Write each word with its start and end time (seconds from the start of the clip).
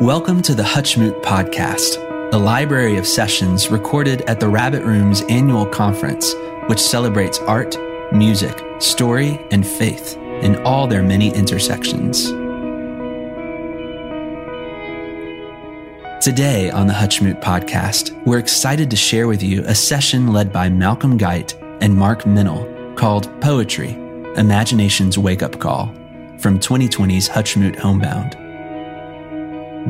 Welcome 0.00 0.40
to 0.42 0.54
the 0.54 0.62
Hutchmoot 0.62 1.22
Podcast, 1.22 2.32
a 2.32 2.38
library 2.38 2.96
of 2.96 3.06
sessions 3.06 3.70
recorded 3.70 4.22
at 4.22 4.40
the 4.40 4.48
Rabbit 4.48 4.82
Room's 4.82 5.20
annual 5.28 5.66
conference, 5.66 6.32
which 6.68 6.80
celebrates 6.80 7.38
art, 7.40 7.76
music, 8.10 8.64
story, 8.78 9.38
and 9.50 9.66
faith 9.66 10.16
in 10.16 10.56
all 10.64 10.86
their 10.86 11.02
many 11.02 11.28
intersections. 11.34 12.28
Today 16.24 16.70
on 16.70 16.86
the 16.86 16.94
Hutchmoot 16.94 17.42
Podcast, 17.42 18.18
we're 18.24 18.38
excited 18.38 18.90
to 18.90 18.96
share 18.96 19.28
with 19.28 19.42
you 19.42 19.62
a 19.66 19.74
session 19.74 20.32
led 20.32 20.50
by 20.50 20.70
Malcolm 20.70 21.18
Guite 21.18 21.54
and 21.82 21.94
Mark 21.94 22.22
Meynell 22.22 22.96
called 22.96 23.28
Poetry 23.42 23.90
Imagination's 24.36 25.18
Wake 25.18 25.42
Up 25.42 25.58
Call 25.58 25.94
from 26.40 26.58
2020's 26.58 27.28
Hutchmoot 27.28 27.76
Homebound. 27.76 28.36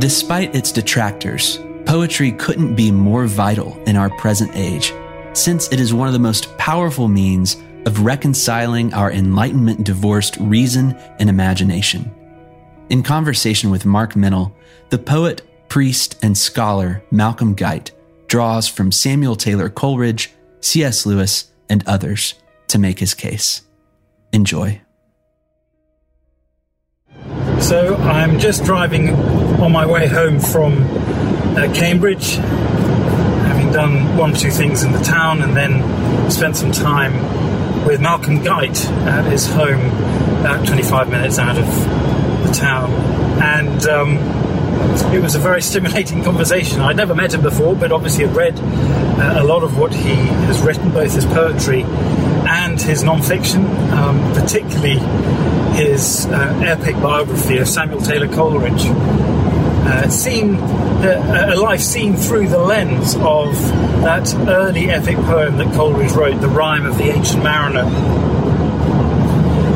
Despite 0.01 0.55
its 0.55 0.73
detractors, 0.73 1.59
poetry 1.87 2.33
couldn't 2.33 2.75
be 2.75 2.91
more 2.91 3.27
vital 3.27 3.83
in 3.85 3.97
our 3.97 4.11
present 4.11 4.51
age, 4.55 4.93
since 5.33 5.73
it 5.73 5.81
is 5.81 5.95
one 5.95 6.07
of 6.07 6.13
the 6.13 6.19
most 6.19 6.57
powerful 6.59 7.09
means 7.09 7.57
of 7.87 8.05
reconciling 8.05 8.93
our 8.95 9.11
Enlightenment 9.11 9.85
divorced 9.85 10.37
reason 10.39 10.93
and 11.19 11.31
imagination. 11.31 12.11
In 12.91 13.03
conversation 13.03 13.71
with 13.71 13.87
Mark 13.87 14.15
Meynell, 14.15 14.53
the 14.91 14.99
poet, 14.99 15.43
priest, 15.69 16.19
and 16.23 16.37
scholar 16.37 17.03
Malcolm 17.11 17.55
Guite 17.55 17.93
draws 18.27 18.69
from 18.69 18.93
Samuel 18.93 19.37
Taylor 19.37 19.69
Coleridge, 19.69 20.33
C.S. 20.61 21.07
Lewis, 21.07 21.51
and 21.69 21.87
others 21.87 22.35
to 22.69 22.79
make 22.79 22.99
his 22.99 23.15
case. 23.15 23.63
Enjoy. 24.33 24.81
So 27.61 27.95
I'm 27.97 28.39
just 28.41 28.65
driving 28.65 29.11
on 29.61 29.71
my 29.71 29.87
way 29.87 30.07
home 30.07 30.41
from 30.41 30.83
uh, 31.57 31.73
Cambridge, 31.75 32.33
having 32.35 33.71
done 33.71 34.17
one 34.17 34.33
or 34.33 34.37
two 34.37 34.51
things 34.51 34.83
in 34.83 34.93
the 34.93 34.99
town, 35.01 35.43
and 35.43 35.57
then 35.57 36.31
spent 36.31 36.57
some 36.57 36.73
time 36.73 37.13
with 37.85 38.01
Malcolm 38.01 38.43
Guite 38.43 38.85
at 38.87 39.31
his 39.31 39.47
home, 39.47 39.87
about 40.41 40.67
25 40.67 41.11
minutes 41.11 41.39
out 41.39 41.59
of 41.59 41.67
the 42.47 42.53
town. 42.53 42.91
And 43.41 43.87
um, 43.87 44.17
it 45.15 45.23
was 45.23 45.35
a 45.35 45.39
very 45.39 45.63
stimulating 45.71 46.25
conversation. 46.25 46.81
I'd 46.81 46.97
never 46.97 47.15
met 47.15 47.35
him 47.35 47.43
before, 47.43 47.77
but 47.77 47.93
obviously 47.93 48.27
had 48.27 48.35
read 48.35 48.59
uh, 48.59 49.43
a 49.43 49.45
lot 49.45 49.63
of 49.63 49.79
what 49.79 49.95
he 49.95 50.15
has 50.15 50.61
written, 50.63 50.91
both 50.91 51.15
his 51.15 51.27
poetry 51.27 51.85
and 52.51 52.81
his 52.81 53.05
non-fiction, 53.05 53.65
um, 53.93 54.33
particularly 54.35 54.99
his 55.77 56.27
uh, 56.27 56.61
epic 56.65 56.97
biography 56.97 57.59
of 57.59 57.69
Samuel 57.69 58.01
Taylor 58.01 58.27
Coleridge. 58.27 58.87
Uh, 58.87 60.09
seen 60.11 60.57
uh, 60.57 61.53
a 61.55 61.57
life 61.57 61.81
seen 61.81 62.17
through 62.17 62.49
the 62.49 62.59
lens 62.59 63.15
of 63.17 63.55
that 64.03 64.35
early 64.49 64.91
epic 64.91 65.17
poem 65.17 65.57
that 65.59 65.73
Coleridge 65.75 66.13
wrote, 66.13 66.41
"The 66.41 66.49
Rime 66.49 66.87
of 66.87 66.99
the 66.99 67.05
Ancient 67.05 67.43
Mariner." 67.43 67.85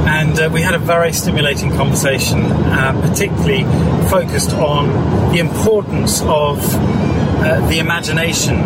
And 0.06 0.38
uh, 0.38 0.50
we 0.52 0.60
had 0.60 0.74
a 0.74 0.78
very 0.78 1.12
stimulating 1.12 1.70
conversation, 1.70 2.42
uh, 2.42 3.00
particularly 3.00 3.62
focused 4.10 4.52
on 4.52 5.32
the 5.32 5.38
importance 5.38 6.22
of 6.22 6.58
uh, 6.74 7.66
the 7.68 7.78
imagination 7.78 8.56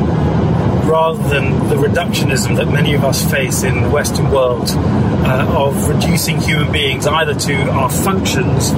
rather 0.89 1.23
than 1.29 1.69
the 1.69 1.75
reductionism 1.75 2.57
that 2.57 2.67
many 2.67 2.95
of 2.95 3.05
us 3.05 3.31
face 3.31 3.63
in 3.63 3.83
the 3.83 3.91
Western 3.91 4.31
world 4.31 4.71
uh, 4.71 5.55
of 5.57 5.87
reducing 5.87 6.41
human 6.41 6.73
beings 6.73 7.07
either 7.07 7.35
to 7.35 7.55
our 7.71 7.91
functions 7.91 8.73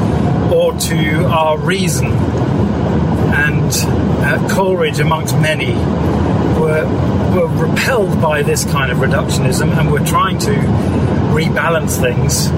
or 0.52 0.72
to 0.78 1.24
our 1.26 1.56
reason. 1.56 2.08
And 2.08 3.72
uh, 4.24 4.48
Coleridge, 4.50 4.98
amongst 4.98 5.36
many, 5.36 5.72
were, 6.60 6.84
were 7.32 7.68
repelled 7.68 8.20
by 8.20 8.42
this 8.42 8.64
kind 8.64 8.90
of 8.90 8.98
reductionism 8.98 9.70
and 9.78 9.92
were 9.92 10.04
trying 10.04 10.38
to 10.40 10.52
rebalance 11.30 12.00
things, 12.00 12.48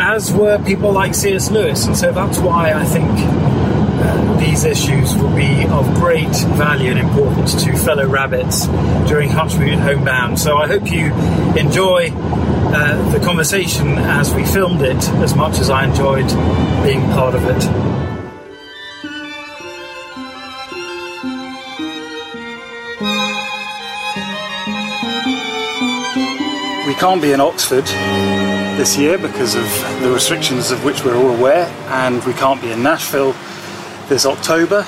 as 0.00 0.32
were 0.32 0.62
people 0.64 0.92
like 0.92 1.12
C.S. 1.14 1.50
Lewis. 1.50 1.86
And 1.86 1.96
so 1.96 2.12
that's 2.12 2.38
why 2.38 2.72
I 2.72 2.84
think 2.84 3.10
these 4.38 4.64
issues 4.64 5.14
will 5.14 5.34
be 5.34 5.66
of 5.66 5.86
great 5.94 6.34
value 6.56 6.90
and 6.90 6.98
importance 6.98 7.62
to 7.64 7.76
fellow 7.76 8.06
rabbits 8.06 8.66
during 9.08 9.28
Hutchmoot 9.28 9.78
Homebound. 9.78 10.38
So 10.38 10.56
I 10.56 10.66
hope 10.66 10.90
you 10.90 11.12
enjoy 11.54 12.10
uh, 12.12 13.10
the 13.12 13.20
conversation 13.20 13.98
as 13.98 14.34
we 14.34 14.44
filmed 14.44 14.82
it 14.82 15.08
as 15.20 15.34
much 15.34 15.58
as 15.58 15.70
I 15.70 15.84
enjoyed 15.84 16.28
being 16.82 17.02
part 17.12 17.34
of 17.34 17.44
it. 17.44 17.96
We 26.86 26.94
can't 26.94 27.20
be 27.20 27.32
in 27.32 27.40
Oxford 27.40 27.84
this 28.76 28.96
year 28.96 29.18
because 29.18 29.54
of 29.54 29.64
the 30.02 30.10
restrictions 30.12 30.70
of 30.70 30.84
which 30.84 31.04
we're 31.04 31.16
all 31.16 31.34
aware, 31.34 31.66
and 31.88 32.22
we 32.24 32.32
can't 32.34 32.60
be 32.60 32.70
in 32.70 32.82
Nashville 32.82 33.34
this 34.08 34.26
October. 34.26 34.84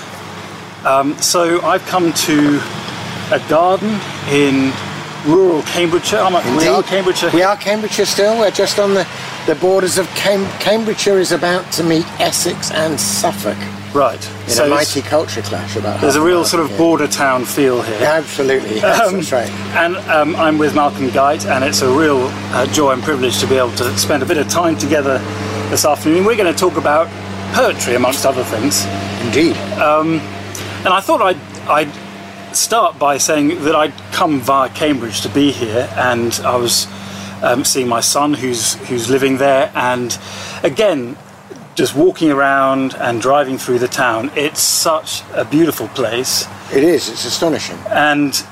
Um, 0.85 1.17
so 1.19 1.61
I've 1.63 1.85
come 1.87 2.13
to 2.13 2.61
a 3.33 3.41
garden 3.49 3.99
in 4.31 4.73
rural 5.27 5.63
Cambridgeshire. 5.63 6.21
I'm 6.21 6.57
we 6.57 6.67
are 6.69 6.83
Cambridgeshire. 6.83 7.31
We 7.35 7.43
are 7.43 7.57
Cambridgeshire 7.57 8.07
still. 8.07 8.39
We're 8.39 8.51
just 8.51 8.79
on 8.79 8.95
the, 8.95 9.07
the 9.47 9.55
borders 9.57 9.99
of 9.99 10.07
Cam- 10.15 10.47
Cambridgeshire 10.61 11.19
is 11.19 11.33
about 11.33 11.71
to 11.73 11.83
meet 11.83 12.07
Essex 12.21 12.71
and 12.71 12.99
Suffolk 12.99 13.57
Right. 13.95 14.23
in 14.45 14.51
so 14.51 14.67
a 14.67 14.69
mighty 14.69 15.01
culture 15.01 15.41
clash 15.43 15.75
about 15.75 16.01
there's 16.03 16.15
a 16.17 16.21
real 16.21 16.45
sort 16.45 16.63
of 16.63 16.69
here. 16.69 16.79
border 16.79 17.09
town 17.09 17.45
feel 17.47 17.81
here. 17.83 17.99
Yeah, 18.01 18.13
absolutely. 18.13 18.81
Um, 18.83 19.15
that's 19.17 19.33
right. 19.33 19.51
And 19.75 19.97
um, 20.09 20.37
I'm 20.37 20.59
with 20.59 20.75
Malcolm 20.75 21.09
Guite, 21.11 21.47
and 21.47 21.65
it's 21.65 21.81
a 21.81 21.91
real 21.91 22.29
uh, 22.53 22.67
joy 22.67 22.93
and 22.93 23.03
privilege 23.03 23.41
to 23.41 23.47
be 23.47 23.57
able 23.57 23.73
to 23.77 23.99
spend 23.99 24.23
a 24.23 24.27
bit 24.27 24.37
of 24.37 24.47
time 24.49 24.77
together 24.77 25.19
this 25.71 25.85
afternoon. 25.87 26.25
We're 26.27 26.37
going 26.37 26.53
to 26.53 26.59
talk 26.59 26.77
about 26.77 27.09
poetry, 27.55 27.95
amongst 27.95 28.27
other 28.27 28.45
things. 28.45 28.85
Indeed. 29.27 29.57
And 30.85 30.89
I 30.95 31.01
thought 31.01 31.21
I'd, 31.23 31.39
I'd 31.69 32.57
start 32.57 32.99
by 32.99 33.19
saying 33.19 33.65
that 33.65 33.75
I'd 33.77 33.95
come 34.13 34.41
via 34.41 34.71
Cambridge 34.71 35.21
to 35.23 35.29
be 35.29 35.53
here, 35.53 35.89
and 35.97 36.33
I 36.45 36.57
was 36.57 36.87
um, 37.43 37.65
seeing 37.65 37.89
my 37.89 38.01
son 38.01 38.35
who's 38.35 38.75
who's 38.89 39.11
living 39.11 39.39
there, 39.39 39.71
and 39.75 40.19
again, 40.63 41.17
just 41.75 41.95
walking 41.95 42.31
around 42.33 42.95
and 42.95 43.21
driving 43.21 43.59
through 43.59 43.79
the 43.81 43.89
town. 43.89 44.31
It's 44.37 44.61
such 44.63 45.23
a 45.35 45.45
beautiful 45.45 45.89
place, 45.89 46.47
It 46.73 46.83
is. 46.85 47.09
It's 47.09 47.25
astonishing. 47.25 47.79
and 47.91 48.43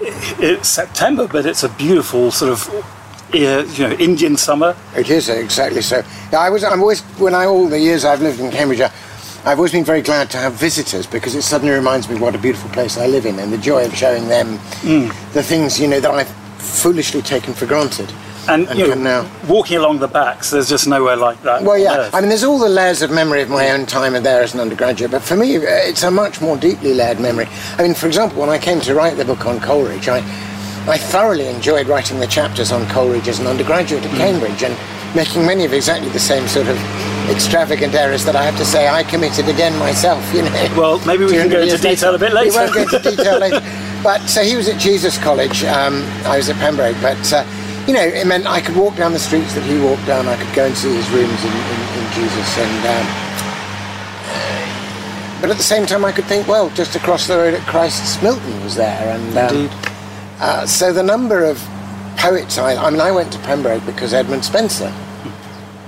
it's 0.00 0.68
September, 0.68 1.26
but 1.28 1.46
it's 1.46 1.62
a 1.62 1.68
beautiful 1.70 2.30
sort 2.30 2.52
of 2.52 2.68
you 3.32 3.88
know 3.88 3.96
Indian 3.98 4.36
summer. 4.36 4.76
It 4.96 5.10
is 5.10 5.28
exactly 5.28 5.82
so. 5.82 6.02
I 6.32 6.50
was. 6.50 6.64
I'm 6.64 6.80
always 6.80 7.02
when 7.18 7.34
I 7.34 7.46
all 7.46 7.68
the 7.68 7.80
years 7.80 8.04
I've 8.04 8.22
lived 8.22 8.40
in 8.40 8.50
Cambridge, 8.50 8.80
I, 8.80 8.92
I've 9.46 9.58
always 9.58 9.72
been 9.72 9.84
very 9.84 10.00
glad 10.00 10.30
to 10.30 10.38
have 10.38 10.54
visitors 10.54 11.06
because 11.06 11.34
it 11.34 11.42
suddenly 11.42 11.74
reminds 11.74 12.08
me 12.08 12.16
what 12.18 12.34
a 12.34 12.38
beautiful 12.38 12.70
place 12.70 12.96
I 12.96 13.06
live 13.06 13.26
in 13.26 13.38
and 13.38 13.52
the 13.52 13.58
joy 13.58 13.84
of 13.84 13.94
showing 13.94 14.28
them 14.28 14.58
Mm. 14.82 15.12
the 15.34 15.42
things 15.42 15.78
you 15.78 15.86
know 15.86 16.00
that 16.00 16.10
I've 16.10 16.28
foolishly 16.58 17.20
taken 17.20 17.52
for 17.52 17.66
granted. 17.66 18.10
And, 18.48 18.68
And 18.68 18.78
you 18.78 18.88
know, 18.88 18.94
now. 18.94 19.26
walking 19.48 19.76
along 19.78 19.98
the 20.00 20.08
backs, 20.08 20.50
there's 20.50 20.68
just 20.68 20.86
nowhere 20.86 21.16
like 21.16 21.42
that. 21.42 21.62
Well, 21.62 21.78
yeah. 21.78 22.10
I 22.12 22.20
mean, 22.20 22.28
there's 22.30 22.44
all 22.44 22.58
the 22.58 22.68
layers 22.68 23.00
of 23.02 23.10
memory 23.10 23.40
of 23.42 23.48
my 23.50 23.70
own 23.70 23.84
time 23.86 24.12
there 24.22 24.42
as 24.42 24.52
an 24.54 24.60
undergraduate, 24.60 25.10
but 25.10 25.22
for 25.22 25.34
me, 25.36 25.56
uh, 25.56 25.60
it's 25.62 26.02
a 26.02 26.10
much 26.10 26.40
more 26.42 26.56
deeply 26.56 26.92
layered 26.94 27.20
memory. 27.20 27.48
I 27.78 27.82
mean, 27.82 27.94
for 27.94 28.06
example, 28.06 28.40
when 28.40 28.50
I 28.50 28.58
came 28.58 28.80
to 28.82 28.94
write 28.94 29.16
the 29.16 29.24
book 29.24 29.46
on 29.46 29.60
Coleridge, 29.60 30.08
I, 30.08 30.18
I 30.86 30.98
thoroughly 30.98 31.46
enjoyed 31.48 31.86
writing 31.86 32.20
the 32.20 32.26
chapters 32.26 32.70
on 32.70 32.86
Coleridge 32.88 33.28
as 33.28 33.40
an 33.40 33.46
undergraduate 33.46 34.04
at 34.04 34.10
Hmm. 34.10 34.16
Cambridge 34.18 34.62
and 34.62 34.76
making 35.14 35.46
many 35.46 35.64
of 35.64 35.72
exactly 35.72 36.08
the 36.10 36.20
same 36.20 36.46
sort 36.48 36.68
of 36.68 36.76
extravagant 37.30 37.94
errors 37.94 38.24
that 38.24 38.36
I 38.36 38.42
have 38.44 38.56
to 38.58 38.64
say 38.64 38.88
I 38.88 39.02
committed 39.04 39.48
again 39.48 39.76
myself. 39.78 40.22
You 40.34 40.42
know. 40.42 40.74
Well, 40.76 40.98
maybe 41.06 41.24
we 41.24 41.32
can 41.32 41.48
go 41.48 41.60
into 41.60 41.78
detail 41.78 42.14
a 42.14 42.18
bit 42.18 42.30
We 42.32 42.36
later. 42.50 42.56
won't 42.58 42.74
go 42.74 42.82
into 42.82 42.98
detail 43.10 43.38
later. 43.38 43.60
But 44.04 44.26
so 44.28 44.42
he 44.42 44.54
was 44.54 44.68
at 44.68 44.78
Jesus 44.78 45.16
College. 45.16 45.64
Um, 45.64 46.02
I 46.26 46.36
was 46.36 46.48
at 46.50 46.56
Pembroke, 46.56 46.96
but. 47.00 47.32
Uh, 47.32 47.44
you 47.86 47.92
know, 47.92 48.00
it 48.02 48.26
meant 48.26 48.46
I 48.46 48.62
could 48.62 48.76
walk 48.76 48.96
down 48.96 49.12
the 49.12 49.18
streets 49.18 49.54
that 49.54 49.62
he 49.64 49.78
walked 49.78 50.06
down. 50.06 50.26
I 50.26 50.36
could 50.42 50.54
go 50.54 50.64
and 50.64 50.74
see 50.74 50.88
his 50.94 51.08
rooms 51.10 51.44
in, 51.44 51.52
in, 51.52 51.80
in 52.00 52.12
Jesus, 52.16 52.58
and 52.58 52.86
um, 52.88 53.06
but 55.40 55.50
at 55.50 55.58
the 55.58 55.62
same 55.62 55.84
time, 55.84 56.02
I 56.04 56.12
could 56.12 56.24
think, 56.24 56.48
well, 56.48 56.70
just 56.70 56.96
across 56.96 57.26
the 57.26 57.36
road 57.36 57.52
at 57.52 57.60
Christ's, 57.66 58.22
Milton 58.22 58.64
was 58.64 58.74
there, 58.76 59.14
and 59.14 59.36
um, 59.36 59.54
Indeed. 59.54 59.70
uh, 60.40 60.64
so 60.66 60.94
the 60.94 61.02
number 61.02 61.44
of 61.44 61.58
poets. 62.16 62.56
I, 62.56 62.74
I 62.76 62.88
mean, 62.88 63.00
I 63.02 63.10
went 63.10 63.30
to 63.34 63.38
Pembroke 63.40 63.84
because 63.84 64.14
Edmund 64.14 64.44
Spenser 64.44 64.90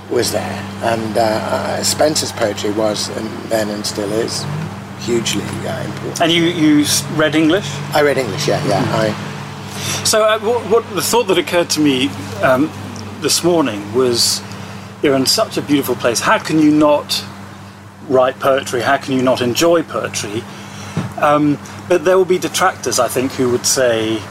was 0.09 0.31
there, 0.31 0.63
and 0.83 1.17
uh, 1.17 1.21
uh, 1.21 1.83
Spenser's 1.83 2.31
poetry 2.31 2.71
was, 2.71 3.09
and 3.17 3.27
then 3.49 3.69
and 3.69 3.85
still 3.85 4.11
is, 4.13 4.45
hugely 4.99 5.43
uh, 5.67 5.83
important. 5.83 6.21
And 6.21 6.31
you, 6.31 6.43
you 6.43 6.85
read 7.15 7.35
English? 7.35 7.67
I 7.93 8.01
read 8.01 8.17
English, 8.17 8.47
yeah, 8.47 8.65
yeah. 8.67 8.83
I, 8.87 10.03
So, 10.05 10.23
uh, 10.23 10.39
what, 10.39 10.61
what 10.69 10.95
the 10.95 11.01
thought 11.01 11.27
that 11.27 11.37
occurred 11.37 11.69
to 11.71 11.79
me 11.79 12.09
um, 12.41 12.71
this 13.21 13.43
morning 13.43 13.93
was 13.93 14.41
you're 15.03 15.15
in 15.15 15.25
such 15.25 15.57
a 15.57 15.61
beautiful 15.61 15.95
place. 15.95 16.19
How 16.19 16.39
can 16.39 16.59
you 16.59 16.71
not 16.71 17.23
write 18.07 18.39
poetry? 18.39 18.81
How 18.81 18.97
can 18.97 19.13
you 19.13 19.21
not 19.21 19.41
enjoy 19.41 19.83
poetry? 19.83 20.43
Um, 21.17 21.57
but 21.87 22.05
there 22.05 22.17
will 22.17 22.25
be 22.25 22.39
detractors, 22.39 22.99
I 22.99 23.07
think, 23.07 23.31
who 23.33 23.49
would 23.51 23.65
say 23.65 24.21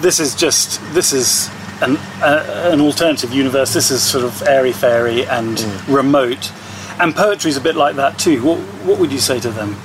this 0.00 0.20
is 0.20 0.34
just 0.34 0.80
this 0.92 1.12
is 1.12 1.48
an, 1.82 1.96
uh, 2.22 2.70
an 2.72 2.80
alternative 2.80 3.32
universe. 3.32 3.74
This 3.74 3.90
is 3.90 4.02
sort 4.02 4.24
of 4.24 4.42
airy 4.42 4.72
fairy 4.72 5.26
and 5.26 5.58
mm. 5.58 5.94
remote. 5.94 6.52
And 6.98 7.14
poetry 7.14 7.50
is 7.50 7.56
a 7.56 7.60
bit 7.60 7.76
like 7.76 7.96
that 7.96 8.18
too. 8.18 8.42
What, 8.42 8.58
what 8.84 8.98
would 8.98 9.12
you 9.12 9.18
say 9.18 9.40
to 9.40 9.50
them? 9.50 9.76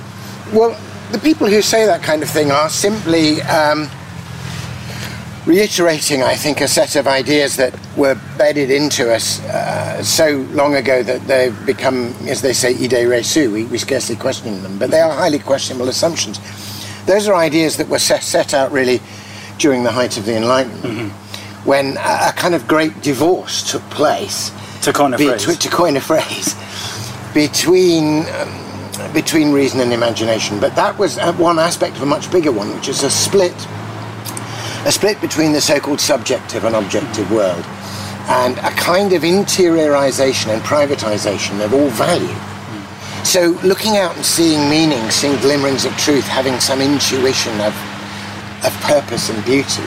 Well, 0.53 0.79
the 1.11 1.19
people 1.19 1.47
who 1.47 1.61
say 1.61 1.85
that 1.85 2.01
kind 2.01 2.23
of 2.23 2.29
thing 2.29 2.51
are 2.51 2.69
simply 2.69 3.41
um, 3.41 3.89
reiterating, 5.45 6.23
I 6.23 6.35
think, 6.35 6.61
a 6.61 6.67
set 6.67 6.95
of 6.95 7.07
ideas 7.07 7.57
that 7.57 7.77
were 7.97 8.15
bedded 8.37 8.71
into 8.71 9.13
us 9.13 9.41
uh, 9.41 10.01
so 10.03 10.47
long 10.51 10.75
ago 10.75 11.03
that 11.03 11.27
they've 11.27 11.65
become, 11.65 12.13
as 12.27 12.41
they 12.41 12.53
say, 12.53 12.73
idées 12.73 13.07
reçues. 13.07 13.51
We, 13.51 13.65
we 13.65 13.77
scarcely 13.77 14.15
question 14.15 14.63
them, 14.63 14.79
but 14.79 14.91
they 14.91 15.01
are 15.01 15.11
highly 15.11 15.39
questionable 15.39 15.89
assumptions. 15.89 16.39
Those 17.05 17.27
are 17.27 17.35
ideas 17.35 17.75
that 17.77 17.89
were 17.89 17.99
set, 17.99 18.23
set 18.23 18.53
out 18.53 18.71
really 18.71 19.01
during 19.57 19.83
the 19.83 19.91
height 19.91 20.17
of 20.17 20.25
the 20.25 20.37
Enlightenment. 20.37 20.83
Mm-hmm 20.83 21.21
when 21.65 21.97
a, 21.97 22.29
a 22.29 22.33
kind 22.35 22.55
of 22.55 22.67
great 22.67 23.01
divorce 23.01 23.69
took 23.71 23.83
place. 23.91 24.51
To 24.83 24.93
coin 24.93 25.13
a 25.13 25.17
phrase. 25.17 25.57
To 25.57 25.69
coin 25.69 25.97
a 25.97 26.01
phrase. 26.01 26.55
Between. 27.33 28.25
Um, 28.27 28.71
between 29.13 29.51
reason 29.51 29.79
and 29.79 29.91
imagination, 29.91 30.59
but 30.59 30.75
that 30.75 30.97
was 30.97 31.17
uh, 31.17 31.33
one 31.33 31.59
aspect 31.59 31.95
of 31.95 32.03
a 32.03 32.05
much 32.05 32.31
bigger 32.31 32.51
one, 32.51 32.73
which 32.75 32.87
is 32.87 33.03
a 33.03 33.09
split, 33.09 33.55
a 34.85 34.91
split 34.91 35.19
between 35.21 35.53
the 35.53 35.61
so-called 35.61 35.99
subjective 35.99 36.65
and 36.65 36.75
objective 36.75 37.29
world, 37.31 37.65
and 38.29 38.57
a 38.59 38.69
kind 38.71 39.13
of 39.13 39.23
interiorization 39.23 40.53
and 40.53 40.61
privatization 40.61 41.63
of 41.63 41.73
all 41.73 41.89
value. 41.89 42.35
So, 43.25 43.57
looking 43.63 43.97
out 43.97 44.15
and 44.15 44.25
seeing 44.25 44.69
meaning, 44.69 45.09
seeing 45.11 45.39
glimmerings 45.41 45.85
of 45.85 45.95
truth, 45.97 46.25
having 46.25 46.59
some 46.59 46.81
intuition 46.81 47.53
of, 47.61 47.75
of 48.65 48.73
purpose 48.81 49.29
and 49.29 49.43
beauty, 49.45 49.83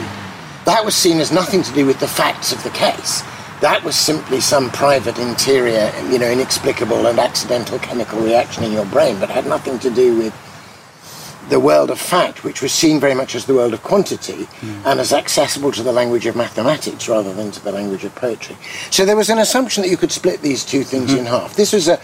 that 0.65 0.83
was 0.83 0.95
seen 0.95 1.19
as 1.19 1.31
nothing 1.31 1.61
to 1.63 1.73
do 1.73 1.85
with 1.85 1.99
the 1.99 2.07
facts 2.07 2.51
of 2.51 2.61
the 2.63 2.71
case. 2.71 3.21
That 3.61 3.83
was 3.83 3.95
simply 3.95 4.41
some 4.41 4.69
private 4.71 5.17
interior, 5.17 5.91
you 6.09 6.19
know, 6.19 6.29
inexplicable 6.29 7.07
and 7.07 7.19
accidental 7.19 7.79
chemical 7.79 8.19
reaction 8.19 8.63
in 8.63 8.71
your 8.71 8.85
brain, 8.85 9.19
but 9.19 9.29
had 9.29 9.45
nothing 9.45 9.79
to 9.79 9.89
do 9.89 10.17
with 10.17 10.33
the 11.49 11.59
world 11.59 11.91
of 11.91 11.99
fact, 11.99 12.43
which 12.43 12.61
was 12.61 12.71
seen 12.71 12.99
very 12.99 13.13
much 13.13 13.35
as 13.35 13.45
the 13.45 13.53
world 13.53 13.73
of 13.73 13.83
quantity 13.83 14.45
mm. 14.45 14.85
and 14.85 14.99
as 14.99 15.13
accessible 15.13 15.71
to 15.71 15.83
the 15.83 15.91
language 15.91 16.25
of 16.25 16.35
mathematics 16.35 17.07
rather 17.07 17.33
than 17.33 17.51
to 17.51 17.63
the 17.63 17.71
language 17.71 18.03
of 18.03 18.13
poetry. 18.15 18.57
So 18.89 19.05
there 19.05 19.15
was 19.15 19.29
an 19.29 19.37
assumption 19.37 19.83
that 19.83 19.89
you 19.89 19.97
could 19.97 20.11
split 20.11 20.41
these 20.41 20.65
two 20.65 20.83
things 20.83 21.11
mm-hmm. 21.11 21.19
in 21.19 21.25
half. 21.25 21.55
This 21.55 21.71
was 21.71 21.87
a, 21.87 21.99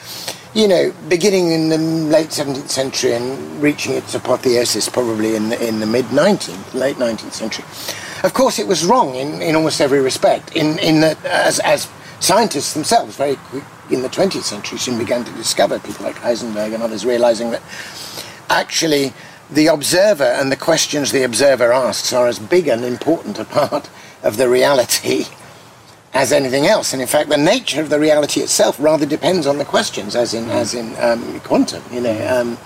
you 0.53 0.67
know, 0.67 0.93
beginning 1.09 1.51
in 1.51 1.69
the 1.69 1.77
late 1.79 2.29
17th 2.29 2.69
century 2.69 3.13
and 3.13 3.61
reaching 3.61 3.93
its 3.93 4.13
apotheosis 4.13 4.87
probably 4.89 5.35
in 5.35 5.49
the, 5.49 5.67
in 5.67 5.79
the 5.79 5.87
mid 5.87 6.05
19th, 6.05 6.75
late 6.75 6.97
19th 6.97 7.33
century. 7.33 7.65
Of 8.23 8.33
course, 8.33 8.59
it 8.59 8.67
was 8.67 8.85
wrong 8.85 9.15
in, 9.15 9.41
in 9.41 9.55
almost 9.55 9.81
every 9.81 9.99
respect, 9.99 10.55
in, 10.55 10.77
in 10.79 11.01
that 11.01 11.23
as, 11.25 11.59
as 11.59 11.89
scientists 12.19 12.73
themselves, 12.73 13.15
very 13.17 13.35
quick 13.35 13.63
in 13.89 14.03
the 14.03 14.09
20th 14.09 14.43
century, 14.43 14.77
soon 14.77 14.97
began 14.97 15.25
to 15.25 15.31
discover, 15.33 15.79
people 15.79 16.05
like 16.05 16.15
Heisenberg 16.17 16.73
and 16.73 16.83
others, 16.83 17.05
realizing 17.05 17.51
that 17.51 17.61
actually 18.49 19.13
the 19.49 19.67
observer 19.67 20.23
and 20.23 20.51
the 20.51 20.55
questions 20.55 21.11
the 21.11 21.23
observer 21.23 21.73
asks 21.73 22.13
are 22.13 22.27
as 22.27 22.39
big 22.39 22.67
and 22.67 22.85
important 22.85 23.39
a 23.39 23.45
part 23.45 23.89
of 24.23 24.37
the 24.37 24.47
reality 24.47 25.25
as 26.13 26.31
anything 26.31 26.67
else. 26.67 26.93
And 26.93 27.01
in 27.01 27.07
fact, 27.07 27.29
the 27.29 27.37
nature 27.37 27.81
of 27.81 27.89
the 27.89 27.99
reality 27.99 28.41
itself 28.41 28.79
rather 28.79 29.05
depends 29.05 29.47
on 29.47 29.57
the 29.57 29.65
questions, 29.65 30.15
as 30.15 30.33
in, 30.33 30.49
as 30.49 30.73
in 30.73 30.95
um, 30.99 31.39
quantum, 31.41 31.83
you 31.91 32.01
know. 32.01 32.27
Um, 32.27 32.57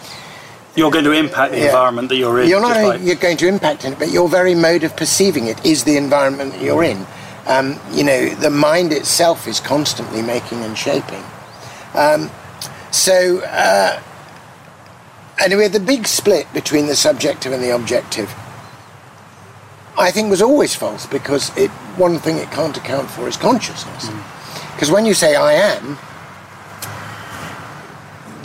you're 0.76 0.92
going 0.92 1.06
to 1.06 1.12
impact 1.12 1.54
the 1.54 1.60
yeah. 1.60 1.66
environment 1.66 2.10
that 2.10 2.18
you're 2.18 2.42
in. 2.42 2.50
You're 2.50 2.62
not 2.62 2.78
only 2.78 3.06
you're 3.06 3.16
going 3.16 3.38
to 3.38 3.48
impact 3.48 3.86
it, 3.86 3.98
but 3.98 4.12
your 4.12 4.28
very 4.28 4.56
mode 4.56 4.84
of 4.84 4.96
perceiving 4.96 5.48
it 5.48 5.66
is 5.66 5.84
the 5.84 5.98
environment 5.98 6.52
that 6.54 6.62
you're 6.62 6.84
in. 6.84 7.06
Um, 7.48 7.80
you 7.92 8.04
know, 8.04 8.30
the 8.36 8.50
mind 8.50 8.92
itself 8.92 9.48
is 9.48 9.60
constantly 9.60 10.22
making 10.22 10.64
and 10.64 10.78
shaping. 10.78 11.24
Um, 11.94 12.30
so, 12.92 13.40
uh, 13.42 14.02
anyway, 15.40 15.68
the 15.68 15.80
big 15.80 16.08
split 16.08 16.52
between 16.54 16.88
the 16.88 16.96
subjective 16.96 17.54
and 17.54 17.64
the 17.64 17.74
objective, 17.74 18.34
I 19.98 20.12
think, 20.12 20.30
was 20.30 20.42
always 20.42 20.76
false 20.76 21.06
because 21.06 21.56
it 21.58 21.70
one 21.98 22.20
thing 22.20 22.38
it 22.38 22.52
can't 22.52 22.76
account 22.76 23.10
for 23.10 23.28
is 23.28 23.38
consciousness. 23.38 24.10
Because 24.74 24.90
mm. 24.90 24.94
when 24.94 25.06
you 25.06 25.14
say 25.14 25.36
I 25.36 25.54
am, 25.54 25.98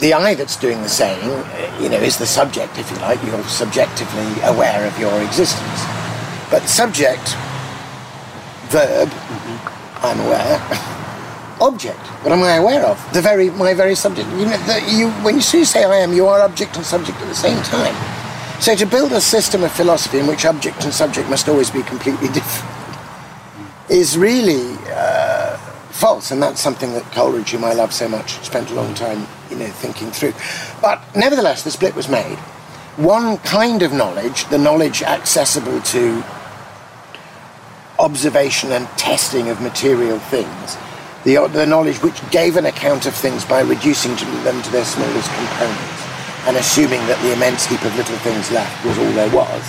the 0.01 0.13
I 0.15 0.33
that's 0.33 0.57
doing 0.57 0.81
the 0.81 0.89
saying, 0.89 1.21
you 1.81 1.87
know, 1.87 1.97
is 1.97 2.17
the 2.17 2.25
subject, 2.25 2.77
if 2.77 2.89
you 2.91 2.97
like. 2.97 3.23
You're 3.23 3.43
subjectively 3.45 4.29
aware 4.43 4.85
of 4.85 4.97
your 4.99 5.13
existence. 5.21 5.79
But 6.49 6.67
subject, 6.67 7.21
verb, 8.73 9.09
mm-hmm. 9.09 10.05
I'm 10.05 10.19
aware. 10.19 10.97
object, 11.61 11.99
what 12.23 12.31
am 12.33 12.41
I 12.41 12.55
aware 12.55 12.83
of? 12.83 12.97
The 13.13 13.21
very, 13.21 13.51
my 13.51 13.75
very 13.75 13.93
subject. 13.93 14.27
You 14.31 14.45
know, 14.45 14.57
the, 14.65 14.83
you, 14.89 15.11
when 15.23 15.35
you 15.35 15.41
say 15.41 15.83
I 15.83 15.97
am, 15.97 16.13
you 16.13 16.25
are 16.25 16.41
object 16.41 16.75
and 16.75 16.85
subject 16.85 17.19
at 17.21 17.27
the 17.27 17.35
same 17.35 17.61
time. 17.63 17.95
So 18.59 18.75
to 18.75 18.85
build 18.85 19.11
a 19.11 19.21
system 19.21 19.63
of 19.63 19.71
philosophy 19.71 20.17
in 20.19 20.27
which 20.27 20.45
object 20.45 20.83
and 20.83 20.93
subject 20.93 21.29
must 21.29 21.47
always 21.47 21.69
be 21.69 21.83
completely 21.83 22.27
different 22.33 22.71
is 23.89 24.17
really 24.17 24.77
uh, 24.87 25.30
false, 26.01 26.31
and 26.31 26.41
that's 26.41 26.59
something 26.59 26.93
that 26.93 27.03
Coleridge, 27.11 27.51
whom 27.51 27.63
I 27.63 27.73
love 27.73 27.93
so 27.93 28.09
much, 28.09 28.31
spent 28.43 28.71
a 28.71 28.73
long 28.73 28.95
time, 28.95 29.27
you 29.51 29.55
know, 29.55 29.67
thinking 29.67 30.09
through. 30.09 30.33
But 30.81 30.99
nevertheless, 31.15 31.63
the 31.63 31.69
split 31.69 31.95
was 31.95 32.09
made. 32.09 32.39
One 32.97 33.37
kind 33.37 33.83
of 33.83 33.93
knowledge, 33.93 34.45
the 34.49 34.57
knowledge 34.57 35.03
accessible 35.03 35.79
to 35.79 36.23
observation 37.99 38.71
and 38.71 38.87
testing 38.97 39.49
of 39.49 39.61
material 39.61 40.17
things, 40.33 40.75
the, 41.23 41.47
the 41.53 41.67
knowledge 41.67 42.01
which 42.01 42.17
gave 42.31 42.57
an 42.57 42.65
account 42.65 43.05
of 43.05 43.13
things 43.13 43.45
by 43.45 43.61
reducing 43.61 44.15
them 44.43 44.59
to 44.63 44.71
their 44.71 44.85
smallest 44.85 45.29
components 45.29 46.01
and 46.47 46.57
assuming 46.57 46.99
that 47.05 47.21
the 47.21 47.31
immense 47.31 47.67
heap 47.67 47.85
of 47.85 47.95
little 47.95 48.17
things 48.25 48.49
left 48.49 48.83
was 48.83 48.97
all 48.97 49.11
there 49.11 49.29
was, 49.29 49.61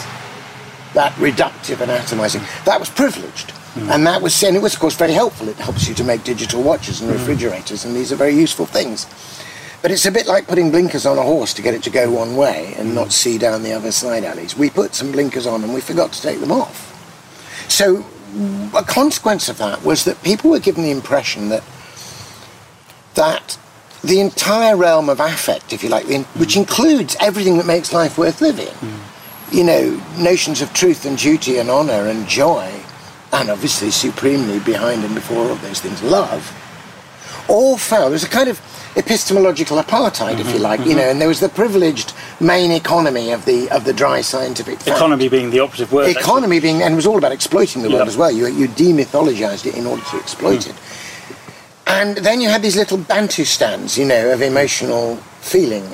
that 0.95 1.13
reductive 1.17 1.83
and 1.83 1.91
atomizing, 1.93 2.41
that 2.65 2.81
was 2.81 2.89
privileged 2.89 3.53
Mm. 3.75 3.91
And 3.91 4.07
that 4.07 4.21
was, 4.23 4.43
and 4.43 4.57
it 4.57 4.63
was 4.63 4.75
of 4.75 4.81
course 4.81 4.97
very 4.97 5.13
helpful. 5.13 5.49
It 5.49 5.57
helps 5.57 5.89
you 5.89 5.95
to 5.95 6.05
make 6.05 6.25
digital 6.25 6.63
watches 6.63 7.01
and 7.01 7.11
mm. 7.11 7.15
refrigerators, 7.15 7.85
and 7.85 7.97
these 7.97 8.13
are 8.13 8.17
very 8.17 8.35
useful 8.35 8.67
things. 8.67 9.07
But 9.83 9.91
it's 9.91 10.07
a 10.07 10.13
bit 10.13 10.27
like 10.27 10.47
putting 10.47 10.71
blinkers 10.71 11.07
on 11.07 11.19
a 11.19 11.23
horse 11.23 11.53
to 11.55 11.63
get 11.63 11.75
it 11.75 11.83
to 11.83 11.91
go 11.91 12.09
one 12.09 12.37
way 12.37 12.75
and 12.77 12.95
not 12.95 13.11
see 13.11 13.37
down 13.37 13.65
the 13.65 13.73
other 13.73 13.91
side 13.91 14.23
alleys. 14.23 14.57
We 14.57 14.71
put 14.71 14.95
some 14.95 15.11
blinkers 15.11 15.45
on 15.45 15.65
and 15.65 15.75
we 15.75 15.81
forgot 15.81 16.13
to 16.13 16.23
take 16.23 16.39
them 16.39 16.53
off. 16.53 16.89
So 17.69 18.05
a 18.77 18.85
consequence 18.85 19.49
of 19.49 19.59
that 19.59 19.83
was 19.85 20.05
that 20.05 20.23
people 20.23 20.51
were 20.51 20.61
given 20.61 20.85
the 20.85 20.91
impression 20.91 21.49
that 21.49 21.65
that 23.15 23.59
the 24.03 24.21
entire 24.21 24.77
realm 24.77 25.09
of 25.09 25.21
affect, 25.21 25.73
if 25.73 25.83
you 25.83 25.89
like, 25.89 26.07
which 26.35 26.57
includes 26.57 27.17
everything 27.21 27.57
that 27.59 27.67
makes 27.67 27.93
life 27.93 28.17
worth 28.17 28.41
living, 28.41 28.67
mm. 28.67 28.99
you 29.53 29.63
know, 29.63 30.03
notions 30.19 30.63
of 30.63 30.73
truth 30.73 31.05
and 31.05 31.19
duty 31.19 31.59
and 31.59 31.69
honour 31.69 32.09
and 32.09 32.27
joy, 32.27 32.82
and 33.33 33.51
obviously 33.51 33.91
supremely 33.91 34.59
behind 34.61 35.05
and 35.05 35.15
before 35.15 35.49
all 35.49 35.55
those 35.57 35.81
things, 35.81 36.03
love, 36.03 36.53
all 37.49 37.77
fell. 37.77 38.03
There 38.03 38.13
was 38.13 38.25
a 38.25 38.29
kind 38.29 38.49
of 38.49 38.61
epistemological 38.97 39.79
apartheid, 39.79 40.33
mm-hmm, 40.33 40.41
if 40.41 40.47
you 40.49 40.55
mm-hmm, 40.55 40.63
like, 40.63 40.81
mm-hmm. 40.81 40.91
you 40.91 40.97
know, 40.97 41.11
and 41.11 41.21
there 41.21 41.29
was 41.29 41.41
the 41.41 41.49
privileged 41.49 42.13
main 42.41 42.71
economy 42.71 43.33
of 43.33 43.45
the 43.45 43.71
of 43.71 43.85
the 43.85 43.93
dry 43.93 44.21
scientific 44.21 44.81
fact. 44.81 44.97
Economy 44.97 45.29
being 45.29 45.51
the 45.51 45.61
operative 45.61 45.93
word. 45.93 46.09
Economy 46.09 46.57
actually. 46.57 46.73
being, 46.73 46.83
and 46.83 46.93
it 46.93 46.97
was 46.97 47.07
all 47.07 47.19
about 47.19 47.33
exploiting 47.33 47.83
the 47.83 47.89
yeah. 47.89 47.97
world 47.97 48.09
as 48.09 48.17
well. 48.17 48.31
You 48.31 48.47
you 48.49 48.69
demythologized 48.69 49.67
it 49.67 49.77
in 49.77 49.87
order 49.87 50.03
to 50.03 50.17
exploit 50.19 50.61
mm. 50.61 50.71
it. 50.71 50.77
And 51.87 52.17
then 52.19 52.41
you 52.41 52.49
had 52.49 52.63
these 52.63 52.77
little 52.77 52.99
Bantustans, 52.99 53.99
you 53.99 54.05
know, 54.05 54.33
of 54.33 54.41
emotional 54.41 55.17
feeling, 55.41 55.85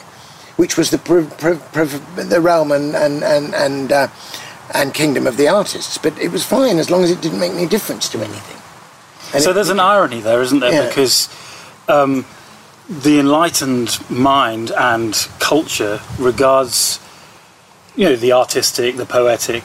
which 0.57 0.77
was 0.77 0.91
the 0.91 0.99
the 2.29 2.41
realm 2.41 2.73
and 2.73 2.97
and 2.97 3.23
and 3.23 3.55
and. 3.55 3.93
Uh, 3.93 4.09
and 4.75 4.93
Kingdom 4.93 5.27
of 5.27 5.37
the 5.37 5.49
Artists, 5.49 5.99
but 5.99 6.19
it 6.19 6.31
was 6.31 6.45
fine 6.45 6.79
as 6.79 6.91
long 6.91 7.03
as 7.03 7.11
it 7.11 7.21
didn't 7.21 7.41
make 7.41 7.53
any 7.53 7.67
difference 7.67 8.09
to 8.11 8.19
anything. 8.19 8.57
And 9.35 9.43
so 9.43 9.51
it, 9.51 9.55
there's 9.55 9.71
an 9.71 9.81
irony 9.81 10.21
there, 10.21 10.43
isn't 10.43 10.61
there? 10.61 10.73
Yeah. 10.73 10.89
Because 10.89 11.29
um, 11.89 12.25
the 12.89 13.19
enlightened 13.19 13.99
mind 14.11 14.71
and 14.73 15.15
culture 15.39 16.01
regards, 16.19 17.01
you 17.97 18.09
know, 18.09 18.17
the 18.17 18.33
artistic, 18.33 18.97
the 18.97 19.07
poetic, 19.07 19.65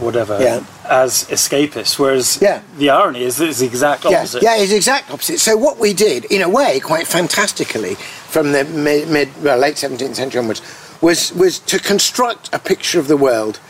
whatever, 0.00 0.40
yeah. 0.40 0.64
as 0.88 1.24
escapists, 1.24 1.98
whereas 1.98 2.38
yeah. 2.40 2.62
the 2.78 2.90
irony 2.90 3.22
is 3.22 3.36
that 3.36 3.48
it's 3.48 3.60
the 3.60 3.66
exact 3.66 4.04
opposite. 4.06 4.42
Yeah, 4.42 4.56
yeah, 4.56 4.62
it's 4.62 4.70
the 4.70 4.76
exact 4.76 5.10
opposite. 5.10 5.38
So 5.38 5.56
what 5.56 5.78
we 5.78 5.92
did, 5.92 6.24
in 6.26 6.42
a 6.42 6.48
way, 6.48 6.80
quite 6.80 7.06
fantastically, 7.06 7.94
from 7.94 8.52
the 8.52 8.64
mid, 8.64 9.08
mid 9.08 9.28
well, 9.42 9.58
late 9.58 9.76
17th 9.76 10.16
century 10.16 10.40
onwards, 10.40 10.62
was 11.00 11.32
was 11.32 11.58
to 11.60 11.78
construct 11.78 12.52
a 12.52 12.58
picture 12.58 12.98
of 12.98 13.08
the 13.08 13.16
world 13.16 13.60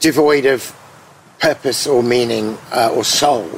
devoid 0.00 0.46
of 0.46 0.74
purpose 1.38 1.86
or 1.86 2.02
meaning 2.02 2.58
uh, 2.72 2.92
or 2.94 3.04
soul, 3.04 3.48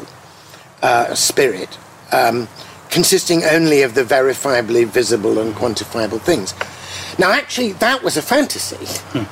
uh, 0.83 1.15
spirit, 1.15 1.79
um, 2.13 2.49
consisting 2.91 3.43
only 3.45 3.83
of 3.83 3.95
the 3.95 4.05
verifiably 4.05 4.87
visible 4.87 5.39
and 5.39 5.55
quantifiable 5.55 6.21
things. 6.21 6.55
Now, 7.19 7.33
actually, 7.33 7.73
that 7.75 8.03
was 8.03 8.17
a 8.17 8.23
fantasy. 8.23 8.87
Hmm. 9.11 9.25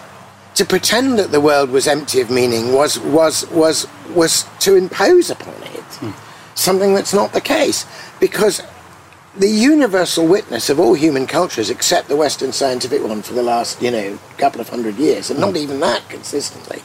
To 0.55 0.65
pretend 0.65 1.19
that 1.19 1.31
the 1.31 1.41
world 1.41 1.71
was 1.71 1.87
empty 1.87 2.21
of 2.21 2.31
meaning 2.31 2.75
was, 2.75 2.99
was, 2.99 3.49
was, 3.51 3.87
was 4.11 4.45
to 4.61 4.77
impose 4.77 5.31
upon 5.31 5.55
it 5.63 5.81
hmm. 6.01 6.11
something 6.55 6.95
that's 6.95 7.15
not 7.15 7.33
the 7.33 7.41
case. 7.41 7.87
Because 8.19 8.63
the 9.37 9.49
universal 9.49 10.27
witness 10.27 10.69
of 10.69 10.81
all 10.81 10.95
human 10.95 11.27
cultures, 11.27 11.71
except 11.71 12.09
the 12.09 12.17
Western 12.17 12.53
scientific 12.53 13.03
one 13.03 13.23
for 13.23 13.33
the 13.33 13.43
last, 13.43 13.81
you 13.81 13.91
know, 13.91 14.19
couple 14.39 14.61
of 14.61 14.69
hundred 14.69 14.97
years, 14.97 15.31
and 15.31 15.39
not 15.39 15.57
even 15.57 15.81
that 15.81 16.07
consistently, 16.09 16.83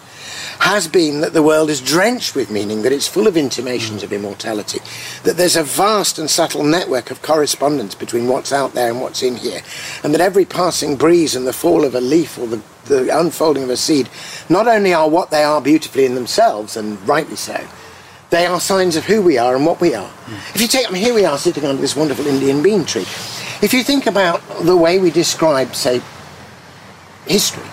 has 0.59 0.87
been 0.87 1.21
that 1.21 1.33
the 1.33 1.43
world 1.43 1.69
is 1.69 1.81
drenched 1.81 2.35
with 2.35 2.49
meaning, 2.49 2.81
that 2.81 2.91
it's 2.91 3.07
full 3.07 3.27
of 3.27 3.37
intimations 3.37 4.03
of 4.03 4.13
immortality, 4.13 4.79
that 5.23 5.37
there's 5.37 5.55
a 5.55 5.63
vast 5.63 6.17
and 6.17 6.29
subtle 6.29 6.63
network 6.63 7.11
of 7.11 7.21
correspondence 7.21 7.95
between 7.95 8.27
what's 8.27 8.51
out 8.51 8.73
there 8.73 8.89
and 8.89 9.01
what's 9.01 9.23
in 9.23 9.35
here, 9.35 9.61
and 10.03 10.13
that 10.13 10.21
every 10.21 10.45
passing 10.45 10.95
breeze 10.95 11.35
and 11.35 11.45
the 11.45 11.53
fall 11.53 11.85
of 11.85 11.95
a 11.95 12.01
leaf 12.01 12.37
or 12.37 12.47
the, 12.47 12.61
the 12.85 13.17
unfolding 13.17 13.63
of 13.63 13.69
a 13.69 13.77
seed 13.77 14.09
not 14.49 14.67
only 14.67 14.93
are 14.93 15.09
what 15.09 15.31
they 15.31 15.43
are 15.43 15.61
beautifully 15.61 16.05
in 16.05 16.15
themselves, 16.15 16.77
and 16.77 17.07
rightly 17.07 17.35
so, 17.35 17.67
they 18.29 18.45
are 18.45 18.59
signs 18.59 18.95
of 18.95 19.05
who 19.05 19.21
we 19.21 19.37
are 19.37 19.55
and 19.55 19.65
what 19.65 19.79
we 19.79 19.93
are. 19.93 20.09
Mm. 20.09 20.55
If 20.55 20.61
you 20.61 20.67
take, 20.67 20.89
I 20.89 20.91
mean, 20.91 21.01
here 21.01 21.13
we 21.13 21.25
are 21.25 21.37
sitting 21.37 21.63
under 21.63 21.81
this 21.81 21.95
wonderful 21.95 22.27
Indian 22.27 22.61
bean 22.61 22.83
tree. 22.85 23.05
If 23.61 23.73
you 23.73 23.83
think 23.83 24.07
about 24.07 24.41
the 24.63 24.75
way 24.75 24.99
we 24.99 25.11
describe, 25.11 25.73
say, 25.75 26.01
history, 27.25 27.63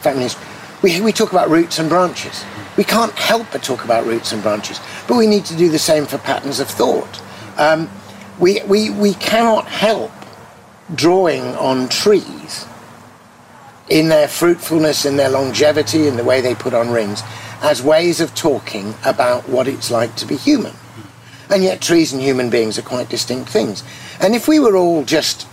family 0.00 0.22
history, 0.24 0.47
we, 0.82 1.00
we 1.00 1.12
talk 1.12 1.32
about 1.32 1.48
roots 1.48 1.78
and 1.78 1.88
branches. 1.88 2.44
We 2.76 2.84
can't 2.84 3.12
help 3.12 3.46
but 3.52 3.62
talk 3.62 3.84
about 3.84 4.06
roots 4.06 4.32
and 4.32 4.42
branches, 4.42 4.80
but 5.06 5.16
we 5.16 5.26
need 5.26 5.44
to 5.46 5.56
do 5.56 5.68
the 5.68 5.78
same 5.78 6.06
for 6.06 6.18
patterns 6.18 6.60
of 6.60 6.68
thought. 6.68 7.22
Um, 7.56 7.90
we, 8.38 8.62
we, 8.62 8.90
we 8.90 9.14
cannot 9.14 9.66
help 9.66 10.12
drawing 10.94 11.42
on 11.56 11.88
trees 11.88 12.66
in 13.88 14.08
their 14.08 14.28
fruitfulness, 14.28 15.04
in 15.04 15.16
their 15.16 15.30
longevity, 15.30 16.06
in 16.06 16.16
the 16.16 16.24
way 16.24 16.40
they 16.40 16.54
put 16.54 16.74
on 16.74 16.90
rings, 16.90 17.22
as 17.62 17.82
ways 17.82 18.20
of 18.20 18.34
talking 18.34 18.94
about 19.04 19.48
what 19.48 19.66
it's 19.66 19.90
like 19.90 20.14
to 20.16 20.26
be 20.26 20.36
human. 20.36 20.74
And 21.50 21.64
yet, 21.64 21.80
trees 21.80 22.12
and 22.12 22.20
human 22.20 22.50
beings 22.50 22.78
are 22.78 22.82
quite 22.82 23.08
distinct 23.08 23.48
things. 23.48 23.82
And 24.20 24.34
if 24.34 24.46
we 24.46 24.58
were 24.58 24.76
all 24.76 25.04
just, 25.04 25.48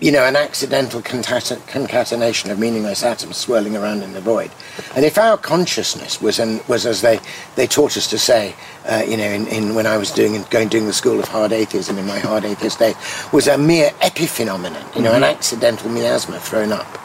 you 0.00 0.10
know, 0.10 0.24
an 0.24 0.36
accidental 0.36 1.00
concatenation 1.00 2.50
of 2.50 2.58
meaningless 2.58 3.02
atoms 3.02 3.36
swirling 3.36 3.76
around 3.76 4.02
in 4.02 4.12
the 4.12 4.20
void, 4.20 4.50
and 4.96 5.04
if 5.04 5.18
our 5.18 5.36
consciousness 5.36 6.20
was, 6.20 6.38
an, 6.38 6.60
was 6.68 6.84
as 6.84 7.00
they, 7.00 7.20
they 7.56 7.66
taught 7.66 7.96
us 7.96 8.08
to 8.10 8.18
say, 8.18 8.54
uh, 8.86 9.02
you 9.06 9.16
know, 9.16 9.24
in, 9.24 9.46
in, 9.46 9.74
when 9.74 9.86
I 9.86 9.96
was 9.96 10.10
doing 10.10 10.42
going 10.50 10.68
doing 10.68 10.86
the 10.86 10.92
school 10.92 11.18
of 11.20 11.28
hard 11.28 11.52
atheism 11.52 11.96
in 11.96 12.06
my 12.06 12.18
hard 12.18 12.44
atheist 12.44 12.78
days, 12.80 12.96
was 13.32 13.46
a 13.46 13.56
mere 13.56 13.90
epiphenomenon, 14.00 14.96
you 14.96 15.02
know, 15.02 15.12
mm-hmm. 15.12 15.22
an 15.22 15.24
accidental 15.24 15.88
miasma 15.90 16.38
thrown 16.40 16.72
up 16.72 16.98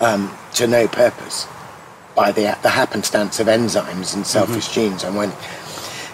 um, 0.00 0.36
to 0.54 0.66
no 0.66 0.88
purpose 0.88 1.46
by 2.14 2.32
the, 2.32 2.56
the 2.62 2.68
happenstance 2.68 3.40
of 3.40 3.46
enzymes 3.46 4.14
and 4.14 4.26
selfish 4.26 4.68
mm-hmm. 4.68 4.90
genes 4.90 5.04
and 5.04 5.16
when 5.16 5.30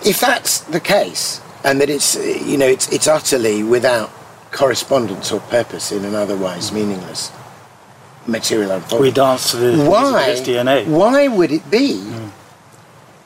if 0.04 0.20
that's 0.20 0.61
the 0.61 0.80
case 0.80 1.40
and 1.64 1.80
that 1.80 1.90
it's 1.90 2.14
you 2.47 2.56
know 2.56 2.66
it's 2.66 2.90
it's 2.92 3.08
utterly 3.08 3.62
without 3.62 4.11
correspondence 4.50 5.32
or 5.32 5.40
purpose 5.40 5.92
in 5.92 6.04
an 6.04 6.14
otherwise 6.14 6.72
meaningless 6.72 7.32
material 8.26 8.70
unfolding. 8.72 9.00
We 9.00 9.10
dance 9.10 9.50
to 9.52 9.56
the 9.56 9.84
why, 9.88 10.34
DNA. 10.38 10.86
Why 10.86 11.28
would 11.28 11.50
it 11.50 11.70
be 11.70 11.94
mm. 11.94 12.30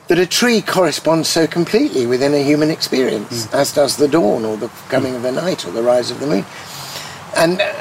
that 0.07 0.17
a 0.17 0.25
tree 0.25 0.61
corresponds 0.61 1.27
so 1.27 1.45
completely 1.45 2.05
within 2.05 2.33
a 2.33 2.43
human 2.43 2.71
experience, 2.71 3.47
mm. 3.47 3.53
as 3.53 3.73
does 3.73 3.97
the 3.97 4.07
dawn 4.07 4.45
or 4.45 4.57
the 4.57 4.69
coming 4.89 5.13
mm. 5.13 5.17
of 5.17 5.23
the 5.23 5.31
night 5.31 5.65
or 5.65 5.71
the 5.71 5.83
rise 5.83 6.09
of 6.09 6.19
the 6.19 6.27
moon? 6.27 6.45
And 7.35 7.61
uh, 7.61 7.73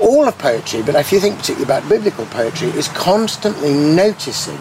all 0.00 0.26
of 0.28 0.38
poetry, 0.38 0.82
but 0.82 0.94
if 0.94 1.12
you 1.12 1.20
think 1.20 1.36
particularly 1.38 1.64
about 1.64 1.88
biblical 1.88 2.26
poetry, 2.26 2.68
is 2.68 2.88
constantly 2.88 3.72
noticing 3.72 4.60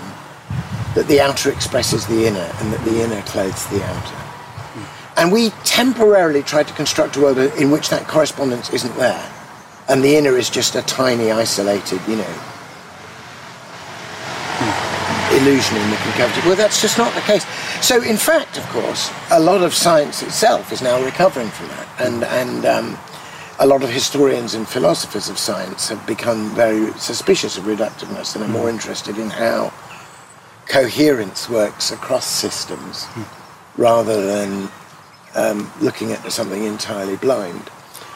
that 0.95 1.07
the 1.07 1.19
outer 1.19 1.51
expresses 1.51 2.05
the 2.07 2.25
inner 2.27 2.51
and 2.59 2.71
that 2.71 2.83
the 2.85 3.03
inner 3.03 3.21
clothes 3.23 3.65
the 3.67 3.83
outer. 3.83 4.15
And 5.15 5.31
we 5.31 5.51
temporarily 5.63 6.43
try 6.43 6.63
to 6.63 6.73
construct 6.73 7.15
a 7.15 7.21
world 7.21 7.37
in 7.37 7.71
which 7.71 7.89
that 7.89 8.07
correspondence 8.07 8.73
isn't 8.73 8.95
there. 8.95 9.31
And 9.87 10.03
the 10.03 10.15
inner 10.15 10.37
is 10.37 10.49
just 10.49 10.75
a 10.75 10.81
tiny, 10.83 11.31
isolated, 11.31 12.01
you 12.07 12.15
know, 12.15 12.35
illusion 15.33 15.77
in 15.77 15.89
the 15.89 15.97
concavity. 15.97 16.47
Well, 16.47 16.55
that's 16.55 16.81
just 16.81 16.97
not 16.97 17.13
the 17.15 17.21
case. 17.21 17.45
So, 17.81 18.01
in 18.01 18.17
fact, 18.17 18.57
of 18.57 18.65
course, 18.69 19.11
a 19.31 19.39
lot 19.39 19.61
of 19.61 19.73
science 19.73 20.21
itself 20.21 20.71
is 20.71 20.81
now 20.81 21.03
recovering 21.03 21.49
from 21.49 21.67
that. 21.69 21.87
And, 21.99 22.23
and 22.23 22.65
um, 22.65 22.97
a 23.59 23.67
lot 23.67 23.83
of 23.83 23.89
historians 23.89 24.53
and 24.53 24.67
philosophers 24.67 25.29
of 25.29 25.37
science 25.37 25.89
have 25.89 26.05
become 26.07 26.49
very 26.55 26.91
suspicious 26.93 27.57
of 27.57 27.65
reductiveness 27.65 28.35
and 28.35 28.43
are 28.43 28.47
more 28.47 28.69
interested 28.69 29.17
in 29.17 29.29
how 29.29 29.73
coherence 30.67 31.49
works 31.49 31.91
across 31.91 32.25
systems 32.25 33.07
rather 33.77 34.25
than 34.25 34.69
um, 35.35 35.71
looking 35.81 36.11
at 36.11 36.31
something 36.31 36.63
entirely 36.63 37.15
blind. 37.15 37.69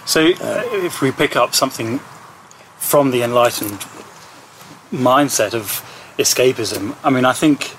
So, 0.06 0.22
uh, 0.22 0.64
if 0.72 1.02
we 1.02 1.12
pick 1.12 1.36
up 1.36 1.54
something 1.54 2.00
from 2.78 3.12
the 3.12 3.24
enlightened 3.24 3.86
mindset 4.92 5.54
of 5.54 5.84
escapism, 6.18 6.96
I 7.04 7.10
mean, 7.10 7.26
I 7.26 7.34
think 7.34 7.76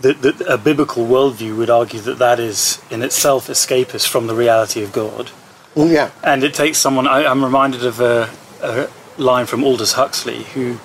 that, 0.00 0.22
that 0.22 0.40
a 0.42 0.58
biblical 0.58 1.06
worldview 1.06 1.56
would 1.56 1.70
argue 1.70 2.00
that 2.00 2.18
that 2.18 2.40
is 2.40 2.82
in 2.90 3.02
itself 3.02 3.46
escapist 3.48 4.08
from 4.08 4.26
the 4.26 4.34
reality 4.34 4.82
of 4.82 4.92
God. 4.92 5.30
Oh, 5.74 5.88
yeah. 5.88 6.10
And 6.22 6.42
it 6.42 6.54
takes 6.54 6.78
someone. 6.78 7.06
I, 7.06 7.22
am 7.22 7.44
reminded 7.44 7.84
of 7.84 8.00
a, 8.00 8.30
a, 8.62 8.88
line 9.18 9.46
from 9.46 9.62
Aldous 9.64 9.92
Huxley, 9.92 10.44
who 10.54 10.78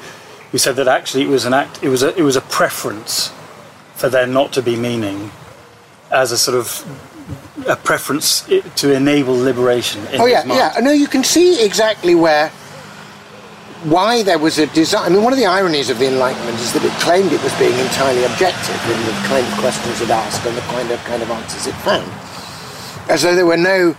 who 0.52 0.58
said 0.58 0.76
that 0.76 0.88
actually 0.88 1.24
it 1.24 1.30
was 1.30 1.46
an 1.46 1.54
act. 1.54 1.82
It 1.82 1.90
was 1.90 2.04
a 2.04 2.16
it 2.18 2.24
was 2.24 2.36
a 2.36 2.42
preference 2.42 3.32
for 3.96 4.10
there 4.10 4.28
not 4.28 4.52
to 4.54 4.62
be 4.62 4.76
meaning, 4.76 5.32
as 6.12 6.32
a 6.32 6.38
sort 6.38 6.58
of 6.58 7.11
a 7.68 7.76
preference 7.76 8.42
to 8.76 8.94
enable 8.94 9.36
liberation. 9.36 10.06
oh 10.14 10.26
yeah, 10.26 10.44
yeah. 10.46 10.80
No, 10.82 10.92
you 10.92 11.08
can 11.08 11.24
see 11.24 11.64
exactly 11.64 12.16
where 12.16 12.52
why 13.84 14.22
there 14.22 14.38
was 14.38 14.60
a 14.60 14.68
design. 14.68 15.12
I 15.12 15.14
mean, 15.16 15.24
one 15.24 15.34
of 15.34 15.40
the 15.40 15.46
ironies 15.48 15.90
of 15.90 15.98
the 15.98 16.08
Enlightenment 16.08 16.58
is 16.60 16.72
that 16.74 16.86
it 16.86 16.92
claimed 17.02 17.32
it 17.32 17.42
was 17.44 17.54
being 17.58 17.78
entirely 17.80 18.24
objective 18.26 18.80
in 18.86 19.06
the 19.06 19.12
kind 19.28 19.46
of 19.46 19.54
questions 19.60 20.02
it 20.02 20.10
asked 20.10 20.46
and 20.46 20.56
the 20.56 20.62
kind 20.62 20.92
of 20.92 21.00
kind 21.04 21.24
of 21.24 21.32
answers 21.32 21.68
it 21.68 21.76
found, 21.82 22.10
as 23.10 23.24
though 23.24 23.36
there 23.36 23.46
were 23.46 23.58
no 23.58 23.96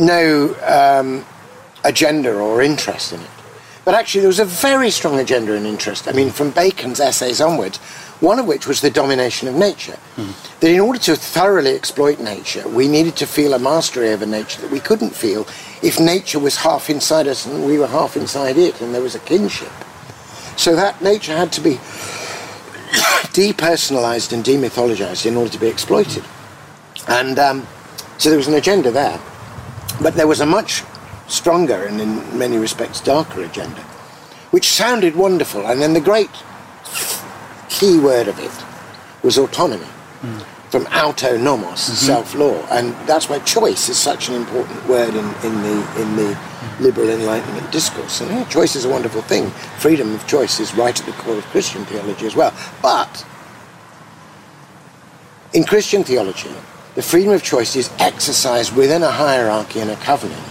no 0.00 0.54
um, 0.64 1.26
agenda 1.84 2.32
or 2.34 2.62
interest 2.62 3.12
in 3.12 3.20
it. 3.20 3.30
But 3.84 3.94
actually, 3.94 4.20
there 4.20 4.28
was 4.28 4.38
a 4.38 4.44
very 4.44 4.90
strong 4.90 5.18
agenda 5.18 5.54
and 5.54 5.66
interest. 5.66 6.08
I 6.08 6.12
mean, 6.12 6.30
from 6.30 6.50
Bacon's 6.50 7.00
essays 7.00 7.40
onwards, 7.40 7.80
one 8.20 8.38
of 8.38 8.46
which 8.46 8.66
was 8.66 8.80
the 8.80 8.90
domination 8.90 9.48
of 9.48 9.54
nature. 9.54 9.98
Mm. 10.16 10.60
That 10.60 10.70
in 10.70 10.80
order 10.80 10.98
to 11.00 11.16
thoroughly 11.16 11.74
exploit 11.74 12.18
nature, 12.18 12.66
we 12.68 12.88
needed 12.88 13.16
to 13.16 13.26
feel 13.26 13.54
a 13.54 13.58
mastery 13.58 14.10
over 14.10 14.26
nature 14.26 14.60
that 14.62 14.70
we 14.70 14.80
couldn't 14.80 15.14
feel 15.14 15.46
if 15.82 16.00
nature 16.00 16.38
was 16.38 16.56
half 16.56 16.90
inside 16.90 17.28
us 17.28 17.46
and 17.46 17.64
we 17.64 17.78
were 17.78 17.86
half 17.86 18.16
inside 18.16 18.56
it, 18.56 18.80
and 18.80 18.94
there 18.94 19.02
was 19.02 19.14
a 19.14 19.20
kinship. 19.20 19.72
So 20.56 20.74
that 20.74 21.00
nature 21.00 21.36
had 21.36 21.52
to 21.52 21.60
be 21.60 21.74
depersonalized 23.32 24.32
and 24.32 24.44
demythologized 24.44 25.24
in 25.26 25.36
order 25.36 25.50
to 25.50 25.58
be 25.58 25.68
exploited. 25.68 26.24
And 27.06 27.38
um, 27.38 27.66
so 28.18 28.30
there 28.30 28.38
was 28.38 28.48
an 28.48 28.54
agenda 28.54 28.90
there. 28.90 29.20
But 30.02 30.14
there 30.14 30.26
was 30.26 30.40
a 30.40 30.46
much 30.46 30.82
stronger 31.28 31.84
and 31.84 32.00
in 32.00 32.38
many 32.38 32.58
respects 32.58 33.00
darker 33.00 33.42
agenda, 33.42 33.80
which 34.50 34.68
sounded 34.70 35.14
wonderful. 35.14 35.66
And 35.66 35.80
then 35.80 35.92
the 35.92 36.00
great 36.00 36.30
key 37.78 37.98
word 37.98 38.28
of 38.28 38.38
it 38.38 38.50
was 39.22 39.38
autonomy. 39.38 39.86
Mm. 40.22 40.44
From 40.68 40.84
auto 40.88 41.38
nomos, 41.38 41.80
mm-hmm. 41.80 41.94
self-law, 41.94 42.66
and 42.70 42.92
that's 43.06 43.30
why 43.30 43.38
choice 43.38 43.88
is 43.88 43.96
such 43.96 44.28
an 44.28 44.34
important 44.34 44.86
word 44.86 45.14
in, 45.14 45.24
in 45.42 45.62
the 45.62 46.02
in 46.02 46.16
the 46.16 46.38
liberal 46.78 47.08
enlightenment 47.08 47.72
discourse. 47.72 48.20
And 48.20 48.30
yeah, 48.30 48.44
choice 48.48 48.76
is 48.76 48.84
a 48.84 48.88
wonderful 48.90 49.22
thing. 49.22 49.48
Freedom 49.78 50.14
of 50.14 50.26
choice 50.26 50.60
is 50.60 50.74
right 50.74 51.00
at 51.00 51.06
the 51.06 51.12
core 51.12 51.38
of 51.38 51.44
Christian 51.46 51.86
theology 51.86 52.26
as 52.26 52.36
well. 52.36 52.52
But 52.82 53.24
in 55.54 55.64
Christian 55.64 56.04
theology, 56.04 56.52
the 56.94 57.02
freedom 57.02 57.32
of 57.32 57.42
choice 57.42 57.74
is 57.74 57.90
exercised 57.98 58.76
within 58.76 59.02
a 59.02 59.10
hierarchy 59.10 59.80
and 59.80 59.90
a 59.90 59.96
covenant 59.96 60.44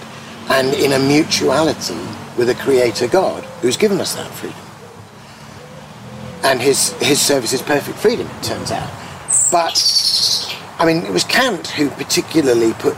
and 0.50 0.74
in 0.74 0.94
a 0.94 1.00
mutuality 1.00 2.00
with 2.38 2.50
a 2.50 2.56
creator 2.56 3.08
God 3.08 3.44
who's 3.62 3.78
given 3.78 4.02
us 4.02 4.16
that 4.16 4.32
freedom. 4.32 4.67
And 6.44 6.62
his, 6.62 6.92
his 7.02 7.20
service 7.20 7.54
is 7.54 7.62
perfect 7.62 7.98
freedom, 7.98 8.28
it 8.28 8.44
turns 8.44 8.72
out. 8.72 8.90
But, 9.52 9.78
I 10.80 10.86
mean, 10.86 11.04
it 11.06 11.12
was 11.12 11.24
Kant 11.24 11.68
who 11.68 11.90
particularly 11.90 12.74
put 12.74 12.96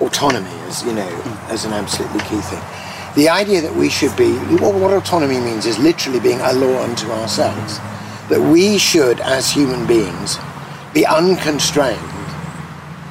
autonomy 0.00 0.50
as, 0.68 0.84
you 0.84 0.92
know, 0.92 1.08
hmm. 1.08 1.52
as 1.52 1.64
an 1.64 1.72
absolutely 1.72 2.20
key 2.20 2.40
thing. 2.40 2.62
The 3.16 3.30
idea 3.30 3.62
that 3.62 3.74
we 3.74 3.88
should 3.88 4.14
be, 4.16 4.36
what 4.60 4.92
autonomy 4.92 5.40
means 5.40 5.64
is 5.64 5.78
literally 5.78 6.20
being 6.20 6.40
a 6.40 6.52
law 6.52 6.82
unto 6.82 7.10
ourselves. 7.10 7.78
That 8.28 8.40
we 8.52 8.76
should, 8.76 9.20
as 9.20 9.50
human 9.50 9.86
beings, 9.86 10.36
be 10.92 11.06
unconstrained 11.06 12.00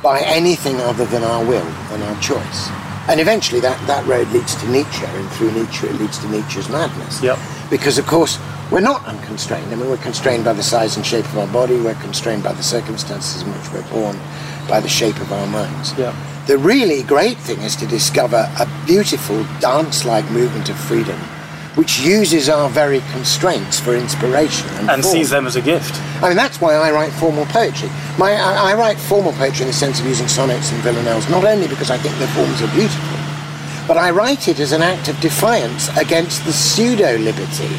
by 0.04 0.20
anything 0.22 0.76
other 0.82 1.06
than 1.06 1.24
our 1.24 1.44
will 1.44 1.66
and 1.66 2.04
our 2.04 2.22
choice. 2.22 2.70
And 3.08 3.20
eventually 3.20 3.62
that, 3.62 3.80
that 3.88 4.06
road 4.06 4.28
leads 4.30 4.56
to 4.56 4.70
Nietzsche, 4.70 5.06
and 5.06 5.30
through 5.32 5.52
Nietzsche 5.54 5.88
it 5.88 5.96
leads 5.96 6.20
to 6.20 6.28
Nietzsche's 6.30 6.70
madness. 6.70 7.24
Yep. 7.24 7.40
Because, 7.72 7.98
of 7.98 8.06
course, 8.06 8.38
we're 8.72 8.80
not 8.80 9.06
unconstrained. 9.06 9.72
I 9.72 9.76
mean, 9.76 9.90
we're 9.90 9.98
constrained 9.98 10.44
by 10.44 10.54
the 10.54 10.64
size 10.64 10.98
and 10.98 11.06
shape 11.06 11.26
of 11.26 11.38
our 11.38 11.48
body, 11.48 11.80
we're 11.80 11.94
constrained 11.96 12.44
by 12.44 12.54
the 12.54 12.64
circumstances 12.64 13.42
in 13.42 13.50
which 13.54 13.72
we're 13.72 13.90
born, 13.90 14.18
by 14.68 14.80
the 14.80 14.90
shape 14.90 15.18
of 15.18 15.32
our 15.32 15.48
minds. 15.48 15.98
Yeah. 15.98 16.16
The 16.48 16.58
really 16.58 17.04
great 17.04 17.38
thing 17.38 17.60
is 17.62 17.76
to 17.78 17.88
discover 17.88 18.50
a 18.60 18.68
beautiful 18.86 19.44
dance 19.60 20.06
like 20.06 20.30
movement 20.32 20.70
of 20.70 20.78
freedom 20.78 21.20
which 21.76 22.00
uses 22.00 22.48
our 22.48 22.70
very 22.70 23.02
constraints 23.12 23.82
for 23.82 23.96
inspiration 23.96 24.68
and, 24.78 24.90
And 24.90 25.04
sees 25.04 25.30
them 25.30 25.46
as 25.46 25.58
a 25.58 25.62
gift. 25.62 25.94
I 26.24 26.30
mean, 26.30 26.38
that's 26.38 26.62
why 26.62 26.74
I 26.74 26.90
write 26.92 27.12
formal 27.12 27.46
poetry. 27.48 27.90
My, 28.18 28.32
I, 28.32 28.72
I 28.72 28.74
write 28.76 28.98
formal 28.98 29.34
poetry 29.34 29.64
in 29.64 29.68
the 29.68 29.74
sense 29.74 30.00
of 30.00 30.06
using 30.06 30.30
sonnets 30.30 30.72
and 30.72 30.82
villanelles, 30.82 31.30
not 31.30 31.44
only 31.44 31.68
because 31.68 31.92
I 31.92 31.98
think 31.98 32.18
the 32.18 32.28
forms 32.30 32.62
are 32.62 32.74
beautiful, 32.74 33.18
but 33.88 33.98
I 33.98 34.10
write 34.12 34.48
it 34.48 34.62
as 34.62 34.72
an 34.72 34.82
act 34.82 35.10
of 35.10 35.20
defiance 35.20 35.90
against 35.98 36.46
the 36.46 36.54
pseudo 36.54 37.18
liberty 37.18 37.76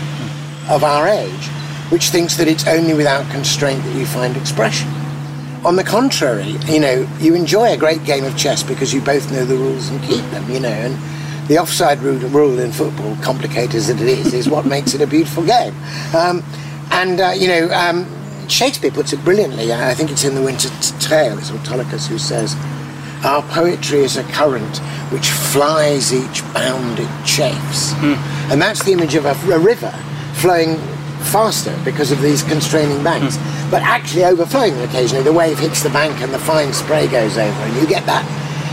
of 0.69 0.83
our 0.85 1.07
age, 1.09 1.49
which 1.91 2.11
thinks 2.11 2.37
that 2.37 2.49
it's 2.49 2.67
only 2.67 2.95
without 2.95 3.31
constraint 3.31 3.83
that 3.85 3.97
you 3.97 4.07
find 4.07 4.37
expression. 4.37 4.89
On 5.65 5.77
the 5.77 5.85
contrary, 5.85 6.57
you 6.67 6.81
know, 6.81 7.09
you 7.19 7.35
enjoy 7.35 7.73
a 7.73 7.77
great 7.77 8.05
game 8.05 8.25
of 8.25 8.37
chess 8.37 8.63
because 8.63 8.93
you 8.93 9.01
both 9.01 9.31
know 9.33 9.45
the 9.45 9.57
rules 9.57 9.89
and 9.89 10.01
keep 10.03 10.25
them, 10.31 10.49
you 10.51 10.61
know, 10.61 10.69
and 10.69 10.97
the 11.49 11.59
offside 11.59 12.01
rule, 12.01 12.19
rule 12.29 12.59
in 12.59 12.73
football, 12.73 13.17
complicated 13.17 13.75
as 13.75 13.89
it 13.89 14.01
is, 14.01 14.35
is 14.35 14.49
what 14.49 14.67
makes 14.77 14.95
it 14.95 15.01
a 15.01 15.07
beautiful 15.07 15.45
game. 15.45 15.75
Um, 16.15 16.43
and, 16.91 17.21
uh, 17.21 17.33
you 17.37 17.49
know, 17.49 17.71
um, 17.73 18.07
Shakespeare 18.49 18.91
puts 18.91 19.13
it 19.13 19.25
brilliantly. 19.25 19.73
I 19.73 19.95
think 19.95 20.11
it's 20.11 20.25
in 20.25 20.35
The 20.35 20.43
Winter 20.43 20.69
Tale, 21.01 21.39
it's 21.39 21.51
Autolycus 21.51 22.07
who 22.07 22.19
says, 22.19 22.55
Our 23.25 23.43
poetry 23.43 24.01
is 24.01 24.17
a 24.17 24.23
current 24.25 24.79
which 25.11 25.31
flies 25.31 26.13
each 26.13 26.43
bound 26.53 26.99
it 27.01 27.25
chafes. 27.25 27.93
And 28.53 28.63
that's 28.63 28.85
the 28.85 28.93
image 28.93 29.15
of 29.15 29.25
a, 29.25 29.33
a 29.53 29.59
river 29.59 29.93
flowing 30.37 30.77
faster 31.33 31.77
because 31.85 32.13
of 32.13 32.21
these 32.21 32.43
constraining 32.43 33.03
banks, 33.03 33.37
but 33.71 33.83
actually 33.83 34.25
overflowing 34.25 34.79
occasionally. 34.81 35.25
The 35.25 35.33
wave 35.33 35.59
hits 35.59 35.83
the 35.83 35.91
bank 35.91 36.21
and 36.21 36.33
the 36.33 36.39
fine 36.39 36.73
spray 36.73 37.09
goes 37.09 37.37
over, 37.37 37.61
and 37.63 37.77
you 37.77 37.87
get 37.87 38.07
that 38.07 38.25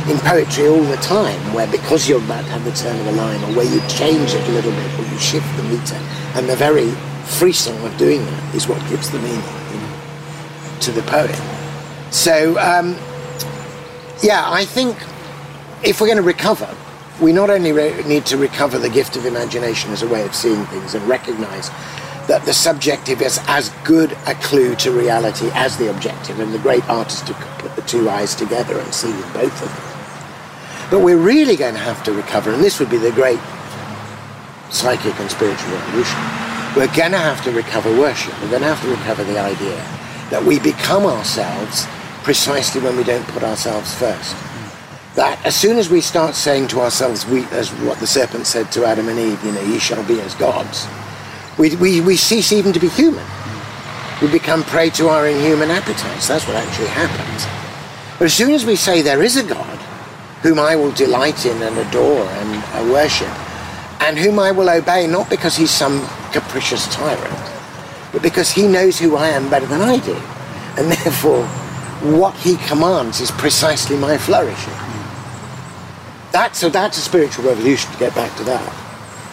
in 0.10 0.18
poetry 0.20 0.68
all 0.68 0.84
the 0.84 0.98
time, 0.98 1.40
where 1.54 1.68
because 1.68 2.08
you're 2.08 2.22
about 2.24 2.44
to 2.46 2.52
have 2.52 2.66
the 2.66 2.72
turn 2.72 3.00
of 3.00 3.08
a 3.08 3.12
line, 3.14 3.42
or 3.44 3.56
where 3.56 3.66
you 3.66 3.80
change 3.88 4.34
it 4.34 4.48
a 4.48 4.52
little 4.52 4.72
bit, 4.72 5.00
or 5.00 5.06
you 5.12 5.18
shift 5.18 5.48
the 5.58 5.64
meter, 5.64 6.00
and 6.36 6.48
the 6.50 6.56
very 6.56 6.92
frisson 7.26 7.76
of 7.86 7.98
doing 7.98 8.24
that 8.26 8.56
is 8.56 8.68
what 8.68 8.80
gives 8.90 9.10
the 9.10 9.20
meaning 9.20 9.42
you 9.72 9.80
know, 9.80 9.98
to 10.82 10.92
the 10.92 11.02
poem. 11.04 11.32
So, 12.12 12.60
um, 12.60 12.98
yeah, 14.22 14.44
I 14.46 14.66
think 14.66 14.98
if 15.84 16.00
we're 16.00 16.08
going 16.08 16.18
to 16.18 16.24
recover, 16.24 16.68
we 17.22 17.32
not 17.32 17.50
only 17.50 17.72
re- 17.72 18.04
need 18.04 18.26
to 18.28 18.38
recover 18.38 18.78
the 18.80 18.90
gift 18.90 19.16
of 19.16 19.26
imagination 19.26 19.92
as 19.92 20.02
a 20.02 20.08
way 20.08 20.26
of 20.26 20.34
seeing 20.34 20.66
things 20.66 20.96
and 20.96 21.08
recognize 21.08 21.70
that 22.28 22.44
the 22.46 22.54
subjective 22.54 23.22
is 23.22 23.40
as 23.48 23.70
good 23.84 24.14
a 24.28 24.36
clue 24.36 24.76
to 24.76 24.92
reality 24.92 25.50
as 25.54 25.78
the 25.78 25.90
objective, 25.90 26.40
and 26.40 26.54
the 26.54 26.60
great 26.60 26.88
artist 26.90 27.28
who 27.28 27.34
could 27.34 27.60
put 27.60 27.76
the 27.76 27.82
two 27.82 28.10
eyes 28.10 28.34
together 28.34 28.80
and 28.80 28.94
see 28.94 29.12
with 29.12 29.34
both 29.34 29.62
of 29.62 29.70
them. 29.70 30.90
But 30.90 31.00
we're 31.02 31.18
really 31.18 31.56
going 31.56 31.74
to 31.74 31.80
have 31.80 32.04
to 32.04 32.14
recover, 32.14 32.52
and 32.52 32.64
this 32.64 32.80
would 32.80 32.90
be 32.90 32.98
the 32.98 33.12
great 33.12 33.40
psychic 34.70 35.20
and 35.20 35.30
spiritual 35.30 35.72
revolution. 35.72 36.20
We're 36.76 36.96
going 36.96 37.12
to 37.12 37.20
have 37.20 37.44
to 37.44 37.52
recover 37.52 37.92
worship. 38.00 38.34
We're 38.42 38.50
going 38.50 38.62
to 38.62 38.74
have 38.74 38.82
to 38.84 38.90
recover 38.90 39.24
the 39.24 39.40
idea 39.40 39.76
that 40.32 40.44
we 40.44 40.60
become 40.60 41.06
ourselves 41.06 41.86
precisely 42.24 42.82
when 42.82 42.96
we 42.96 43.04
don't 43.04 43.28
put 43.28 43.44
ourselves 43.44 43.94
first. 43.96 44.36
That 45.16 45.46
as 45.46 45.56
soon 45.56 45.78
as 45.78 45.90
we 45.90 46.02
start 46.02 46.34
saying 46.34 46.70
to 46.70 46.80
ourselves, 46.80 47.26
we, 47.28 47.46
as 47.46 47.70
what 47.82 48.00
the 48.00 48.08
serpent 48.08 48.48
said 48.48 48.72
to 48.72 48.86
Adam 48.86 49.10
and 49.10 49.20
Eve, 49.20 49.44
you 49.44 49.52
know, 49.52 49.62
ye 49.62 49.78
shall 49.78 50.04
be 50.08 50.20
as 50.22 50.34
gods, 50.36 50.88
we, 51.58 51.76
we, 51.76 52.02
we 52.02 52.16
cease 52.16 52.52
even 52.52 52.74
to 52.74 52.80
be 52.80 52.90
human. 52.90 53.26
We 54.22 54.32
become 54.32 54.64
prey 54.64 54.90
to 54.92 55.10
our 55.10 55.28
inhuman 55.28 55.70
appetites. 55.70 56.28
That's 56.28 56.48
what 56.48 56.56
actually 56.56 56.88
happens. 56.88 57.46
But 58.18 58.26
as 58.26 58.34
soon 58.34 58.52
as 58.52 58.66
we 58.66 58.76
say 58.76 59.02
there 59.02 59.22
is 59.22 59.38
a 59.38 59.44
God 59.44 59.78
whom 60.42 60.58
I 60.58 60.76
will 60.76 60.92
delight 60.92 61.46
in 61.46 61.62
and 61.62 61.78
adore 61.78 62.26
and 62.26 62.64
uh, 62.74 62.92
worship, 62.92 63.30
and 64.02 64.18
whom 64.18 64.40
I 64.40 64.52
will 64.52 64.70
obey 64.70 65.08
not 65.08 65.30
because 65.30 65.56
he's 65.56 65.72
some 65.72 66.08
capricious 66.32 66.88
tyrant, 66.94 67.52
but 68.12 68.22
because 68.22 68.52
he 68.52 68.68
knows 68.68 69.00
who 69.00 69.16
I 69.16 69.30
am 69.30 69.50
better 69.50 69.66
than 69.68 69.82
I 69.82 70.00
do, 70.00 70.16
and 70.78 70.92
therefore 70.92 71.46
what 72.18 72.36
he 72.36 72.58
commands 72.68 73.22
is 73.22 73.32
precisely 73.32 73.96
my 73.96 74.18
flourishing. 74.18 74.93
That's 76.34 76.58
so 76.58 76.70
that's 76.70 76.98
a 76.98 77.02
spiritual 77.02 77.46
revolution 77.46 77.92
to 77.94 78.00
get 78.00 78.16
back 78.16 78.36
to 78.38 78.44
that. 78.46 78.74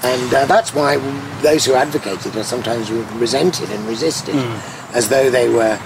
And 0.05 0.33
uh, 0.35 0.45
that's 0.45 0.75
why 0.75 0.99
those 1.41 1.65
who 1.65 1.73
advocated 1.75 2.27
it 2.27 2.37
are 2.37 2.45
sometimes 2.45 2.91
resented 2.91 3.71
and 3.71 3.87
resisted, 3.87 4.35
as 4.93 5.09
though 5.09 5.31
they 5.31 5.49
were. 5.49 5.79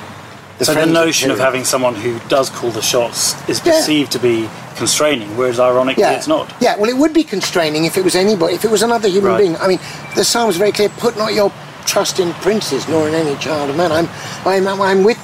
The 0.59 0.65
So 0.65 0.75
the 0.75 0.87
notion 0.87 1.31
of 1.31 1.39
having 1.39 1.65
someone 1.65 1.95
who 1.95 2.19
does 2.29 2.51
call 2.51 2.71
the 2.71 2.83
shots 2.83 3.35
is 3.49 3.61
Yeah. 3.65 3.73
perceived 3.73 4.13
to 4.13 4.19
be 4.21 4.49
constraining, 4.77 5.37
whereas 5.37 5.59
ironically 5.59 6.03
yeah. 6.03 6.13
it's 6.13 6.29
not. 6.29 6.53
Yeah, 6.61 6.77
well, 6.77 6.89
it 6.91 6.97
would 6.97 7.13
be 7.13 7.25
constraining 7.25 7.85
if 7.85 7.97
it 7.97 8.05
was 8.05 8.15
anybody, 8.17 8.55
if 8.55 8.65
it 8.65 8.71
was 8.71 8.83
another 8.83 9.09
human 9.09 9.33
Right. 9.33 9.39
being. 9.39 9.57
I 9.57 9.67
mean, 9.69 9.81
the 10.17 10.25
psalm 10.25 10.51
is 10.51 10.57
very 10.57 10.73
clear: 10.73 10.89
"Put 10.99 11.17
not 11.17 11.33
your 11.35 11.51
trust 11.87 12.19
in 12.19 12.33
princes, 12.35 12.89
nor 12.89 13.07
in 13.09 13.15
any 13.15 13.37
child 13.37 13.71
of 13.71 13.77
man." 13.77 13.91
I'm, 13.93 14.09
I'm, 14.47 14.81
I'm 14.81 15.03
with, 15.05 15.19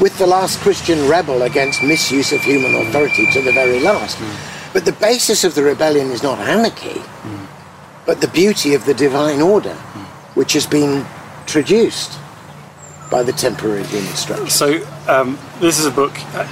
with 0.00 0.16
the 0.18 0.26
last 0.26 0.60
Christian 0.60 1.06
rebel 1.08 1.42
against 1.42 1.82
misuse 1.82 2.32
of 2.32 2.40
human 2.42 2.74
authority 2.74 3.26
to 3.32 3.40
the 3.42 3.52
very 3.52 3.80
last. 3.80 4.16
But 4.76 4.84
the 4.84 4.92
basis 4.92 5.42
of 5.42 5.54
the 5.54 5.62
rebellion 5.62 6.10
is 6.10 6.22
not 6.22 6.38
anarchy, 6.38 7.00
but 8.04 8.20
the 8.20 8.28
beauty 8.28 8.74
of 8.74 8.84
the 8.84 8.92
divine 8.92 9.40
order, 9.40 9.72
which 10.34 10.52
has 10.52 10.66
been 10.66 11.06
traduced 11.46 12.18
by 13.10 13.22
the 13.22 13.32
temporary 13.32 13.84
structure. 13.84 14.50
So 14.50 14.86
um, 15.08 15.38
this 15.60 15.78
is 15.78 15.86
a 15.86 15.90
book 15.90 16.12
uh, 16.34 16.44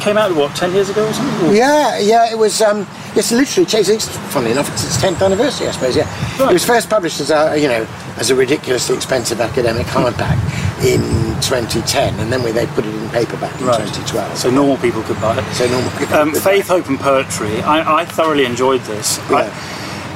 came 0.00 0.16
out 0.18 0.34
what 0.34 0.54
ten 0.56 0.72
years 0.72 0.88
ago 0.90 1.06
or 1.08 1.12
something. 1.12 1.48
Or- 1.50 1.54
Yeah, 1.54 1.98
yeah, 1.98 2.30
it 2.30 2.38
was. 2.38 2.60
Um, 2.62 2.86
it's 3.16 3.30
literally 3.32 3.66
changed. 3.66 3.90
It's 3.90 4.08
funny 4.32 4.50
enough, 4.50 4.68
it's 4.72 4.84
its 4.84 5.00
tenth 5.00 5.22
anniversary, 5.22 5.68
I 5.68 5.70
suppose. 5.72 5.96
Yeah, 5.96 6.08
Right. 6.40 6.50
it 6.50 6.52
was 6.54 6.64
first 6.64 6.88
published 6.90 7.20
as 7.20 7.30
a 7.30 7.56
you 7.58 7.68
know 7.68 7.86
as 8.16 8.30
a 8.30 8.34
ridiculously 8.34 8.96
expensive 8.96 9.40
academic 9.40 9.86
hardback 9.86 10.38
in 10.84 11.00
2010, 11.40 12.18
and 12.20 12.32
then 12.32 12.42
we, 12.42 12.52
they 12.52 12.66
put 12.66 12.84
it 12.84 12.94
in 12.94 13.08
paperback 13.10 13.58
in 13.60 13.66
Right. 13.66 13.78
2012. 13.78 14.36
So 14.36 14.50
normal 14.50 14.76
people 14.76 15.02
could 15.02 15.20
buy 15.20 15.36
it. 15.38 15.54
So 15.54 15.66
normal 15.68 15.90
people 15.98 16.14
Um, 16.16 16.32
Faith, 16.34 16.68
Hope 16.68 16.88
and 16.88 16.98
Poetry. 17.00 17.60
I, 17.62 18.00
I 18.00 18.04
thoroughly 18.04 18.44
enjoyed 18.44 18.82
this. 18.82 19.18
Yeah. 19.30 19.50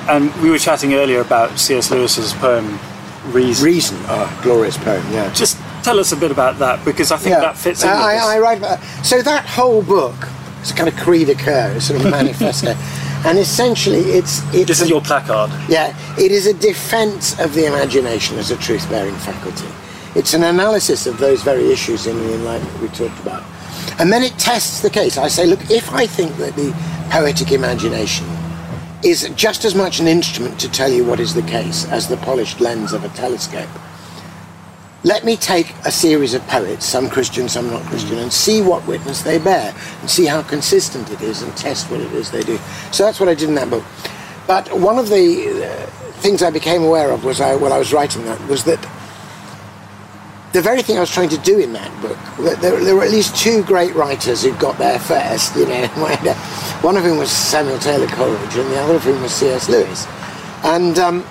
I, 0.09 0.14
and 0.16 0.35
we 0.42 0.50
were 0.50 0.59
chatting 0.59 0.94
earlier 0.94 1.20
about 1.20 1.59
C.S. 1.59 1.90
Lewis's 1.90 2.33
poem 2.35 2.78
Reason. 3.33 3.64
Reason, 3.64 3.98
oh, 4.09 4.40
glorious 4.42 4.76
poem. 4.78 5.04
Yeah. 5.12 5.31
Just 5.33 5.57
tell 5.85 5.99
us 5.99 6.12
a 6.12 6.17
bit 6.17 6.31
about 6.31 6.59
that 6.59 6.85
because 6.85 7.12
I 7.12 7.17
think 7.17 7.35
yeah. 7.35 7.41
that 7.41 7.57
fits 7.57 7.83
in. 7.83 7.88
Uh, 7.88 7.93
I. 7.93 8.37
I 8.37 8.38
write 8.38 8.59
about 8.59 8.83
so 9.05 9.23
that 9.23 9.45
whole 9.45 9.83
book 9.83 10.14
is 10.62 10.71
a 10.71 10.75
kind 10.75 10.88
of 10.88 10.97
creed 10.97 11.29
occur, 11.29 11.73
a 11.77 11.81
sort 11.81 12.05
of 12.05 12.11
manifesto, 12.11 12.75
and 13.27 13.38
essentially 13.38 14.01
it's 14.01 14.43
it's 14.55 14.69
this 14.69 14.81
is 14.81 14.88
your 14.88 15.01
placard. 15.01 15.51
Yeah, 15.69 15.97
it 16.19 16.33
is 16.33 16.47
a 16.47 16.55
defense 16.55 17.38
of 17.41 17.55
the 17.55 17.67
imagination 17.67 18.38
as 18.38 18.51
a 18.51 18.57
truth 18.57 18.88
bearing 18.88 19.17
faculty. 19.17 19.69
It's 20.14 20.35
an 20.35 20.43
analysis 20.43 21.07
of 21.07 21.19
those 21.19 21.43
very 21.43 21.71
issues 21.71 22.07
in 22.07 22.17
the 22.17 22.35
Enlightenment 22.35 22.81
we 22.81 22.88
talked 22.88 23.21
about. 23.21 23.45
And 23.99 24.12
then 24.12 24.23
it 24.23 24.33
tests 24.38 24.81
the 24.81 24.91
case. 24.91 25.19
I 25.19 25.29
say, 25.29 25.47
look, 25.47 25.71
if 25.71 25.93
I 25.93 26.07
think 26.07 26.37
that 26.37 26.57
the 26.57 26.73
poetic 27.11 27.53
imagination 27.53 28.27
is 29.05 29.31
just 29.37 29.64
as 29.64 29.75
much 29.75 30.01
an 30.01 30.09
instrument 30.09 30.59
to 30.61 30.71
tell 30.71 30.91
you 30.91 31.05
what 31.05 31.21
is 31.21 31.35
the 31.35 31.43
case 31.43 31.85
as 31.87 32.09
the 32.09 32.17
polished 32.19 32.61
lens 32.61 32.93
of 32.93 33.05
a 33.05 33.09
telescope, 33.11 33.69
let 35.04 35.24
me 35.24 35.37
take 35.37 35.72
a 35.84 35.92
series 35.92 36.34
of 36.34 36.44
poets, 36.48 36.84
some 36.84 37.08
Christian, 37.08 37.48
some 37.48 37.70
not 37.70 37.82
Christian, 37.87 38.18
and 38.18 38.32
see 38.32 38.62
what 38.62 38.87
witness 38.87 39.22
they 39.22 39.38
bear, 39.38 39.74
and 40.00 40.11
see 40.11 40.26
how 40.26 40.42
consistent 40.42 41.11
it 41.11 41.20
is, 41.20 41.42
and 41.42 41.56
test 41.56 41.90
what 41.90 42.00
it 42.00 42.12
is 42.12 42.30
they 42.30 42.42
do. 42.42 42.58
So 42.90 43.04
that's 43.04 43.20
what 43.20 43.28
I 43.28 43.34
did 43.34 43.48
in 43.48 43.54
that 43.54 43.70
book. 43.70 43.84
But 44.46 44.76
one 44.76 44.98
of 44.98 45.08
the 45.08 45.64
uh, 45.64 45.87
things 46.20 46.42
I 46.42 46.50
became 46.50 46.82
aware 46.82 47.12
of 47.12 47.24
was 47.24 47.40
I, 47.40 47.54
while 47.54 47.72
I 47.72 47.78
was 47.78 47.92
writing 47.92 48.24
that 48.24 48.40
was 48.48 48.64
that 48.64 48.80
the 50.52 50.62
very 50.62 50.82
thing 50.82 50.96
I 50.96 51.00
was 51.00 51.11
trying 51.11 51.28
to 51.28 51.38
do 51.38 51.58
in 51.58 51.74
that 51.74 52.02
book, 52.02 52.18
that 52.38 52.61
there, 52.61 52.82
there 52.82 52.96
were 52.96 53.04
at 53.04 53.11
least 53.11 53.37
two 53.37 53.62
great 53.64 53.94
writers 53.94 54.42
who 54.42 54.52
got 54.54 54.78
there 54.78 54.98
first, 54.98 55.54
you 55.54 55.66
know, 55.66 55.87
one 56.80 56.96
of 56.96 57.04
whom 57.04 57.18
was 57.18 57.30
Samuel 57.30 57.78
Taylor 57.78 58.06
Coleridge, 58.08 58.56
and 58.56 58.70
the 58.72 58.78
other 58.78 58.94
of 58.96 59.04
whom 59.04 59.20
was 59.22 59.32
C.S. 59.32 59.68
Lewis. 59.68 60.06
And 60.64 60.98
um, 60.98 61.24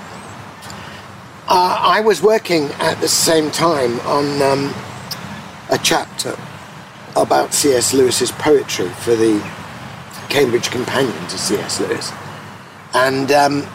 uh, 1.48 1.78
I 1.82 2.02
was 2.02 2.22
working 2.22 2.66
at 2.80 3.00
the 3.00 3.08
same 3.08 3.52
time 3.52 4.00
on 4.02 4.42
um, 4.42 4.74
a 5.70 5.78
chapter 5.82 6.38
about 7.16 7.54
C.S. 7.54 7.94
Lewis's 7.94 8.32
poetry 8.32 8.90
for 8.90 9.16
the 9.16 9.40
Cambridge 10.30 10.70
Companion 10.70 11.28
to 11.28 11.38
C.S. 11.38 11.80
Lewis. 11.80 12.12
And 12.94 13.32
um, 13.32 13.66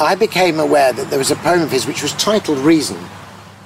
I 0.00 0.14
became 0.14 0.60
aware 0.60 0.92
that 0.92 1.10
there 1.10 1.18
was 1.18 1.30
a 1.30 1.36
poem 1.36 1.62
of 1.62 1.72
his 1.72 1.86
which 1.86 2.02
was 2.02 2.12
titled 2.14 2.58
Reason. 2.58 2.98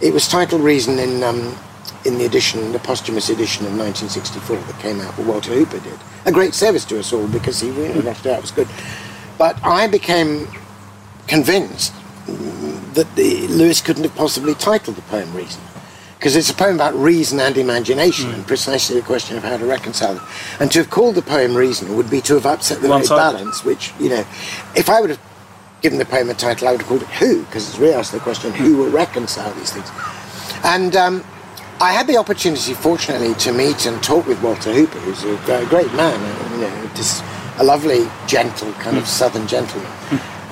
It 0.00 0.12
was 0.12 0.26
titled 0.26 0.62
Reason 0.62 0.98
in 0.98 1.22
um, 1.22 1.56
in 2.04 2.18
the 2.18 2.24
edition, 2.24 2.72
the 2.72 2.80
posthumous 2.80 3.28
edition 3.28 3.64
of 3.64 3.78
1964 3.78 4.56
that 4.56 4.80
came 4.80 5.00
out, 5.00 5.16
what 5.16 5.26
Walter 5.26 5.52
Hooper 5.52 5.78
did. 5.78 5.98
A 6.24 6.32
great 6.32 6.52
service 6.52 6.84
to 6.86 6.98
us 6.98 7.12
all 7.12 7.28
because 7.28 7.60
he 7.60 7.70
really 7.70 8.02
knocked 8.02 8.26
it 8.26 8.32
out. 8.32 8.38
It 8.38 8.42
was 8.42 8.50
good. 8.50 8.68
But 9.38 9.62
I 9.62 9.86
became 9.86 10.48
convinced 11.28 11.92
that 12.26 13.06
Lewis 13.16 13.80
couldn't 13.80 14.04
have 14.04 14.14
possibly 14.14 14.54
titled 14.54 14.96
the 14.96 15.02
poem 15.02 15.32
Reason. 15.34 15.60
Because 16.18 16.36
it's 16.36 16.50
a 16.50 16.54
poem 16.54 16.76
about 16.76 16.94
reason 16.94 17.40
and 17.40 17.56
imagination, 17.58 18.28
Hmm. 18.30 18.34
and 18.34 18.46
precisely 18.46 18.94
the 18.94 19.04
question 19.06 19.36
of 19.36 19.42
how 19.42 19.56
to 19.56 19.64
reconcile 19.66 20.14
them. 20.14 20.24
And 20.60 20.70
to 20.70 20.78
have 20.78 20.90
called 20.90 21.16
the 21.16 21.22
poem 21.22 21.56
Reason 21.56 21.96
would 21.96 22.08
be 22.10 22.20
to 22.22 22.34
have 22.34 22.46
upset 22.46 22.80
the 22.80 22.88
very 22.88 23.06
balance, 23.08 23.64
which, 23.64 23.92
you 23.98 24.08
know, 24.08 24.24
if 24.76 24.88
I 24.88 25.00
would 25.00 25.10
have 25.10 25.18
given 25.80 25.98
the 25.98 26.04
poem 26.04 26.30
a 26.30 26.34
title, 26.34 26.68
I 26.68 26.72
would 26.72 26.80
have 26.82 26.88
called 26.88 27.02
it 27.02 27.08
Who, 27.08 27.42
because 27.42 27.68
it's 27.68 27.78
really 27.78 27.94
asked 27.94 28.12
the 28.12 28.20
question, 28.20 28.52
who 28.52 28.76
will 28.76 28.90
reconcile 28.90 29.52
these 29.54 29.72
things? 29.72 29.88
And 30.62 30.94
um, 30.94 31.24
I 31.80 31.90
had 31.92 32.06
the 32.06 32.18
opportunity, 32.18 32.74
fortunately, 32.74 33.34
to 33.34 33.52
meet 33.52 33.84
and 33.86 34.00
talk 34.00 34.24
with 34.28 34.40
Walter 34.42 34.72
Hooper, 34.72 34.98
who's 35.00 35.24
a 35.24 35.66
great 35.66 35.92
man, 35.94 36.20
you 36.54 36.60
know, 36.60 36.90
just 36.94 37.24
a 37.58 37.64
lovely, 37.64 38.08
gentle, 38.28 38.72
kind 38.74 38.96
of 38.96 39.08
southern 39.08 39.48
gentleman. 39.48 39.90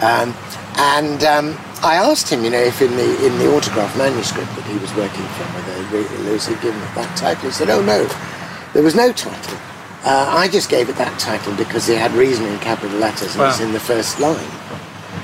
Um, 0.00 0.35
and 0.81 1.23
um, 1.25 1.47
I 1.83 1.97
asked 1.97 2.29
him, 2.31 2.43
you 2.43 2.51
know, 2.51 2.61
if 2.61 2.81
in 2.81 2.90
the 2.97 3.27
in 3.27 3.38
the 3.38 3.55
autograph 3.55 3.97
manuscript 3.99 4.49
that 4.57 4.64
he 4.64 4.79
was 4.79 4.93
working 4.95 5.25
from, 5.37 5.47
whether 5.55 6.23
Lewis 6.25 6.47
had 6.47 6.61
given 6.62 6.81
it 6.81 6.95
that 6.95 7.16
title. 7.16 7.51
He 7.51 7.53
said, 7.53 7.69
"Oh 7.71 7.83
no, 7.83 8.09
there 8.73 8.83
was 8.83 8.95
no 8.95 9.12
title. 9.12 9.59
Uh, 10.05 10.27
I 10.31 10.49
just 10.49 10.71
gave 10.71 10.88
it 10.88 10.97
that 10.97 11.19
title 11.21 11.55
because 11.57 11.88
it 11.90 11.99
had 11.99 12.12
reason 12.12 12.47
in 12.47 12.59
capital 12.61 12.99
letters 12.99 13.37
and 13.37 13.45
it's 13.45 13.61
Wow. 13.61 13.66
in 13.66 13.73
the 13.73 13.81
first 13.81 14.21
line." 14.21 14.51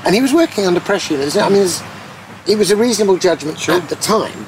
And 0.05 0.14
he 0.14 0.21
was 0.21 0.33
working 0.35 0.66
under 0.66 0.81
pressure. 0.81 1.14
I 1.14 1.49
mean, 1.49 1.59
it 1.59 1.62
was, 1.62 1.83
it 2.47 2.57
was 2.59 2.71
a 2.71 2.77
reasonable 2.77 3.16
judgment 3.16 3.66
at 3.69 3.88
the 3.88 3.97
time, 3.97 4.47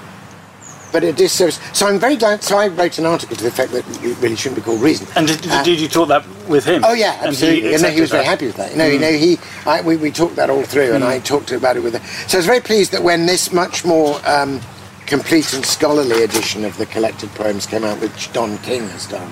but 0.92 1.04
a 1.04 1.12
disservice. 1.12 1.58
So 1.72 1.86
I'm 1.86 1.98
very 1.98 2.16
glad. 2.16 2.42
So 2.42 2.56
I 2.56 2.68
wrote 2.68 2.98
an 2.98 3.06
article 3.06 3.36
to 3.36 3.42
the 3.42 3.48
effect 3.48 3.72
that 3.72 3.86
it 4.04 4.16
really 4.20 4.36
shouldn't 4.36 4.56
be 4.56 4.62
called 4.62 4.80
reason. 4.80 5.06
And 5.16 5.26
did, 5.28 5.46
Uh, 5.46 5.62
did 5.62 5.80
you 5.80 5.88
talk 5.88 6.08
that 6.08 6.24
with 6.48 6.64
him? 6.64 6.82
Oh 6.84 6.94
yeah, 6.94 7.18
And 7.18 7.28
absolutely. 7.28 7.74
And 7.74 7.82
no, 7.82 7.90
he 7.90 8.00
was 8.00 8.10
accepted 8.10 8.10
very 8.10 8.24
that? 8.24 8.30
happy 8.30 8.46
with 8.46 8.56
that. 8.56 8.76
No, 8.76 8.86
you 8.86 8.98
know, 8.98 9.12
he, 9.12 9.38
I, 9.66 9.80
we, 9.82 9.96
we 9.96 10.10
talked 10.10 10.36
that 10.36 10.50
all 10.50 10.62
through, 10.62 10.94
and 10.94 11.04
I 11.04 11.18
talked 11.20 11.52
about 11.52 11.76
it 11.76 11.82
with 11.82 11.94
him. 11.94 12.02
So 12.28 12.38
I 12.38 12.40
was 12.40 12.46
very 12.46 12.60
pleased 12.60 12.92
that 12.92 13.02
when 13.02 13.26
this 13.26 13.52
much 13.52 13.84
more 13.84 14.18
um, 14.26 14.60
complete 15.06 15.52
and 15.52 15.64
scholarly 15.64 16.22
edition 16.22 16.64
of 16.64 16.76
the 16.78 16.86
collected 16.86 17.28
poems 17.30 17.66
came 17.66 17.84
out, 17.84 18.00
which 18.00 18.32
Don 18.32 18.56
King 18.58 18.88
has 18.88 19.06
done, 19.06 19.30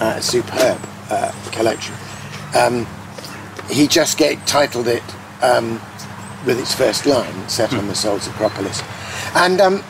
uh, 0.00 0.14
a 0.16 0.22
superb 0.22 0.78
uh, 1.10 1.32
collection, 1.52 1.94
um, 2.54 2.86
he 3.70 3.86
just 3.88 4.18
get, 4.18 4.46
titled 4.46 4.88
it 4.88 5.02
um, 5.42 5.80
with 6.44 6.58
its 6.60 6.74
first 6.74 7.06
line, 7.06 7.48
set 7.48 7.72
on 7.72 7.86
the 7.88 7.94
Soul's 7.94 8.26
Acropolis, 8.26 8.82
and. 9.34 9.60
Um, 9.60 9.82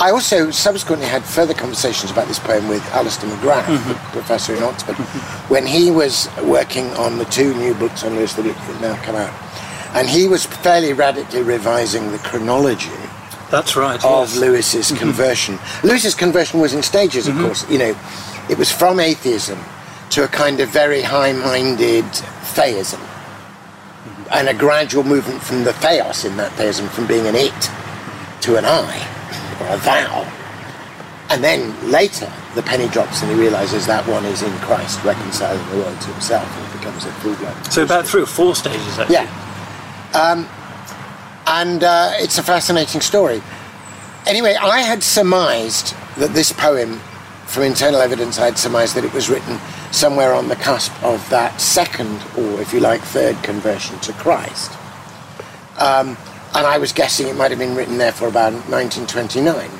I 0.00 0.10
also 0.10 0.50
subsequently 0.50 1.06
had 1.06 1.22
further 1.22 1.54
conversations 1.54 2.10
about 2.10 2.26
this 2.26 2.40
poem 2.40 2.68
with 2.68 2.82
Alister 2.92 3.28
McGrath, 3.28 3.62
mm-hmm. 3.62 3.88
the 3.90 3.94
professor 4.10 4.54
in 4.54 4.62
Oxford, 4.62 4.96
mm-hmm. 4.96 5.52
when 5.52 5.66
he 5.66 5.90
was 5.90 6.28
working 6.42 6.86
on 6.94 7.18
the 7.18 7.24
two 7.26 7.54
new 7.54 7.74
books 7.74 8.02
on 8.02 8.16
Lewis 8.16 8.34
that 8.34 8.44
have 8.44 8.80
now 8.80 8.96
come 9.04 9.14
out. 9.14 9.32
And 9.94 10.08
he 10.08 10.26
was 10.26 10.44
fairly 10.44 10.92
radically 10.92 11.42
revising 11.42 12.10
the 12.10 12.18
chronology 12.18 12.90
That's 13.52 13.76
right. 13.76 14.04
of 14.04 14.30
yes. 14.30 14.36
Lewis's 14.36 14.88
mm-hmm. 14.88 14.98
conversion. 14.98 15.58
Lewis's 15.84 16.16
conversion 16.16 16.58
was 16.58 16.74
in 16.74 16.82
stages, 16.82 17.28
of 17.28 17.36
course. 17.36 17.70
You 17.70 17.78
know, 17.78 17.96
it 18.50 18.58
was 18.58 18.72
from 18.72 18.98
atheism 18.98 19.60
to 20.10 20.24
a 20.24 20.28
kind 20.28 20.58
of 20.58 20.70
very 20.70 21.02
high-minded 21.02 22.04
theism, 22.56 23.00
and 24.32 24.48
a 24.48 24.54
gradual 24.54 25.04
movement 25.04 25.40
from 25.40 25.62
the 25.62 25.72
theos 25.74 26.24
in 26.24 26.36
that 26.36 26.52
theism, 26.54 26.88
from 26.88 27.06
being 27.06 27.26
an 27.28 27.36
it 27.36 27.70
to 28.40 28.56
an 28.56 28.64
I 28.64 29.23
or 29.60 29.68
a 29.68 29.76
vow. 29.78 30.24
And 31.30 31.42
then 31.42 31.90
later, 31.90 32.30
the 32.54 32.62
penny 32.62 32.86
drops 32.88 33.22
and 33.22 33.30
he 33.30 33.36
realizes 33.36 33.86
that 33.86 34.06
one 34.06 34.24
is 34.26 34.42
in 34.42 34.52
Christ, 34.58 35.02
reconciling 35.04 35.66
the 35.70 35.78
world 35.78 36.00
to 36.00 36.08
himself, 36.08 36.46
and 36.56 36.66
it 36.66 36.78
becomes 36.78 37.04
a 37.06 37.12
full-blown. 37.12 37.64
So 37.70 37.82
about 37.82 38.06
three 38.06 38.22
or 38.22 38.26
four 38.26 38.54
stages, 38.54 38.98
actually. 38.98 39.14
Yeah. 39.14 40.10
Um, 40.12 40.48
and 41.46 41.82
uh, 41.82 42.12
it's 42.16 42.38
a 42.38 42.42
fascinating 42.42 43.00
story. 43.00 43.42
Anyway, 44.26 44.54
I 44.54 44.80
had 44.80 45.02
surmised 45.02 45.94
that 46.18 46.34
this 46.34 46.52
poem, 46.52 47.00
from 47.46 47.64
internal 47.64 48.00
evidence, 48.00 48.38
I 48.38 48.44
had 48.44 48.58
surmised 48.58 48.94
that 48.96 49.04
it 49.04 49.12
was 49.12 49.28
written 49.28 49.58
somewhere 49.92 50.34
on 50.34 50.48
the 50.48 50.56
cusp 50.56 50.92
of 51.02 51.28
that 51.30 51.60
second, 51.60 52.22
or 52.36 52.60
if 52.60 52.72
you 52.72 52.80
like, 52.80 53.00
third 53.00 53.42
conversion 53.42 53.98
to 54.00 54.12
Christ. 54.12 54.72
Um, 55.78 56.16
and 56.54 56.66
I 56.66 56.78
was 56.78 56.92
guessing 56.92 57.28
it 57.28 57.36
might 57.36 57.50
have 57.50 57.58
been 57.58 57.74
written 57.74 57.98
there 57.98 58.12
for 58.12 58.28
about 58.28 58.52
1929. 58.70 59.70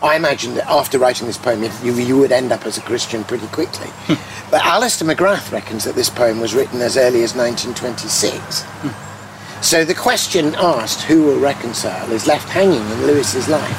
I 0.00 0.14
imagined 0.16 0.56
that 0.56 0.66
after 0.70 0.98
writing 0.98 1.26
this 1.26 1.38
poem, 1.38 1.62
you, 1.82 1.92
you 1.94 2.16
would 2.18 2.30
end 2.32 2.52
up 2.52 2.64
as 2.66 2.78
a 2.78 2.82
Christian 2.82 3.24
pretty 3.24 3.48
quickly. 3.48 3.90
but 4.50 4.64
Alister 4.64 5.04
McGrath 5.04 5.50
reckons 5.50 5.84
that 5.84 5.96
this 5.96 6.08
poem 6.08 6.40
was 6.40 6.54
written 6.54 6.80
as 6.80 6.96
early 6.96 7.22
as 7.24 7.34
1926. 7.34 8.64
So 9.60 9.84
the 9.84 9.94
question 9.94 10.54
asked, 10.56 11.02
who 11.02 11.24
will 11.24 11.40
reconcile, 11.40 12.10
is 12.12 12.26
left 12.28 12.48
hanging 12.48 12.80
in 12.80 13.06
Lewis's 13.08 13.48
life 13.48 13.76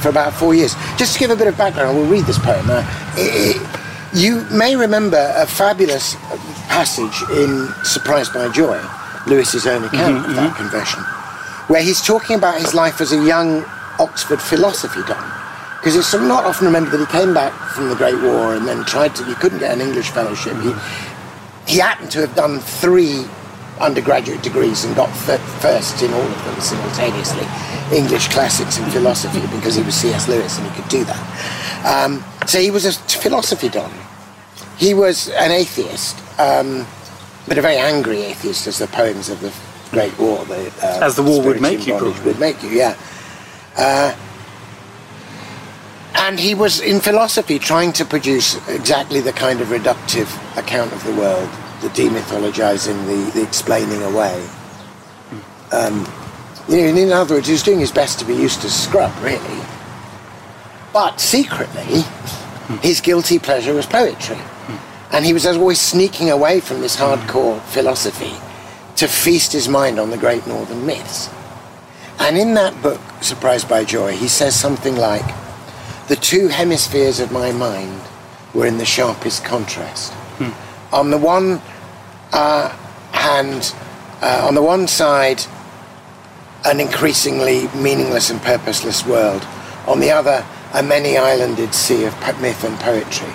for 0.00 0.10
about 0.10 0.32
four 0.32 0.54
years. 0.54 0.74
Just 0.96 1.14
to 1.14 1.18
give 1.18 1.30
a 1.30 1.36
bit 1.36 1.48
of 1.48 1.58
background, 1.58 1.88
I 1.90 1.92
will 2.00 2.06
read 2.06 2.24
this 2.24 2.38
poem. 2.38 2.70
Uh, 2.70 2.84
i- 3.16 3.56
i- 3.60 3.76
you 4.14 4.46
may 4.52 4.76
remember 4.76 5.32
a 5.36 5.44
fabulous 5.46 6.14
passage 6.68 7.20
in 7.32 7.68
Surprised 7.84 8.32
by 8.32 8.48
Joy, 8.48 8.78
Lewis's 9.26 9.66
own 9.66 9.84
account 9.84 10.26
of 10.26 10.34
that 10.36 10.56
conversion, 10.56 11.02
where 11.68 11.82
he's 11.82 12.00
talking 12.00 12.36
about 12.36 12.60
his 12.60 12.74
life 12.74 13.00
as 13.00 13.12
a 13.12 13.22
young 13.24 13.64
Oxford 13.98 14.40
philosophy 14.40 15.00
don. 15.06 15.22
Because 15.80 15.96
it's 15.96 16.12
not 16.12 16.44
often 16.44 16.66
remembered 16.66 16.92
that 16.92 17.00
he 17.00 17.06
came 17.06 17.32
back 17.32 17.52
from 17.72 17.88
the 17.88 17.96
Great 17.96 18.20
War 18.22 18.54
and 18.54 18.66
then 18.66 18.84
tried 18.84 19.14
to, 19.16 19.24
he 19.24 19.34
couldn't 19.34 19.60
get 19.60 19.72
an 19.72 19.80
English 19.80 20.10
fellowship. 20.10 20.54
He, 20.60 20.74
he 21.66 21.78
happened 21.78 22.10
to 22.12 22.20
have 22.20 22.34
done 22.34 22.58
three 22.60 23.24
undergraduate 23.80 24.42
degrees 24.42 24.84
and 24.84 24.94
got 24.94 25.08
fir- 25.08 25.38
first 25.60 26.02
in 26.02 26.12
all 26.12 26.20
of 26.20 26.44
them 26.44 26.60
simultaneously 26.60 27.46
English 27.96 28.28
classics 28.28 28.78
and 28.78 28.92
philosophy 28.92 29.40
because 29.56 29.74
he 29.74 29.82
was 29.82 29.94
C.S. 29.94 30.28
Lewis 30.28 30.58
and 30.58 30.66
he 30.70 30.80
could 30.80 30.90
do 30.90 31.04
that. 31.04 31.84
Um, 31.84 32.22
so 32.46 32.60
he 32.60 32.70
was 32.70 32.84
a 32.84 32.92
philosophy 32.92 33.68
don. 33.68 33.90
He 34.76 34.94
was 34.94 35.28
an 35.30 35.50
atheist, 35.50 36.16
um, 36.38 36.86
but 37.50 37.58
a 37.58 37.62
very 37.62 37.78
angry 37.78 38.22
atheist, 38.22 38.68
as 38.68 38.78
the 38.78 38.86
poems 38.86 39.28
of 39.28 39.40
the 39.40 39.52
Great 39.90 40.16
War, 40.20 40.44
the, 40.44 40.72
uh, 40.84 41.00
As 41.02 41.16
the 41.16 41.22
war 41.24 41.42
would 41.42 41.60
make 41.60 41.84
you, 41.84 41.98
probably. 41.98 42.22
would 42.22 42.38
make 42.38 42.62
you, 42.62 42.68
yeah. 42.68 42.96
Uh, 43.76 44.14
and 46.14 46.38
he 46.38 46.54
was 46.54 46.80
in 46.80 47.00
philosophy 47.00 47.58
trying 47.58 47.92
to 47.94 48.04
produce 48.04 48.54
exactly 48.68 49.20
the 49.20 49.32
kind 49.32 49.60
of 49.60 49.66
reductive 49.66 50.30
account 50.56 50.92
of 50.92 51.02
the 51.02 51.12
world, 51.16 51.48
the 51.80 51.88
demythologizing, 51.88 53.04
the, 53.06 53.32
the 53.32 53.42
explaining 53.42 54.00
away. 54.04 54.48
Um, 55.72 56.06
you 56.68 56.76
know, 56.76 57.00
in 57.00 57.10
other 57.10 57.34
words, 57.34 57.48
he 57.48 57.52
was 57.54 57.64
doing 57.64 57.80
his 57.80 57.90
best 57.90 58.20
to 58.20 58.24
be 58.24 58.34
Eustace 58.36 58.80
Scrubb, 58.80 59.12
really. 59.24 59.64
But 60.92 61.18
secretly, 61.18 62.04
his 62.80 63.00
guilty 63.00 63.40
pleasure 63.40 63.74
was 63.74 63.86
poetry. 63.86 64.38
And 65.12 65.24
he 65.24 65.32
was 65.32 65.46
always 65.46 65.80
sneaking 65.80 66.30
away 66.30 66.60
from 66.60 66.80
this 66.80 66.96
hardcore 66.96 67.60
philosophy 67.62 68.34
to 68.96 69.08
feast 69.08 69.52
his 69.52 69.68
mind 69.68 69.98
on 69.98 70.10
the 70.10 70.18
great 70.18 70.46
northern 70.46 70.86
myths. 70.86 71.30
And 72.18 72.36
in 72.36 72.54
that 72.54 72.80
book, 72.82 73.00
Surprised 73.22 73.68
by 73.68 73.84
Joy, 73.84 74.12
he 74.12 74.28
says 74.28 74.58
something 74.58 74.96
like, 74.96 75.34
The 76.08 76.16
two 76.16 76.48
hemispheres 76.48 77.20
of 77.20 77.32
my 77.32 77.52
mind 77.52 78.00
were 78.54 78.66
in 78.66 78.78
the 78.78 78.84
sharpest 78.84 79.44
contrast. 79.44 80.12
On 80.92 81.10
the 81.10 81.18
one 81.18 81.60
uh, 82.32 82.70
hand, 83.12 83.74
uh, 84.22 84.46
on 84.46 84.54
the 84.54 84.62
one 84.62 84.88
side, 84.88 85.42
an 86.64 86.80
increasingly 86.80 87.68
meaningless 87.74 88.30
and 88.30 88.40
purposeless 88.40 89.06
world. 89.06 89.46
On 89.86 90.00
the 90.00 90.10
other, 90.10 90.44
a 90.72 90.82
many 90.82 91.16
islanded 91.16 91.74
sea 91.74 92.04
of 92.04 92.14
myth 92.40 92.64
and 92.64 92.78
poetry. 92.80 93.32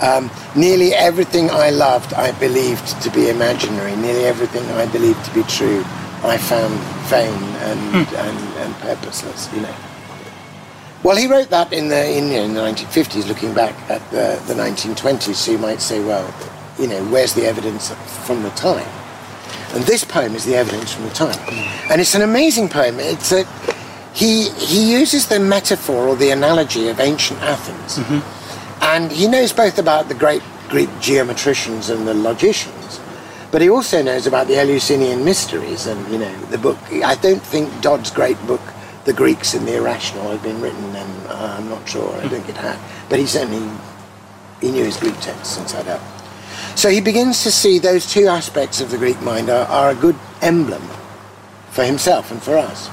Um, 0.00 0.30
nearly 0.54 0.92
everything 0.94 1.50
I 1.50 1.70
loved, 1.70 2.12
I 2.14 2.32
believed 2.38 3.00
to 3.02 3.10
be 3.10 3.30
imaginary. 3.30 3.96
Nearly 3.96 4.24
everything 4.24 4.64
I 4.72 4.86
believed 4.86 5.24
to 5.24 5.34
be 5.34 5.42
true, 5.44 5.82
I 6.22 6.36
found 6.36 6.74
vain 7.08 7.32
and, 7.32 8.06
and, 8.08 8.38
and 8.58 8.74
purposeless, 8.76 9.52
you 9.54 9.60
know. 9.62 9.74
Well, 11.02 11.16
he 11.16 11.26
wrote 11.26 11.50
that 11.50 11.72
in 11.72 11.88
the, 11.88 12.10
in, 12.10 12.30
in 12.32 12.54
the 12.54 12.60
1950s, 12.60 13.28
looking 13.28 13.54
back 13.54 13.74
at 13.90 14.02
the, 14.10 14.42
the 14.52 14.54
1920s, 14.60 15.34
so 15.34 15.52
you 15.52 15.58
might 15.58 15.80
say, 15.80 16.00
well, 16.02 16.26
you 16.78 16.88
know, 16.88 17.02
where's 17.06 17.32
the 17.34 17.46
evidence 17.46 17.90
from 18.26 18.42
the 18.42 18.50
time? 18.50 18.86
And 19.74 19.84
this 19.84 20.04
poem 20.04 20.34
is 20.34 20.44
the 20.44 20.56
evidence 20.56 20.92
from 20.92 21.04
the 21.04 21.10
time. 21.10 21.38
And 21.90 22.00
it's 22.00 22.14
an 22.14 22.22
amazing 22.22 22.68
poem. 22.68 22.98
It's 22.98 23.30
a, 23.32 23.44
he, 24.14 24.48
he 24.50 24.92
uses 24.92 25.28
the 25.28 25.38
metaphor 25.38 26.08
or 26.08 26.16
the 26.16 26.30
analogy 26.30 26.88
of 26.88 26.98
ancient 27.00 27.40
Athens. 27.42 27.98
And 28.80 29.10
he 29.10 29.26
knows 29.26 29.52
both 29.52 29.78
about 29.78 30.08
the 30.08 30.14
great 30.14 30.42
Greek 30.68 30.88
geometricians 31.00 31.94
and 31.94 32.06
the 32.06 32.14
logicians, 32.14 33.00
but 33.50 33.62
he 33.62 33.70
also 33.70 34.02
knows 34.02 34.26
about 34.26 34.48
the 34.48 34.56
Eleusinian 34.56 35.24
mysteries 35.24 35.86
and, 35.86 36.06
you 36.10 36.18
know, 36.18 36.34
the 36.46 36.58
book. 36.58 36.78
I 37.04 37.14
don't 37.14 37.42
think 37.42 37.80
Dodds' 37.80 38.10
great 38.10 38.38
book, 38.46 38.60
the 39.04 39.12
Greeks 39.12 39.54
and 39.54 39.66
the 39.66 39.76
irrational 39.76 40.30
had 40.30 40.42
been 40.42 40.60
written, 40.60 40.92
then 40.92 41.08
uh, 41.28 41.56
I'm 41.58 41.68
not 41.68 41.88
sure. 41.88 42.12
I 42.16 42.22
don't 42.22 42.30
think 42.30 42.48
it 42.48 42.56
had. 42.56 42.78
But 43.08 43.18
he 43.18 43.26
certainly 43.26 43.70
he 44.60 44.70
knew 44.70 44.84
his 44.84 44.96
Greek 44.96 45.18
texts 45.20 45.58
inside 45.58 45.86
out. 45.88 46.00
So 46.74 46.90
he 46.90 47.00
begins 47.00 47.42
to 47.44 47.50
see 47.50 47.78
those 47.78 48.10
two 48.10 48.26
aspects 48.26 48.80
of 48.80 48.90
the 48.90 48.98
Greek 48.98 49.20
mind 49.22 49.48
are, 49.48 49.66
are 49.66 49.90
a 49.90 49.94
good 49.94 50.16
emblem 50.42 50.82
for 51.70 51.84
himself 51.84 52.30
and 52.30 52.42
for 52.42 52.56
us. 52.56 52.90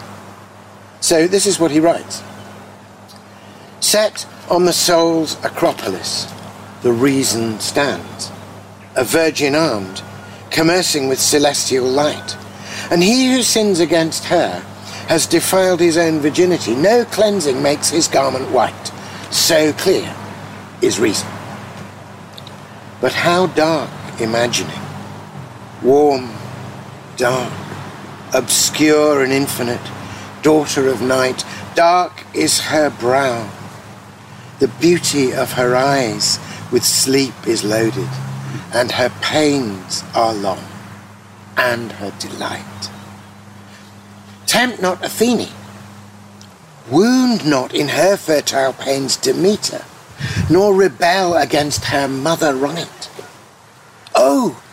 So 0.99 1.27
this 1.27 1.45
is 1.45 1.59
what 1.59 1.71
he 1.71 1.79
writes. 1.79 2.21
Set 3.79 4.25
on 4.49 4.65
the 4.65 4.73
soul's 4.73 5.35
acropolis, 5.43 6.31
the 6.81 6.91
reason 6.91 7.59
stands, 7.59 8.31
a 8.95 9.03
virgin 9.03 9.55
armed, 9.55 10.01
commercing 10.51 11.07
with 11.07 11.19
celestial 11.19 11.85
light. 11.85 12.37
And 12.91 13.01
he 13.01 13.31
who 13.31 13.41
sins 13.41 13.79
against 13.79 14.25
her 14.25 14.59
has 15.07 15.25
defiled 15.27 15.79
his 15.79 15.97
own 15.97 16.19
virginity. 16.19 16.75
No 16.75 17.05
cleansing 17.05 17.61
makes 17.61 17.89
his 17.89 18.07
garment 18.07 18.51
white. 18.51 18.91
So 19.31 19.73
clear 19.73 20.13
is 20.81 20.99
reason. 20.99 21.27
But 23.01 23.13
how 23.13 23.47
dark 23.47 23.89
imagining, 24.21 24.79
warm, 25.81 26.29
dark, 27.17 27.51
obscure 28.33 29.23
and 29.23 29.33
infinite, 29.33 29.81
daughter 30.41 30.87
of 30.87 31.01
night, 31.01 31.43
dark 31.75 32.23
is 32.33 32.59
her 32.61 32.89
brow. 32.89 33.49
The 34.63 34.69
beauty 34.79 35.33
of 35.33 35.51
her 35.51 35.75
eyes 35.75 36.39
with 36.71 36.85
sleep 36.85 37.33
is 37.45 37.65
loaded, 37.65 38.07
and 38.73 38.93
her 38.93 39.09
pains 39.19 40.05
are 40.15 40.33
long, 40.33 40.63
and 41.57 41.91
her 41.91 42.13
delight. 42.17 42.89
Tempt 44.45 44.81
not 44.81 45.03
Athene, 45.03 45.49
wound 46.89 47.45
not 47.45 47.75
in 47.75 47.89
her 47.89 48.15
fertile 48.15 48.71
pains 48.71 49.17
Demeter, 49.17 49.83
nor 50.49 50.73
rebel 50.73 51.35
against 51.35 51.83
her 51.83 52.07
mother 52.07 52.55
right. 52.55 53.09
Oh, 54.15 54.63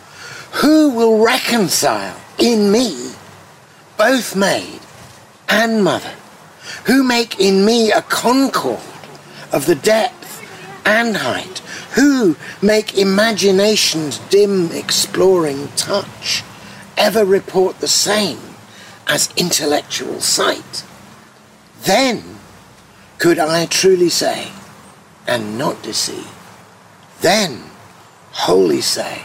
who 0.53 0.91
will 0.91 1.21
reconcile 1.21 2.15
in 2.39 2.71
me 2.71 3.11
both 3.97 4.37
maid 4.37 4.79
and 5.49 5.83
mother, 5.83 6.15
who 6.85 7.03
make 7.03 7.41
in 7.41 7.65
me 7.65 7.91
a 7.91 8.01
concord 8.03 8.79
of 9.51 9.65
the 9.65 9.75
depth 9.75 10.41
and 10.85 11.17
height, 11.17 11.59
who 11.95 12.35
make 12.61 12.97
imagination's 12.97 14.17
dim 14.29 14.71
exploring 14.71 15.67
touch 15.75 16.43
ever 16.97 17.25
report 17.25 17.79
the 17.79 17.87
same 17.87 18.39
as 19.07 19.33
intellectual 19.35 20.21
sight, 20.21 20.85
then 21.83 22.37
could 23.17 23.39
I 23.39 23.65
truly 23.65 24.09
say, 24.09 24.47
and 25.27 25.57
not 25.57 25.81
deceive, 25.83 26.31
then 27.21 27.63
wholly 28.31 28.81
say 28.81 29.21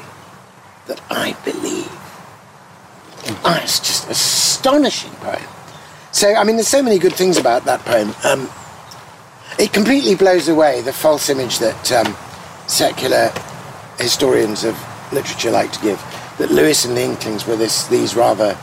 that 0.87 1.01
I 1.11 1.37
believe. 1.45 1.91
Ah, 3.45 3.61
it's 3.63 3.81
just 3.81 4.09
astonishing 4.09 5.13
poem. 5.13 5.43
So, 6.13 6.35
I 6.35 6.45
mean, 6.45 6.57
there's 6.57 6.69
so 6.69 6.83
many 6.83 6.99
good 6.99 7.15
things 7.15 7.37
about 7.37 7.65
that 7.65 7.81
poem. 7.85 8.15
Um, 8.25 8.49
it 9.59 9.73
completely 9.73 10.15
blows 10.15 10.49
away 10.49 10.83
the 10.83 10.93
false 10.93 11.29
image 11.29 11.59
that 11.59 11.93
um, 11.93 12.17
secular 12.67 13.33
historians 13.99 14.65
of 14.65 14.77
literature 15.13 15.51
like 15.51 15.73
to 15.73 15.81
give 15.81 16.03
that 16.39 16.51
Lewis 16.51 16.85
and 16.85 16.97
the 16.97 17.03
Inklings 17.03 17.47
were 17.47 17.57
this 17.57 17.87
these 17.89 18.15
rather 18.15 18.57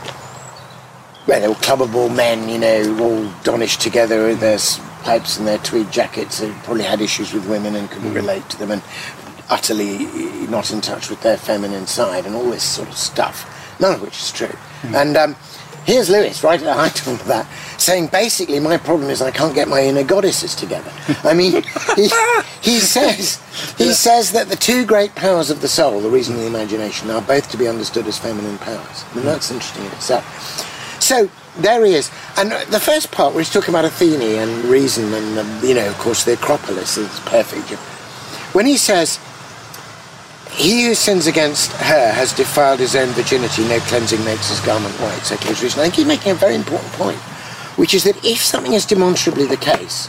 well, 1.26 1.40
they 1.40 1.48
were 1.48 1.54
clubbable 1.54 2.14
men, 2.14 2.48
you 2.48 2.58
know, 2.58 2.98
all 3.00 3.32
donnished 3.44 3.80
together 3.80 4.26
with 4.26 4.40
their 4.40 4.58
pipes 5.02 5.38
and 5.38 5.46
their 5.46 5.58
tweed 5.58 5.90
jackets. 5.90 6.38
They 6.38 6.50
probably 6.64 6.84
had 6.84 7.00
issues 7.00 7.32
with 7.32 7.48
women 7.48 7.74
and 7.74 7.90
couldn't 7.90 8.12
relate 8.12 8.48
to 8.50 8.58
them, 8.58 8.70
and 8.70 8.82
utterly 9.48 10.04
not 10.48 10.70
in 10.70 10.80
touch 10.82 11.08
with 11.08 11.22
their 11.22 11.38
feminine 11.38 11.86
side, 11.86 12.26
and 12.26 12.34
all 12.34 12.50
this 12.50 12.62
sort 12.62 12.88
of 12.88 12.96
stuff. 12.96 13.50
None 13.80 13.94
of 13.94 14.02
which 14.02 14.18
is 14.18 14.32
true. 14.32 14.54
Mm. 14.82 14.94
And 14.94 15.16
um, 15.16 15.36
here's 15.86 16.10
Lewis, 16.10 16.44
right 16.44 16.60
at 16.60 16.64
the 16.64 16.74
height 16.74 17.06
of 17.06 17.24
that, 17.26 17.48
saying 17.78 18.08
basically 18.08 18.60
my 18.60 18.76
problem 18.76 19.10
is 19.10 19.22
I 19.22 19.30
can't 19.30 19.54
get 19.54 19.68
my 19.68 19.82
inner 19.82 20.04
goddesses 20.04 20.54
together. 20.54 20.90
I 21.24 21.34
mean, 21.34 21.62
he, 21.96 22.08
he 22.62 22.78
says 22.78 23.40
he 23.76 23.92
says 23.92 24.32
that 24.32 24.48
the 24.48 24.56
two 24.56 24.84
great 24.84 25.14
powers 25.14 25.50
of 25.50 25.60
the 25.60 25.68
soul, 25.68 26.00
the 26.00 26.10
reason 26.10 26.34
and 26.34 26.44
the 26.44 26.48
imagination, 26.48 27.10
are 27.10 27.22
both 27.22 27.50
to 27.50 27.56
be 27.56 27.68
understood 27.68 28.06
as 28.06 28.18
feminine 28.18 28.58
powers. 28.58 29.04
I 29.10 29.16
mean, 29.16 29.24
that's 29.24 29.50
interesting 29.50 29.84
in 29.84 29.92
itself. 29.92 30.24
So 31.00 31.28
there 31.58 31.84
he 31.84 31.94
is. 31.94 32.10
And 32.36 32.50
the 32.72 32.80
first 32.80 33.12
part 33.12 33.34
where 33.34 33.42
he's 33.42 33.52
talking 33.52 33.70
about 33.70 33.84
Athene 33.84 34.20
and 34.20 34.64
reason 34.64 35.12
and, 35.12 35.38
um, 35.38 35.64
you 35.64 35.74
know, 35.74 35.88
of 35.88 35.98
course, 35.98 36.24
the 36.24 36.32
Acropolis 36.32 36.96
is 36.96 37.20
perfect. 37.20 37.70
When 38.54 38.66
he 38.66 38.76
says, 38.76 39.20
he 40.50 40.86
who 40.86 40.94
sins 40.94 41.26
against 41.26 41.72
her 41.72 42.12
has 42.12 42.32
defiled 42.32 42.78
his 42.78 42.94
own 42.94 43.08
virginity, 43.08 43.66
no 43.68 43.80
cleansing 43.80 44.24
makes 44.24 44.48
his 44.48 44.60
garment 44.60 44.94
white, 45.00 45.22
so. 45.26 45.34
I 45.34 45.38
think 45.38 45.94
he's 45.94 46.06
making 46.06 46.32
a 46.32 46.34
very 46.34 46.54
important 46.54 46.92
point, 46.92 47.18
which 47.76 47.94
is 47.94 48.04
that 48.04 48.22
if 48.24 48.38
something 48.38 48.72
is 48.72 48.86
demonstrably 48.86 49.46
the 49.46 49.56
case, 49.56 50.08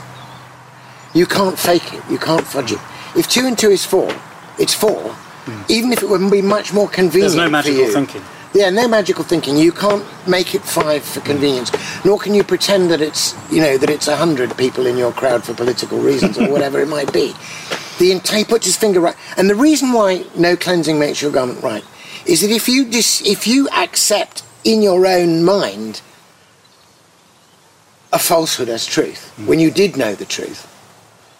you 1.13 1.25
can't 1.25 1.57
fake 1.57 1.93
it, 1.93 2.03
you 2.09 2.17
can't 2.17 2.45
fudge 2.45 2.71
it. 2.71 2.79
If 3.15 3.27
two 3.27 3.45
and 3.45 3.57
two 3.57 3.69
is 3.69 3.85
four, 3.85 4.13
it's 4.59 4.73
four, 4.73 5.15
mm. 5.45 5.69
even 5.69 5.93
if 5.93 6.03
it 6.03 6.09
would 6.09 6.29
be 6.29 6.41
much 6.41 6.73
more 6.73 6.87
convenient 6.87 7.33
There's 7.33 7.45
no 7.45 7.49
magical 7.49 7.87
thinking. 7.87 8.21
Yeah, 8.53 8.69
no 8.69 8.87
magical 8.87 9.25
thinking. 9.25 9.57
You 9.57 9.73
can't 9.73 10.05
make 10.27 10.55
it 10.55 10.61
five 10.61 11.03
for 11.03 11.19
convenience, 11.19 11.71
nor 12.05 12.17
can 12.17 12.33
you 12.33 12.41
pretend 12.41 12.89
that 12.89 13.01
it's 13.01 13.35
you 13.51 13.59
know 13.59 13.77
that 13.77 13.89
it's 13.89 14.07
a 14.07 14.15
hundred 14.15 14.55
people 14.57 14.85
in 14.85 14.97
your 14.97 15.11
crowd 15.11 15.43
for 15.43 15.53
political 15.53 15.99
reasons 15.99 16.37
or 16.37 16.49
whatever 16.49 16.79
it 16.79 16.87
might 16.87 17.11
be. 17.11 17.33
The 17.97 18.19
he 18.33 18.43
puts 18.43 18.65
his 18.65 18.75
finger 18.75 18.99
right, 18.99 19.15
and 19.37 19.49
the 19.49 19.55
reason 19.55 19.93
why 19.93 20.25
no 20.35 20.57
cleansing 20.57 20.99
makes 20.99 21.21
your 21.21 21.31
garment 21.31 21.63
right 21.63 21.83
is 22.25 22.41
that 22.41 22.51
if 22.51 22.67
you 22.67 22.83
dis, 22.83 23.21
if 23.25 23.47
you 23.47 23.69
accept 23.69 24.43
in 24.65 24.81
your 24.81 25.07
own 25.07 25.45
mind 25.45 26.01
a 28.15 28.19
falsehood 28.19 28.69
as 28.69 28.85
truth 28.85 29.33
mm. 29.37 29.45
when 29.45 29.59
you 29.59 29.69
did 29.69 29.97
know 29.97 30.15
the 30.15 30.25
truth, 30.25 30.61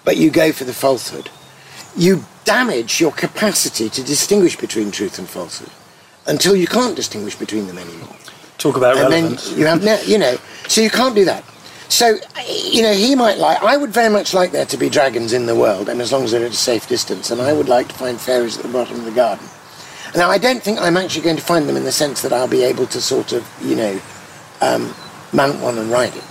but 0.04 0.18
you 0.18 0.30
go 0.30 0.52
for 0.52 0.66
the 0.66 0.74
falsehood, 0.74 1.30
you 1.96 2.24
damage 2.44 3.00
your 3.00 3.14
capacity 3.14 3.90
to 3.90 4.04
distinguish 4.04 4.58
between 4.58 4.92
truth 4.92 5.18
and 5.18 5.28
falsehood 5.28 5.72
until 6.28 6.56
you 6.56 6.68
can't 6.68 6.96
distinguish 6.96 7.36
between 7.36 7.66
them 7.66 7.78
anymore. 7.78 8.16
Talk 8.58 8.76
about 8.76 8.98
and 8.98 9.10
relevance. 9.10 9.50
Then 9.50 9.60
you 9.60 9.66
have, 9.66 9.84
no, 9.84 10.00
you 10.02 10.18
know, 10.18 10.38
so 10.68 10.82
you 10.82 10.90
can't 10.90 11.16
do 11.16 11.26
that. 11.26 11.44
So, 11.88 12.18
you 12.74 12.82
know, 12.82 12.94
he 12.94 13.16
might 13.16 13.38
like. 13.38 13.62
I 13.64 13.78
would 13.78 13.92
very 13.92 14.10
much 14.10 14.34
like 14.34 14.52
there 14.52 14.66
to 14.66 14.78
be 14.78 14.90
dragons 14.90 15.34
in 15.34 15.46
the 15.46 15.56
world, 15.56 15.88
and 15.88 16.02
as 16.02 16.12
long 16.12 16.24
as 16.24 16.32
they're 16.32 16.46
at 16.46 16.52
a 16.52 16.56
safe 16.72 16.90
distance. 16.90 17.30
And 17.30 17.40
I 17.40 17.54
would 17.54 17.70
like 17.70 17.88
to 17.90 17.94
find 17.94 18.20
fairies 18.20 18.58
at 18.58 18.64
the 18.64 18.74
bottom 18.74 18.98
of 19.00 19.06
the 19.06 19.12
garden. 19.12 19.48
Now, 20.16 20.30
I 20.30 20.40
don't 20.40 20.64
think 20.64 20.82
I'm 20.82 20.98
actually 20.98 21.24
going 21.24 21.36
to 21.38 21.44
find 21.44 21.70
them 21.70 21.78
in 21.78 21.84
the 21.84 21.92
sense 21.92 22.22
that 22.24 22.34
I'll 22.34 22.48
be 22.48 22.64
able 22.64 22.88
to 22.88 23.00
sort 23.00 23.34
of, 23.34 23.48
you 23.62 23.76
know, 23.76 24.02
um, 24.62 24.96
mount 25.32 25.62
one 25.62 25.78
and 25.78 25.92
ride 25.92 26.16
it. 26.16 26.24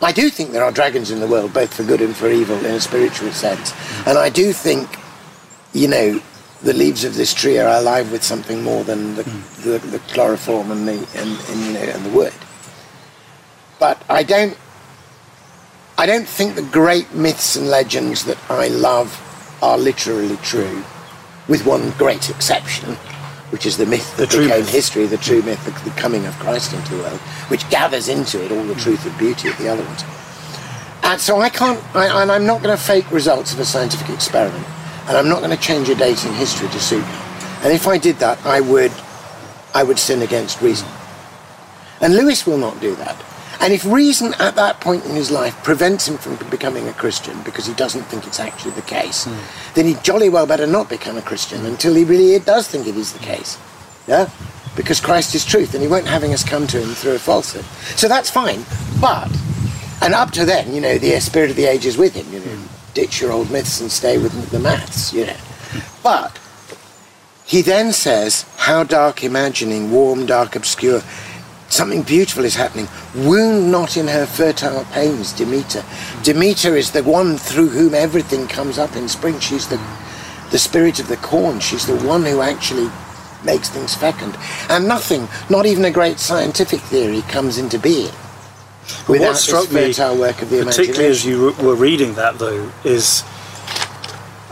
I 0.00 0.12
do 0.12 0.30
think 0.30 0.52
there 0.52 0.64
are 0.64 0.70
dragons 0.70 1.10
in 1.10 1.20
the 1.20 1.26
world, 1.26 1.52
both 1.52 1.74
for 1.74 1.82
good 1.82 2.00
and 2.00 2.16
for 2.16 2.28
evil, 2.28 2.56
in 2.58 2.74
a 2.74 2.80
spiritual 2.80 3.32
sense. 3.32 3.72
And 4.06 4.16
I 4.16 4.28
do 4.28 4.52
think, 4.52 4.88
you 5.72 5.88
know, 5.88 6.20
the 6.62 6.72
leaves 6.72 7.04
of 7.04 7.14
this 7.14 7.34
tree 7.34 7.58
are 7.58 7.78
alive 7.78 8.10
with 8.10 8.22
something 8.22 8.62
more 8.62 8.84
than 8.84 9.16
the, 9.16 9.22
mm. 9.22 9.62
the, 9.62 9.78
the, 9.78 9.98
chloroform 10.10 10.70
and 10.70 10.88
the 10.88 10.94
and, 11.14 11.38
and, 11.50 11.60
you 11.66 11.72
know 11.72 11.80
and 11.80 12.04
the 12.04 12.10
wood. 12.10 12.32
But 13.78 14.02
I 14.08 14.22
don't 14.24 14.56
I 15.96 16.06
don't 16.06 16.26
think 16.26 16.54
the 16.54 16.62
great 16.62 17.12
myths 17.12 17.56
and 17.56 17.68
legends 17.68 18.24
that 18.24 18.38
I 18.50 18.68
love 18.68 19.24
are 19.62 19.78
literally 19.78 20.36
true, 20.38 20.84
with 21.48 21.66
one 21.66 21.90
great 21.92 22.30
exception, 22.30 22.96
which 23.50 23.66
is 23.66 23.76
the 23.76 23.86
myth 23.86 24.16
that 24.16 24.30
the 24.30 24.38
became 24.38 24.60
myth. 24.60 24.70
history, 24.70 25.06
the 25.06 25.16
true 25.16 25.42
myth, 25.42 25.64
the, 25.64 25.88
the, 25.88 25.96
coming 25.96 26.26
of 26.26 26.34
Christ 26.38 26.72
into 26.72 26.96
the 26.96 27.02
world, 27.02 27.20
which 27.48 27.68
gathers 27.70 28.08
into 28.08 28.44
it 28.44 28.52
all 28.52 28.64
the 28.64 28.74
truth 28.74 29.04
and 29.06 29.16
beauty 29.18 29.48
of 29.48 29.56
the 29.58 29.68
other 29.68 29.84
ones. 29.84 30.04
And 31.02 31.20
so 31.20 31.40
I 31.40 31.48
can't, 31.48 31.82
I, 31.96 32.22
and 32.22 32.30
I'm 32.30 32.44
not 32.44 32.62
going 32.62 32.76
to 32.76 32.82
fake 32.82 33.10
results 33.10 33.52
of 33.54 33.60
a 33.60 33.64
scientific 33.64 34.10
experiment 34.10 34.66
and 35.08 35.16
I'm 35.16 35.28
not 35.28 35.38
going 35.38 35.56
to 35.56 35.62
change 35.62 35.88
a 35.88 35.94
date 35.94 36.22
in 36.26 36.34
history 36.34 36.68
to 36.68 36.78
suit 36.78 37.00
me. 37.00 37.18
And 37.62 37.72
if 37.72 37.88
I 37.88 37.96
did 37.96 38.16
that, 38.16 38.44
I 38.44 38.60
would, 38.60 38.92
I 39.74 39.82
would 39.82 39.98
sin 39.98 40.20
against 40.20 40.60
reason. 40.60 40.86
And 42.02 42.14
Lewis 42.14 42.46
will 42.46 42.58
not 42.58 42.78
do 42.78 42.94
that. 42.96 43.16
And 43.60 43.72
if 43.72 43.84
reason 43.84 44.34
at 44.38 44.54
that 44.54 44.80
point 44.80 45.04
in 45.04 45.14
his 45.14 45.30
life 45.30 45.54
prevents 45.64 46.06
him 46.06 46.16
from 46.16 46.36
becoming 46.48 46.86
a 46.88 46.92
Christian 46.92 47.42
because 47.42 47.66
he 47.66 47.74
doesn't 47.74 48.04
think 48.04 48.26
it's 48.26 48.40
actually 48.40 48.70
the 48.72 48.82
case, 48.82 49.26
mm. 49.26 49.74
then 49.74 49.86
he 49.86 49.94
jolly 50.02 50.28
well 50.28 50.46
better 50.46 50.66
not 50.66 50.88
become 50.88 51.16
a 51.16 51.22
Christian 51.22 51.66
until 51.66 51.94
he 51.94 52.04
really 52.04 52.38
does 52.38 52.68
think 52.68 52.86
it 52.86 52.96
is 52.96 53.12
the 53.12 53.18
case. 53.18 53.58
Yeah? 54.06 54.30
Because 54.76 55.00
Christ 55.00 55.34
is 55.34 55.44
truth 55.44 55.74
and 55.74 55.82
he 55.82 55.88
won't 55.88 56.06
having 56.06 56.32
us 56.32 56.44
come 56.44 56.66
to 56.68 56.80
him 56.80 56.90
through 56.90 57.16
a 57.16 57.18
falsehood. 57.18 57.64
So 57.96 58.06
that's 58.06 58.30
fine. 58.30 58.64
But, 59.00 59.30
and 60.02 60.14
up 60.14 60.30
to 60.32 60.44
then, 60.44 60.72
you 60.72 60.80
know, 60.80 60.98
the 60.98 61.18
spirit 61.20 61.50
of 61.50 61.56
the 61.56 61.66
age 61.66 61.84
is 61.84 61.98
with 61.98 62.14
him, 62.14 62.32
you 62.32 62.40
know. 62.40 62.46
Mm 62.46 62.68
ditch 62.98 63.20
your 63.20 63.30
old 63.30 63.48
myths 63.48 63.80
and 63.80 63.92
stay 63.92 64.18
with 64.18 64.50
the 64.50 64.58
maths, 64.58 65.12
you 65.12 65.24
know. 65.24 65.36
But 66.02 66.36
he 67.44 67.62
then 67.62 67.92
says, 67.92 68.44
How 68.56 68.82
dark 68.82 69.22
imagining, 69.22 69.92
warm, 69.92 70.26
dark, 70.26 70.56
obscure. 70.56 71.02
Something 71.70 72.02
beautiful 72.02 72.44
is 72.44 72.54
happening. 72.54 72.88
Wound 73.14 73.70
not 73.70 73.96
in 73.96 74.08
her 74.08 74.26
fertile 74.26 74.84
pains, 74.86 75.32
Demeter. 75.32 75.84
Demeter 76.22 76.76
is 76.76 76.92
the 76.92 77.02
one 77.02 77.36
through 77.36 77.68
whom 77.68 77.94
everything 77.94 78.48
comes 78.48 78.78
up 78.78 78.96
in 78.96 79.08
spring. 79.08 79.38
She's 79.38 79.68
the, 79.68 79.80
the 80.50 80.58
spirit 80.58 80.98
of 80.98 81.08
the 81.08 81.18
corn. 81.18 81.60
She's 81.60 81.86
the 81.86 81.96
one 82.06 82.24
who 82.24 82.40
actually 82.40 82.90
makes 83.44 83.68
things 83.68 83.94
fecund. 83.94 84.36
And 84.70 84.88
nothing, 84.88 85.28
not 85.50 85.66
even 85.66 85.84
a 85.84 85.90
great 85.90 86.18
scientific 86.18 86.80
theory, 86.80 87.22
comes 87.22 87.58
into 87.58 87.78
being 87.78 88.12
without 89.08 89.28
what 89.28 89.36
struck 89.36 89.70
me, 89.72 89.92
work 90.18 90.42
of 90.42 90.50
the 90.50 90.64
particularly 90.64 91.06
as 91.06 91.24
you 91.24 91.50
re- 91.50 91.64
were 91.64 91.74
reading 91.74 92.14
that, 92.14 92.38
though, 92.38 92.70
is 92.84 93.24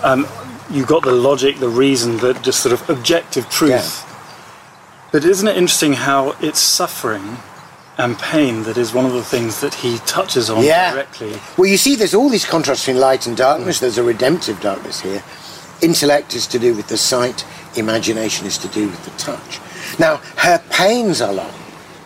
um, 0.03 0.27
you 0.71 0.85
got 0.85 1.03
the 1.03 1.13
logic, 1.13 1.59
the 1.59 1.69
reason, 1.69 2.19
the 2.19 2.35
just 2.35 2.61
sort 2.61 2.73
of 2.73 2.89
objective 2.91 3.49
truth. 3.49 3.71
Yeah. 3.71 4.06
But 5.17 5.25
isn't 5.25 5.49
it 5.49 5.57
interesting 5.57 5.95
how 5.95 6.37
it's 6.43 6.61
suffering 6.61 7.39
and 7.97 8.19
pain 8.19 8.65
that 8.65 8.77
is 8.77 8.93
one 8.93 9.07
of 9.07 9.15
the 9.15 9.25
things 9.25 9.63
that 9.63 9.73
he 9.73 9.97
touches 10.01 10.51
on 10.51 10.63
Yeah. 10.63 10.93
directly? 10.93 11.41
Well, 11.57 11.67
you 11.71 11.79
see, 11.79 11.97
there's 11.97 12.13
all 12.13 12.29
these 12.29 12.45
contrasts 12.45 12.85
between 12.85 13.01
light 13.01 13.27
and 13.27 13.35
darkness. 13.35 13.79
There's 13.79 13.97
a 13.97 14.03
redemptive 14.03 14.61
darkness 14.61 15.01
here. 15.01 15.23
Intellect 15.81 16.35
is 16.35 16.47
to 16.49 16.59
do 16.59 16.75
with 16.75 16.89
the 16.89 16.99
sight, 16.99 17.47
imagination 17.77 18.47
is 18.47 18.59
to 18.59 18.69
do 18.69 18.89
with 18.89 19.03
the 19.07 19.11
touch. 19.13 19.59
Now, 19.99 20.21
her 20.37 20.61
pains 20.69 21.23
are 21.23 21.33
long, 21.33 21.55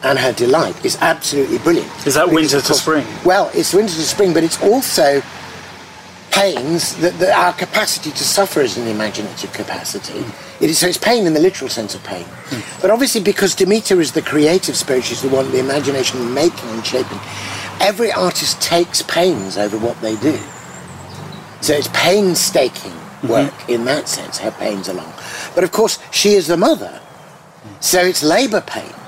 and 0.05 0.17
her 0.21 0.31
delight 0.33 0.77
is 0.85 0.97
absolutely 1.01 1.59
brilliant. 1.59 1.91
Is 2.07 2.15
that 2.15 2.31
winter 2.31 2.61
to 2.61 2.75
spring? 2.75 3.05
Well, 3.25 3.51
it's 3.53 3.75
winter 3.75 3.93
to 3.93 4.03
spring, 4.03 4.33
but 4.33 4.45
it's 4.45 4.63
also 4.63 5.21
pains 6.41 6.97
that, 6.97 7.19
that 7.19 7.37
our 7.37 7.53
capacity 7.53 8.11
to 8.11 8.25
suffer 8.25 8.61
is 8.61 8.79
an 8.79 8.89
imaginative 8.89 9.53
capacity. 9.53 10.25
It 10.65 10.71
is, 10.71 10.79
so 10.79 10.87
it's 10.87 10.97
pain 10.97 11.27
in 11.27 11.35
the 11.35 11.41
literal 11.41 11.69
sense 11.69 11.95
of 11.95 12.03
pain. 12.03 12.25
Hmm. 12.25 12.81
But 12.81 12.91
obviously, 12.91 13.21
because 13.21 13.55
Demeter 13.55 14.01
is 14.01 14.13
the 14.13 14.23
creative 14.23 14.75
spirit, 14.75 15.05
she's 15.05 15.21
the 15.21 15.29
one, 15.29 15.51
the 15.51 15.61
imagination 15.61 16.33
making 16.33 16.71
and 16.71 16.87
shaping. 16.87 17.19
Every 17.79 18.11
artist 18.11 18.61
takes 18.63 19.03
pains 19.03 19.59
over 19.59 19.77
what 19.77 20.01
they 20.01 20.17
do. 20.17 20.39
So 21.61 21.75
it's 21.75 21.89
painstaking 21.93 22.93
mm-hmm. 22.93 23.29
work 23.29 23.69
in 23.69 23.85
that 23.85 24.09
sense. 24.09 24.39
Her 24.39 24.51
pains 24.53 24.89
are 24.89 24.95
long. 24.95 25.13
But 25.55 25.65
of 25.65 25.73
course, 25.73 25.99
she 26.11 26.31
is 26.31 26.47
the 26.47 26.57
mother. 26.57 26.89
Hmm. 26.89 27.81
So 27.81 28.01
it's 28.01 28.23
labour 28.23 28.63
pains. 28.63 29.00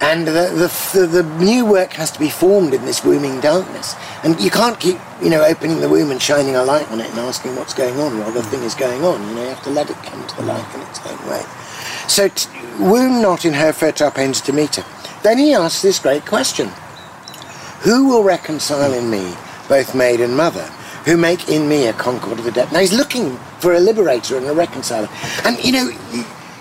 And 0.00 0.28
the, 0.28 0.70
the, 0.94 1.06
the, 1.06 1.22
new 1.38 1.66
work 1.66 1.92
has 1.94 2.12
to 2.12 2.20
be 2.20 2.30
formed 2.30 2.72
in 2.72 2.84
this 2.84 3.04
wombing 3.04 3.40
darkness. 3.40 3.96
And 4.22 4.40
you 4.40 4.48
can't 4.48 4.78
keep, 4.78 4.96
you 5.20 5.28
know, 5.28 5.44
opening 5.44 5.80
the 5.80 5.88
womb 5.88 6.12
and 6.12 6.22
shining 6.22 6.54
a 6.54 6.62
light 6.62 6.88
on 6.92 7.00
it 7.00 7.10
and 7.10 7.18
asking 7.18 7.56
what's 7.56 7.74
going 7.74 7.98
on 7.98 8.18
while 8.18 8.30
the 8.30 8.42
thing 8.44 8.62
is 8.62 8.74
going 8.74 9.02
on. 9.02 9.20
You 9.28 9.34
know, 9.34 9.42
you 9.42 9.48
have 9.48 9.64
to 9.64 9.70
let 9.70 9.90
it 9.90 9.96
come 9.96 10.24
to 10.24 10.36
the 10.36 10.42
light 10.42 10.74
in 10.74 10.80
its 10.82 11.04
own 11.04 11.28
way. 11.28 11.42
So, 12.06 12.28
t- 12.28 12.48
wound 12.78 13.22
not 13.22 13.44
in 13.44 13.54
her 13.54 13.72
fertile 13.72 14.12
pains 14.12 14.40
to 14.42 14.52
meet 14.52 14.76
her. 14.76 14.84
Then 15.22 15.38
he 15.38 15.52
asks 15.52 15.82
this 15.82 15.98
great 15.98 16.24
question 16.24 16.68
Who 17.80 18.06
will 18.06 18.22
reconcile 18.22 18.92
in 18.92 19.10
me 19.10 19.34
both 19.68 19.96
maid 19.96 20.20
and 20.20 20.36
mother? 20.36 20.64
Who 21.06 21.16
make 21.16 21.48
in 21.48 21.68
me 21.68 21.86
a 21.86 21.92
concord 21.92 22.38
of 22.38 22.44
the 22.44 22.52
dead? 22.52 22.70
Now 22.72 22.80
he's 22.80 22.92
looking 22.92 23.36
for 23.58 23.74
a 23.74 23.80
liberator 23.80 24.36
and 24.36 24.46
a 24.46 24.52
reconciler. 24.52 25.08
And, 25.44 25.62
you 25.64 25.72
know, 25.72 25.90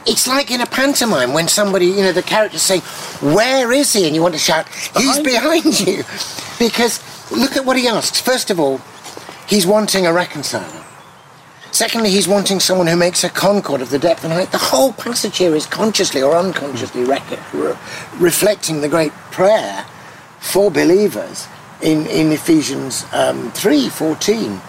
it's 0.07 0.27
like 0.27 0.49
in 0.51 0.61
a 0.61 0.65
pantomime 0.65 1.33
when 1.33 1.47
somebody, 1.47 1.87
you 1.87 1.97
know, 1.97 2.11
the 2.13 2.23
character's 2.23 2.61
saying, 2.61 2.81
Where 3.21 3.71
is 3.71 3.93
he? 3.93 4.05
And 4.07 4.15
you 4.15 4.21
want 4.21 4.33
to 4.33 4.39
shout, 4.39 4.67
He's 4.95 5.19
behind 5.19 5.79
you. 5.79 6.03
Because 6.59 7.01
look 7.31 7.55
at 7.57 7.65
what 7.65 7.77
he 7.77 7.87
asks. 7.87 8.19
First 8.19 8.49
of 8.49 8.59
all, 8.59 8.79
he's 9.47 9.67
wanting 9.67 10.07
a 10.07 10.13
reconciler. 10.13 10.83
Secondly, 11.71 12.09
he's 12.09 12.27
wanting 12.27 12.59
someone 12.59 12.87
who 12.87 12.95
makes 12.95 13.23
a 13.23 13.29
concord 13.29 13.81
of 13.81 13.89
the 13.89 13.99
depth 13.99 14.23
and 14.23 14.33
height. 14.33 14.51
The 14.51 14.57
whole 14.57 14.93
passage 14.93 15.37
here 15.37 15.53
is 15.53 15.65
consciously 15.65 16.21
or 16.23 16.35
unconsciously 16.35 17.03
rec- 17.03 17.53
re- 17.53 17.75
reflecting 18.17 18.81
the 18.81 18.89
great 18.89 19.11
prayer 19.31 19.85
for 20.39 20.71
believers 20.71 21.47
in, 21.81 22.07
in 22.07 22.31
Ephesians 22.31 23.05
um, 23.13 23.51
3 23.51 23.89
14. 23.89 24.61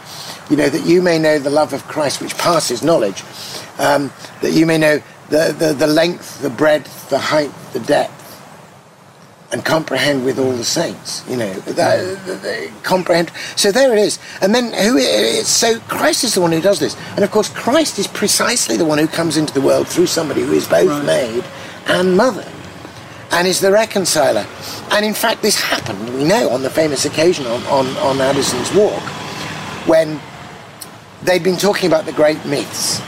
You 0.51 0.57
know, 0.57 0.69
that 0.69 0.85
you 0.85 1.01
may 1.01 1.19
know 1.19 1.39
the 1.39 1.51
love 1.51 1.73
of 1.73 1.85
Christ 1.85 2.21
which 2.21 2.37
passes 2.37 2.83
knowledge, 2.83 3.23
um, 3.79 4.11
that 4.41 4.53
you 4.53 4.67
may 4.67 4.79
know 4.79 5.01
the, 5.29 5.55
the, 5.59 5.73
the 5.75 5.87
length, 5.87 6.41
the 6.43 6.51
breadth, 6.51 7.11
the 7.11 7.19
height, 7.19 7.53
the 7.73 7.81
depth, 7.81 8.15
and 9.51 9.65
comprehend 9.65 10.25
with 10.25 10.39
all 10.39 10.53
the 10.53 10.65
saints. 10.65 11.25
You 11.29 11.37
know, 11.37 11.53
that, 11.53 11.77
that- 11.77 12.19
mm. 12.19 12.43
that- 12.43 12.85
comprehend. 12.85 13.31
So 13.57 13.73
there 13.73 13.93
it 13.93 13.99
is. 13.99 14.19
And 14.41 14.55
then 14.55 14.73
who? 14.73 15.01
So 15.43 15.79
Christ 15.81 16.25
is 16.25 16.35
the 16.35 16.41
one 16.41 16.53
who 16.53 16.61
does 16.61 16.81
this, 16.81 16.97
and 17.15 17.25
of 17.25 17.31
course 17.31 17.49
Christ 17.49 17.99
is 17.99 18.07
precisely 18.07 18.77
the 18.77 18.85
one 18.85 18.99
who 18.99 19.07
comes 19.07 19.37
into 19.37 19.53
the 19.55 19.61
world 19.63 19.89
through 19.89 20.07
somebody 20.07 20.43
who 20.43 20.53
is 20.53 20.67
both 20.69 21.05
maid 21.05 21.45
and 21.87 22.17
mother, 22.17 22.47
and 23.33 23.47
is 23.47 23.61
the 23.61 23.73
reconciler. 23.73 24.47
And 24.91 25.05
in 25.05 25.15
fact, 25.15 25.43
this 25.43 25.61
happened. 25.61 26.15
We 26.15 26.25
know 26.25 26.51
on 26.51 26.63
the 26.63 26.71
famous 26.71 27.05
occasion 27.05 27.47
on 27.47 27.63
on, 27.65 27.87
on 27.99 28.21
Addison's 28.21 28.73
Walk 28.75 29.03
when 29.87 30.21
they'd 31.23 31.43
been 31.43 31.57
talking 31.57 31.87
about 31.89 32.05
the 32.05 32.13
great 32.13 32.45
myths 32.45 33.01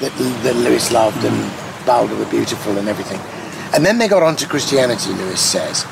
that, 0.00 0.10
that 0.42 0.56
Lewis 0.56 0.90
loved 0.90 1.22
and 1.24 1.61
Balder 1.84 2.14
the 2.14 2.26
Beautiful 2.26 2.78
and 2.78 2.88
everything. 2.88 3.20
And 3.74 3.84
then 3.84 3.98
they 3.98 4.08
got 4.08 4.22
on 4.22 4.36
to 4.36 4.46
Christianity, 4.46 5.10
Lewis 5.12 5.40
says. 5.40 5.86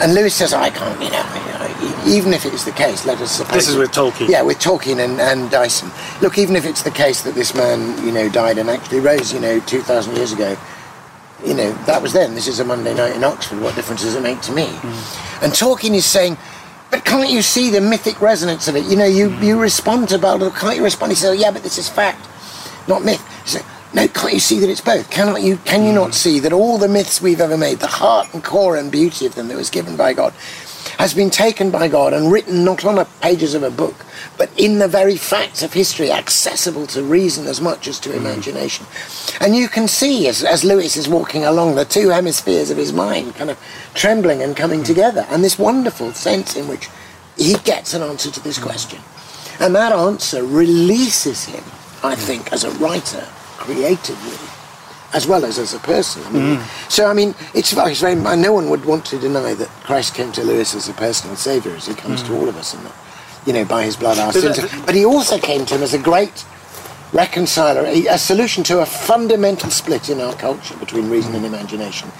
And 0.00 0.14
Lewis 0.14 0.34
says, 0.34 0.52
I 0.52 0.70
can't, 0.70 1.00
you 1.00 1.10
know, 1.10 1.42
even 2.06 2.32
if 2.32 2.44
it 2.44 2.54
is 2.54 2.64
the 2.64 2.72
case, 2.72 3.06
let 3.06 3.20
us 3.20 3.32
suppose. 3.32 3.54
This 3.54 3.68
is 3.68 3.76
with 3.76 3.90
Tolkien. 3.90 4.28
Yeah, 4.28 4.42
with 4.42 4.58
Tolkien 4.58 5.04
and, 5.04 5.20
and 5.20 5.50
Dyson. 5.50 5.90
Look, 6.20 6.38
even 6.38 6.56
if 6.56 6.64
it's 6.64 6.82
the 6.82 6.90
case 6.90 7.22
that 7.22 7.34
this 7.34 7.54
man, 7.54 8.04
you 8.04 8.12
know, 8.12 8.28
died 8.28 8.58
and 8.58 8.68
actually 8.68 9.00
rose, 9.00 9.32
you 9.32 9.40
know, 9.40 9.60
2,000 9.60 10.16
years 10.16 10.32
ago, 10.32 10.56
you 11.44 11.54
know, 11.54 11.72
that 11.84 12.00
was 12.00 12.12
then. 12.12 12.34
This 12.34 12.48
is 12.48 12.60
a 12.60 12.64
Monday 12.64 12.94
night 12.94 13.16
in 13.16 13.24
Oxford. 13.24 13.60
What 13.60 13.74
difference 13.74 14.02
does 14.02 14.14
it 14.14 14.22
make 14.22 14.40
to 14.42 14.52
me? 14.52 14.66
Mm. 14.66 15.42
And 15.42 15.52
Tolkien 15.52 15.94
is 15.94 16.06
saying, 16.06 16.36
but 16.90 17.04
can't 17.04 17.30
you 17.30 17.42
see 17.42 17.70
the 17.70 17.80
mythic 17.80 18.20
resonance 18.20 18.68
of 18.68 18.76
it? 18.76 18.84
You 18.84 18.96
know, 18.96 19.06
you, 19.06 19.30
mm. 19.30 19.42
you 19.42 19.60
respond 19.60 20.08
to 20.10 20.18
Baldur, 20.18 20.50
can't 20.50 20.76
you 20.76 20.84
respond? 20.84 21.12
He 21.12 21.16
says, 21.16 21.40
yeah, 21.40 21.50
but 21.50 21.62
this 21.62 21.78
is 21.78 21.88
fact, 21.88 22.28
not 22.88 23.04
myth. 23.04 23.26
He 23.44 23.50
said, 23.50 23.64
no, 23.94 24.08
can't 24.08 24.32
you 24.32 24.40
see 24.40 24.58
that 24.60 24.70
it's 24.70 24.80
both? 24.80 25.10
Cannot 25.10 25.42
you, 25.42 25.58
can 25.58 25.84
you 25.84 25.92
not 25.92 26.06
hmm. 26.06 26.12
see 26.12 26.40
that 26.40 26.52
all 26.52 26.78
the 26.78 26.88
myths 26.88 27.20
we've 27.20 27.40
ever 27.40 27.58
made, 27.58 27.78
the 27.78 27.86
heart 27.86 28.32
and 28.32 28.42
core 28.42 28.76
and 28.76 28.90
beauty 28.90 29.26
of 29.26 29.34
them 29.34 29.48
that 29.48 29.56
was 29.56 29.70
given 29.70 29.96
by 29.96 30.14
God, 30.14 30.32
has 30.98 31.14
been 31.14 31.30
taken 31.30 31.70
by 31.70 31.88
God 31.88 32.12
and 32.12 32.30
written 32.30 32.64
not 32.64 32.84
on 32.84 32.96
the 32.96 33.04
pages 33.20 33.54
of 33.54 33.62
a 33.62 33.70
book, 33.70 34.04
but 34.38 34.50
in 34.58 34.78
the 34.78 34.88
very 34.88 35.16
facts 35.16 35.62
of 35.62 35.72
history, 35.72 36.10
accessible 36.10 36.86
to 36.86 37.02
reason 37.02 37.46
as 37.46 37.60
much 37.60 37.86
as 37.86 38.00
to 38.00 38.10
hmm. 38.10 38.18
imagination. 38.18 38.86
And 39.40 39.54
you 39.54 39.68
can 39.68 39.88
see, 39.88 40.26
as, 40.26 40.42
as 40.42 40.64
Lewis 40.64 40.96
is 40.96 41.08
walking 41.08 41.44
along, 41.44 41.74
the 41.74 41.84
two 41.84 42.08
hemispheres 42.08 42.70
of 42.70 42.78
his 42.78 42.92
mind 42.92 43.34
kind 43.34 43.50
of 43.50 43.58
trembling 43.94 44.42
and 44.42 44.56
coming 44.56 44.80
hmm. 44.80 44.86
together, 44.86 45.26
and 45.28 45.44
this 45.44 45.58
wonderful 45.58 46.12
sense 46.12 46.56
in 46.56 46.66
which 46.66 46.88
he 47.36 47.54
gets 47.64 47.92
an 47.92 48.02
answer 48.02 48.30
to 48.30 48.40
this 48.40 48.58
question. 48.58 49.00
And 49.60 49.74
that 49.74 49.92
answer 49.92 50.44
releases 50.44 51.44
him, 51.44 51.62
I 52.02 52.14
think, 52.14 52.52
as 52.52 52.64
a 52.64 52.70
writer, 52.72 53.26
creatively, 53.66 54.36
as 55.12 55.26
well 55.26 55.44
as 55.44 55.58
as 55.58 55.72
a 55.74 55.78
person. 55.78 56.22
I 56.26 56.30
mean, 56.30 56.60
So, 56.88 57.06
I 57.08 57.14
mean, 57.14 57.34
it's, 57.54 57.72
it's 57.72 58.00
very, 58.00 58.14
no 58.16 58.52
one 58.52 58.68
would 58.70 58.84
want 58.84 59.04
to 59.06 59.18
deny 59.18 59.54
that 59.54 59.68
Christ 59.84 60.14
came 60.14 60.32
to 60.32 60.42
Lewis 60.42 60.74
as 60.74 60.88
a 60.88 60.92
personal 60.94 61.36
saviour, 61.36 61.74
as 61.76 61.86
he 61.86 61.94
comes 61.94 62.22
to 62.24 62.34
all 62.36 62.48
of 62.48 62.56
us, 62.56 62.74
and 62.74 62.84
that, 62.86 62.94
you 63.46 63.52
know, 63.52 63.64
by 63.64 63.84
his 63.84 63.96
blood 63.96 64.18
our 64.18 64.32
sins. 64.32 64.58
But 64.86 64.94
he 64.94 65.04
also 65.04 65.38
came 65.38 65.64
to 65.66 65.74
him 65.76 65.82
as 65.82 65.94
a 65.94 65.98
great 65.98 66.44
reconciler, 67.12 67.82
a, 67.86 68.06
a 68.06 68.18
solution 68.18 68.64
to 68.64 68.80
a 68.80 68.86
fundamental 68.86 69.70
split 69.70 70.08
in 70.08 70.20
our 70.20 70.34
culture 70.34 70.76
between 70.78 71.10
reason 71.10 71.34
and 71.34 71.44
imagination. 71.44 72.10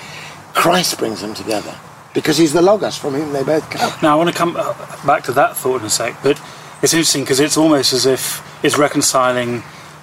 Christ 0.54 0.98
brings 0.98 1.20
them 1.22 1.34
together 1.34 1.74
because 2.14 2.36
he's 2.36 2.52
the 2.52 2.60
Logos 2.62 2.96
from 2.98 3.14
whom 3.14 3.32
they 3.32 3.42
both 3.42 3.68
come. 3.70 3.90
Now, 4.02 4.12
I 4.12 4.16
want 4.16 4.28
to 4.30 4.36
come 4.36 4.54
uh, 4.56 4.74
back 5.06 5.24
to 5.24 5.32
that 5.32 5.56
thought 5.56 5.80
in 5.80 5.86
a 5.86 5.90
sec, 5.90 6.14
but 6.22 6.38
it's 6.82 6.92
interesting 6.92 7.22
because 7.22 7.40
it's 7.40 7.56
almost 7.56 7.92
as 7.94 8.04
if 8.04 8.42
it's 8.62 8.76
reconciling 8.76 9.62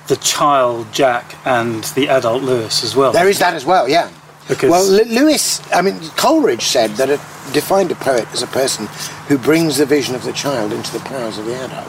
the 0.09 0.17
child 0.17 0.91
Jack 0.91 1.35
and 1.45 1.83
the 1.95 2.09
adult 2.09 2.43
Lewis 2.43 2.83
as 2.83 2.95
well. 2.95 3.11
There 3.13 3.29
is 3.29 3.39
that 3.39 3.53
as 3.53 3.63
well, 3.63 3.87
yeah. 3.87 4.09
Because- 4.47 4.69
well, 4.71 4.99
L- 4.99 5.05
Lewis, 5.05 5.61
I 5.71 5.81
mean, 5.83 5.99
Coleridge 6.17 6.63
said 6.63 6.91
that 6.97 7.09
it 7.09 7.19
defined 7.53 7.91
a 7.91 7.95
poet 7.95 8.27
as 8.33 8.41
a 8.41 8.47
person 8.47 8.87
who 9.27 9.37
brings 9.37 9.77
the 9.77 9.85
vision 9.85 10.15
of 10.15 10.23
the 10.23 10.33
child 10.33 10.73
into 10.73 10.91
the 10.91 10.99
powers 10.99 11.37
of 11.37 11.45
the 11.45 11.55
adult. 11.55 11.87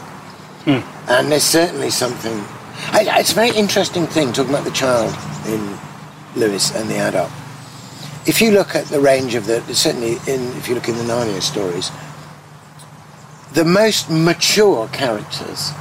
Hmm. 0.65 1.09
And 1.09 1.31
there's 1.31 1.43
certainly 1.43 1.89
something. 1.89 2.43
I, 2.93 3.19
it's 3.19 3.31
a 3.31 3.35
very 3.35 3.49
interesting 3.49 4.05
thing 4.05 4.31
talking 4.31 4.53
about 4.53 4.63
the 4.65 4.71
child 4.71 5.13
in 5.47 5.77
Lewis 6.35 6.73
and 6.75 6.87
the 6.89 6.97
adult. 6.97 7.31
If 8.27 8.39
you 8.39 8.51
look 8.51 8.75
at 8.75 8.85
the 8.85 8.99
range 8.99 9.33
of 9.33 9.47
the, 9.47 9.61
certainly 9.73 10.17
in, 10.31 10.55
if 10.57 10.69
you 10.69 10.75
look 10.75 10.87
in 10.87 10.95
the 10.97 11.03
Narnia 11.03 11.41
stories, 11.41 11.89
the 13.53 13.65
most 13.65 14.11
mature 14.11 14.87
characters 14.89 15.71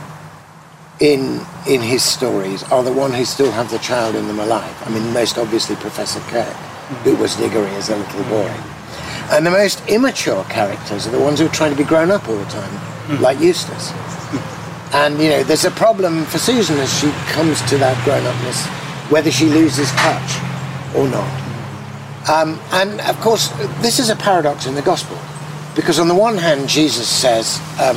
in 1.01 1.41
in 1.67 1.81
his 1.81 2.03
stories 2.03 2.63
are 2.65 2.83
the 2.83 2.93
one 2.93 3.13
who 3.13 3.25
still 3.25 3.51
have 3.51 3.71
the 3.71 3.79
child 3.79 4.15
in 4.15 4.27
them 4.27 4.39
alive. 4.39 4.77
I 4.87 4.91
mean, 4.91 5.13
most 5.13 5.39
obviously 5.39 5.77
Professor 5.77 6.21
Kirk, 6.31 6.55
who 7.05 7.17
was 7.17 7.37
Diggory 7.37 7.71
as 7.71 7.89
a 7.89 7.97
little 7.97 8.25
boy. 8.25 8.53
And 9.33 9.47
the 9.47 9.51
most 9.51 9.87
immature 9.89 10.45
characters 10.45 11.07
are 11.07 11.11
the 11.11 11.21
ones 11.21 11.39
who 11.39 11.47
are 11.47 11.51
trying 11.51 11.71
to 11.71 11.77
be 11.77 11.85
grown 11.85 12.11
up 12.11 12.29
all 12.29 12.37
the 12.37 12.45
time, 12.47 13.21
like 13.21 13.39
Eustace. 13.41 13.93
And, 14.93 15.21
you 15.23 15.29
know, 15.29 15.45
there's 15.45 15.65
a 15.65 15.71
problem 15.71 16.25
for 16.25 16.39
Susan 16.39 16.77
as 16.79 16.93
she 16.99 17.13
comes 17.33 17.63
to 17.71 17.79
that 17.79 17.97
grown 18.05 18.27
upness, 18.27 18.67
whether 19.09 19.31
she 19.31 19.47
loses 19.47 19.89
touch 19.93 20.31
or 20.97 21.07
not. 21.09 21.31
Um, 22.29 22.59
and 22.73 23.01
of 23.03 23.19
course, 23.21 23.49
this 23.81 24.01
is 24.01 24.11
a 24.11 24.17
paradox 24.17 24.67
in 24.67 24.75
the 24.75 24.83
gospel, 24.83 25.17
because 25.77 26.01
on 26.01 26.09
the 26.09 26.15
one 26.15 26.37
hand, 26.37 26.69
Jesus 26.69 27.09
says, 27.09 27.61
um, 27.81 27.97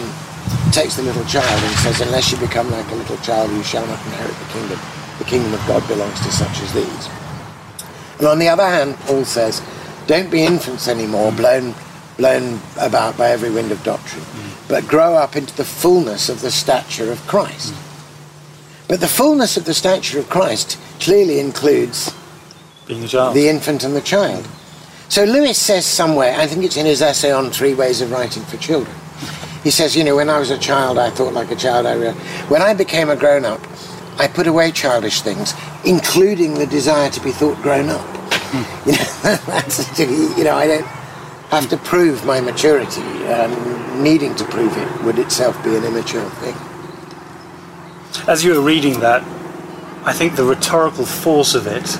takes 0.71 0.95
the 0.95 1.03
little 1.03 1.25
child 1.25 1.63
and 1.63 1.75
says, 1.77 2.01
"Unless 2.01 2.31
you 2.31 2.37
become 2.37 2.69
like 2.71 2.89
a 2.91 2.95
little 2.95 3.17
child, 3.17 3.51
you 3.51 3.63
shall 3.63 3.85
not 3.85 3.99
inherit 4.05 4.37
the 4.39 4.53
kingdom. 4.53 4.79
The 5.19 5.25
kingdom 5.25 5.53
of 5.53 5.65
God 5.67 5.87
belongs 5.87 6.19
to 6.21 6.31
such 6.31 6.61
as 6.61 6.73
these." 6.73 7.09
And 8.19 8.27
on 8.27 8.39
the 8.39 8.49
other 8.49 8.67
hand, 8.67 8.97
Paul 9.05 9.25
says, 9.25 9.61
"Don't 10.07 10.29
be 10.29 10.43
infants 10.43 10.87
anymore, 10.87 11.31
blown, 11.31 11.75
blown 12.17 12.61
about 12.77 13.17
by 13.17 13.29
every 13.29 13.49
wind 13.49 13.71
of 13.71 13.83
doctrine, 13.83 14.23
mm. 14.23 14.67
but 14.67 14.87
grow 14.87 15.15
up 15.15 15.35
into 15.35 15.55
the 15.55 15.65
fullness 15.65 16.29
of 16.29 16.41
the 16.41 16.51
stature 16.51 17.11
of 17.11 17.25
Christ." 17.27 17.73
Mm. 17.73 17.77
But 18.87 18.99
the 18.99 19.07
fullness 19.07 19.57
of 19.57 19.65
the 19.65 19.73
stature 19.73 20.19
of 20.19 20.29
Christ 20.29 20.77
clearly 20.99 21.39
includes 21.39 22.11
Being 22.85 23.03
a 23.03 23.07
child. 23.07 23.35
the 23.35 23.49
infant 23.49 23.83
and 23.83 23.95
the 23.95 24.01
child. 24.01 24.47
So 25.09 25.23
Lewis 25.23 25.57
says 25.57 25.85
somewhere, 25.85 26.35
I 26.37 26.47
think 26.47 26.63
it's 26.63 26.77
in 26.77 26.85
his 26.85 27.01
essay 27.01 27.31
on 27.31 27.51
three 27.51 27.73
ways 27.73 28.01
of 28.01 28.11
writing 28.11 28.43
for 28.45 28.57
children. 28.57 28.95
He 29.63 29.71
says, 29.71 29.95
you 29.95 30.03
know, 30.03 30.15
when 30.17 30.29
I 30.29 30.39
was 30.39 30.49
a 30.51 30.57
child, 30.57 30.97
I 30.97 31.09
thought 31.09 31.33
like 31.33 31.51
a 31.51 31.55
child. 31.55 31.85
I 31.85 31.95
real 31.95 32.13
when 32.49 32.61
I 32.61 32.73
became 32.73 33.09
a 33.09 33.15
grown 33.15 33.45
up, 33.45 33.61
I 34.17 34.27
put 34.27 34.47
away 34.47 34.71
childish 34.71 35.21
things, 35.21 35.53
including 35.85 36.55
the 36.55 36.67
desire 36.67 37.09
to 37.09 37.21
be 37.21 37.31
thought 37.31 37.61
grown 37.61 37.89
up. 37.89 38.05
You 38.85 38.91
know, 38.91 38.97
that's 39.47 39.99
you 39.99 40.43
know, 40.43 40.55
I 40.55 40.67
don't 40.67 40.85
have 41.49 41.69
to 41.69 41.77
prove 41.77 42.23
my 42.23 42.39
maturity. 42.39 43.01
Um, 43.01 44.03
needing 44.03 44.35
to 44.35 44.43
prove 44.45 44.75
it 44.77 45.03
would 45.03 45.19
itself 45.19 45.61
be 45.63 45.75
an 45.75 45.83
immature 45.83 46.29
thing. 46.41 46.55
As 48.27 48.43
you 48.43 48.53
were 48.53 48.61
reading 48.61 48.99
that, 48.99 49.23
I 50.05 50.13
think 50.13 50.35
the 50.35 50.43
rhetorical 50.43 51.05
force 51.05 51.55
of 51.55 51.67
it 51.67 51.97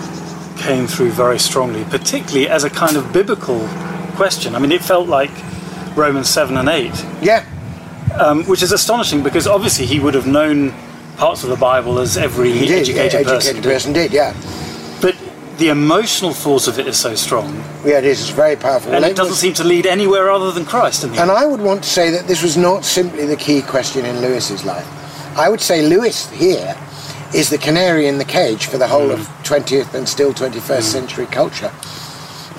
came 0.62 0.88
through 0.88 1.12
very 1.12 1.40
strongly, 1.40 1.84
particularly 1.86 2.48
as 2.48 2.64
a 2.64 2.70
kind 2.70 2.98
of 2.98 3.12
biblical 3.14 3.68
question. 4.16 4.56
I 4.56 4.60
mean, 4.60 4.72
it 4.72 4.84
felt 4.84 5.08
like 5.08 5.32
Romans 5.96 6.30
7 6.30 6.58
and 6.58 6.70
8, 6.70 6.92
Yeah, 7.22 7.46
um, 8.20 8.44
which 8.46 8.62
is 8.62 8.72
astonishing 8.72 9.24
because 9.24 9.48
obviously 9.48 9.86
he 9.86 10.00
would 10.00 10.14
have 10.14 10.28
known 10.28 10.74
parts 11.18 11.44
of 11.44 11.50
the 11.50 11.56
Bible 11.56 12.00
as 12.00 12.18
every 12.18 12.52
did. 12.54 12.72
educated, 12.72 12.96
yeah, 12.96 13.24
person. 13.24 13.36
educated 13.36 13.64
did. 13.64 13.70
person 13.70 13.94
did. 13.94 14.14
Yeah, 14.14 14.34
But 15.02 15.16
the 15.58 15.70
emotional 15.70 16.34
force 16.34 16.68
of 16.68 16.80
it 16.80 16.88
is 16.88 16.98
so 16.98 17.16
strong, 17.16 17.56
yeah, 17.86 18.00
it 18.00 18.06
is. 18.06 18.22
It's 18.22 18.30
very 18.30 18.56
powerful. 18.56 18.92
and 18.94 19.02
Well, 19.02 19.12
it 19.12 19.16
doesn't 19.16 19.32
was- 19.32 19.40
seem 19.40 19.54
to 19.54 19.64
lead 19.64 19.86
anywhere 19.86 20.32
other 20.32 20.52
than 20.52 20.66
Christ. 20.66 21.04
And 21.04 21.16
end. 21.16 21.32
I 21.32 21.46
would 21.46 21.62
want 21.62 21.84
to 21.84 21.90
say 21.90 22.10
that 22.12 22.28
this 22.28 22.42
was 22.42 22.58
not 22.58 22.86
simply 22.86 23.26
the 23.26 23.36
key 23.36 23.62
question 23.62 24.06
in 24.06 24.22
Lewis's 24.22 24.66
life. 24.66 24.88
I 25.38 25.50
would 25.50 25.62
say 25.62 25.82
Lewis 25.88 26.30
here 26.30 26.76
is 27.34 27.50
the 27.50 27.58
canary 27.58 28.08
in 28.08 28.20
the 28.20 28.26
cage 28.26 28.68
for 28.68 28.78
the 28.78 28.88
whole 28.88 29.10
of 29.10 29.20
mm. 29.20 29.44
20th 29.44 29.94
and 29.96 30.08
still 30.08 30.34
21st 30.34 30.62
mm. 30.62 30.82
century 30.82 31.26
culture. 31.26 31.72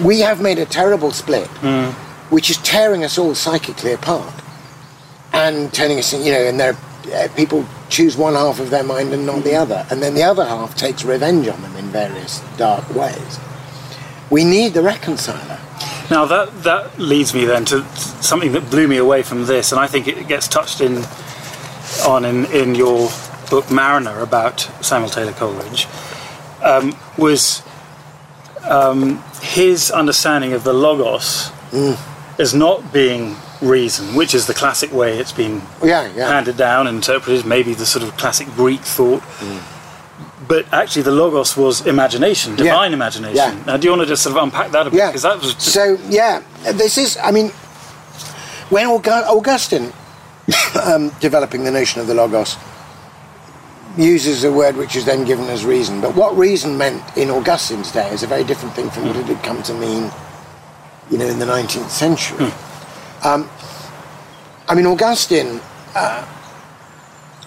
We 0.03 0.21
have 0.21 0.41
made 0.41 0.59
a 0.59 0.67
terrible 0.67 1.13
split, 1.13 1.49
mm. 1.61 1.93
which 2.31 2.51
is 2.51 2.57
tearing 2.59 3.05
us 3.05 3.17
all 3.17 3.37
psychically 3.37 3.93
apart 3.93 4.35
and 5.35 5.73
turning 5.75 5.99
us, 5.99 6.13
in- 6.13 6.25
you 6.25 6.33
know, 6.33 6.41
and 6.41 6.59
there 6.59 6.77
uh, 7.13 7.29
people 7.37 7.67
choose 7.91 8.17
one 8.17 8.35
half 8.35 8.61
of 8.61 8.71
their 8.71 8.85
mind 8.85 9.13
and 9.13 9.27
not 9.27 9.45
the 9.45 9.55
other, 9.55 9.87
and 9.91 10.03
then 10.03 10.15
the 10.15 10.23
other 10.23 10.45
half 10.45 10.75
takes 10.75 11.05
revenge 11.05 11.47
on 11.49 11.61
them 11.61 11.77
in 11.77 11.85
various 11.87 12.41
dark 12.57 12.89
ways. 12.95 13.39
We 14.31 14.45
need 14.45 14.73
the 14.73 14.83
reconciler. 14.83 15.59
Now 16.11 16.25
that 16.27 16.63
that 16.63 16.99
leads 16.99 17.35
me 17.35 17.45
then 17.45 17.65
to 17.67 17.85
something 18.23 18.53
that 18.53 18.71
blew 18.71 18.89
me 18.89 18.97
away 18.97 19.23
from 19.23 19.45
this, 19.47 19.73
and 19.73 19.81
I 19.81 19.87
think 19.87 20.09
it 20.09 20.29
gets 20.29 20.49
touched 20.49 20.81
in 20.81 21.05
on 22.07 22.25
in, 22.25 22.47
in 22.47 22.75
your 22.75 23.11
book 23.51 23.71
Mariner 23.71 24.21
about 24.21 24.61
Samuel 24.81 25.11
Taylor 25.11 25.33
Coleridge, 25.33 25.87
um, 26.63 26.97
was 27.19 27.63
um, 28.63 29.23
his 29.43 29.91
understanding 29.91 30.53
of 30.55 30.65
the 30.65 30.73
logos 30.73 31.51
as 32.39 32.55
not 32.55 32.93
being 32.93 33.37
reason, 33.65 34.15
which 34.15 34.35
is 34.35 34.47
the 34.47 34.55
classic 34.55 34.93
way 34.93 35.19
it's 35.19 35.33
been 35.33 35.63
Yeah, 35.83 36.11
yeah. 36.15 36.29
handed 36.29 36.57
down 36.57 36.87
and 36.87 36.97
interpreted, 36.97 37.45
maybe 37.45 37.75
the 37.75 37.87
sort 37.87 38.05
of 38.05 38.17
classic 38.17 38.49
Greek 38.55 38.81
thought. 38.81 39.23
But 40.47 40.71
actually, 40.73 41.03
the 41.03 41.11
logos 41.11 41.57
was 41.57 41.87
imagination, 41.87 42.55
divine 42.55 42.93
imagination. 42.93 43.37
Yeah. 43.37 43.65
Now, 43.67 43.77
do 43.79 43.87
you 43.87 43.91
want 43.93 44.03
to 44.03 44.07
just 44.07 44.23
sort 44.23 44.37
of 44.37 44.43
unpack 44.43 44.73
that 44.73 44.87
a 44.87 44.91
bit? 44.91 44.99
Yeah. 44.99 45.09
Because 45.09 45.23
that 45.23 45.41
was 45.41 45.57
So 45.63 45.97
yeah, 46.09 46.43
this 46.73 46.99
is. 46.99 47.17
I 47.23 47.31
mean, 47.31 47.49
when 48.69 48.87
Augustine, 48.87 49.93
um, 50.85 51.11
developing 51.21 51.65
the 51.65 51.71
notion 51.71 52.03
of 52.03 52.07
the 52.07 52.15
logos, 52.15 52.59
uses 53.97 54.45
a 54.45 54.53
word 54.53 54.77
which 54.77 54.97
is 54.97 55.05
then 55.05 55.25
given 55.25 55.47
as 55.47 55.65
reason. 55.65 56.01
But 56.01 56.15
what 56.15 56.37
reason 56.37 56.77
meant 56.77 57.03
in 57.17 57.31
Augustine's 57.31 57.93
day 57.93 58.11
is 58.11 58.23
a 58.23 58.27
very 58.27 58.45
different 58.45 58.75
thing 58.75 58.91
from 58.91 59.07
what 59.07 59.17
it 59.17 59.27
had 59.27 59.43
come 59.43 59.63
to 59.63 59.75
mean, 59.75 60.11
you 61.11 61.19
know, 61.19 61.27
in 61.27 61.39
the 61.39 61.47
19th 61.47 61.91
century. 61.91 62.53
Um, 63.25 63.49
I 64.69 64.75
mean, 64.75 64.87
Augustine. 64.87 65.61
Uh, 65.95 66.27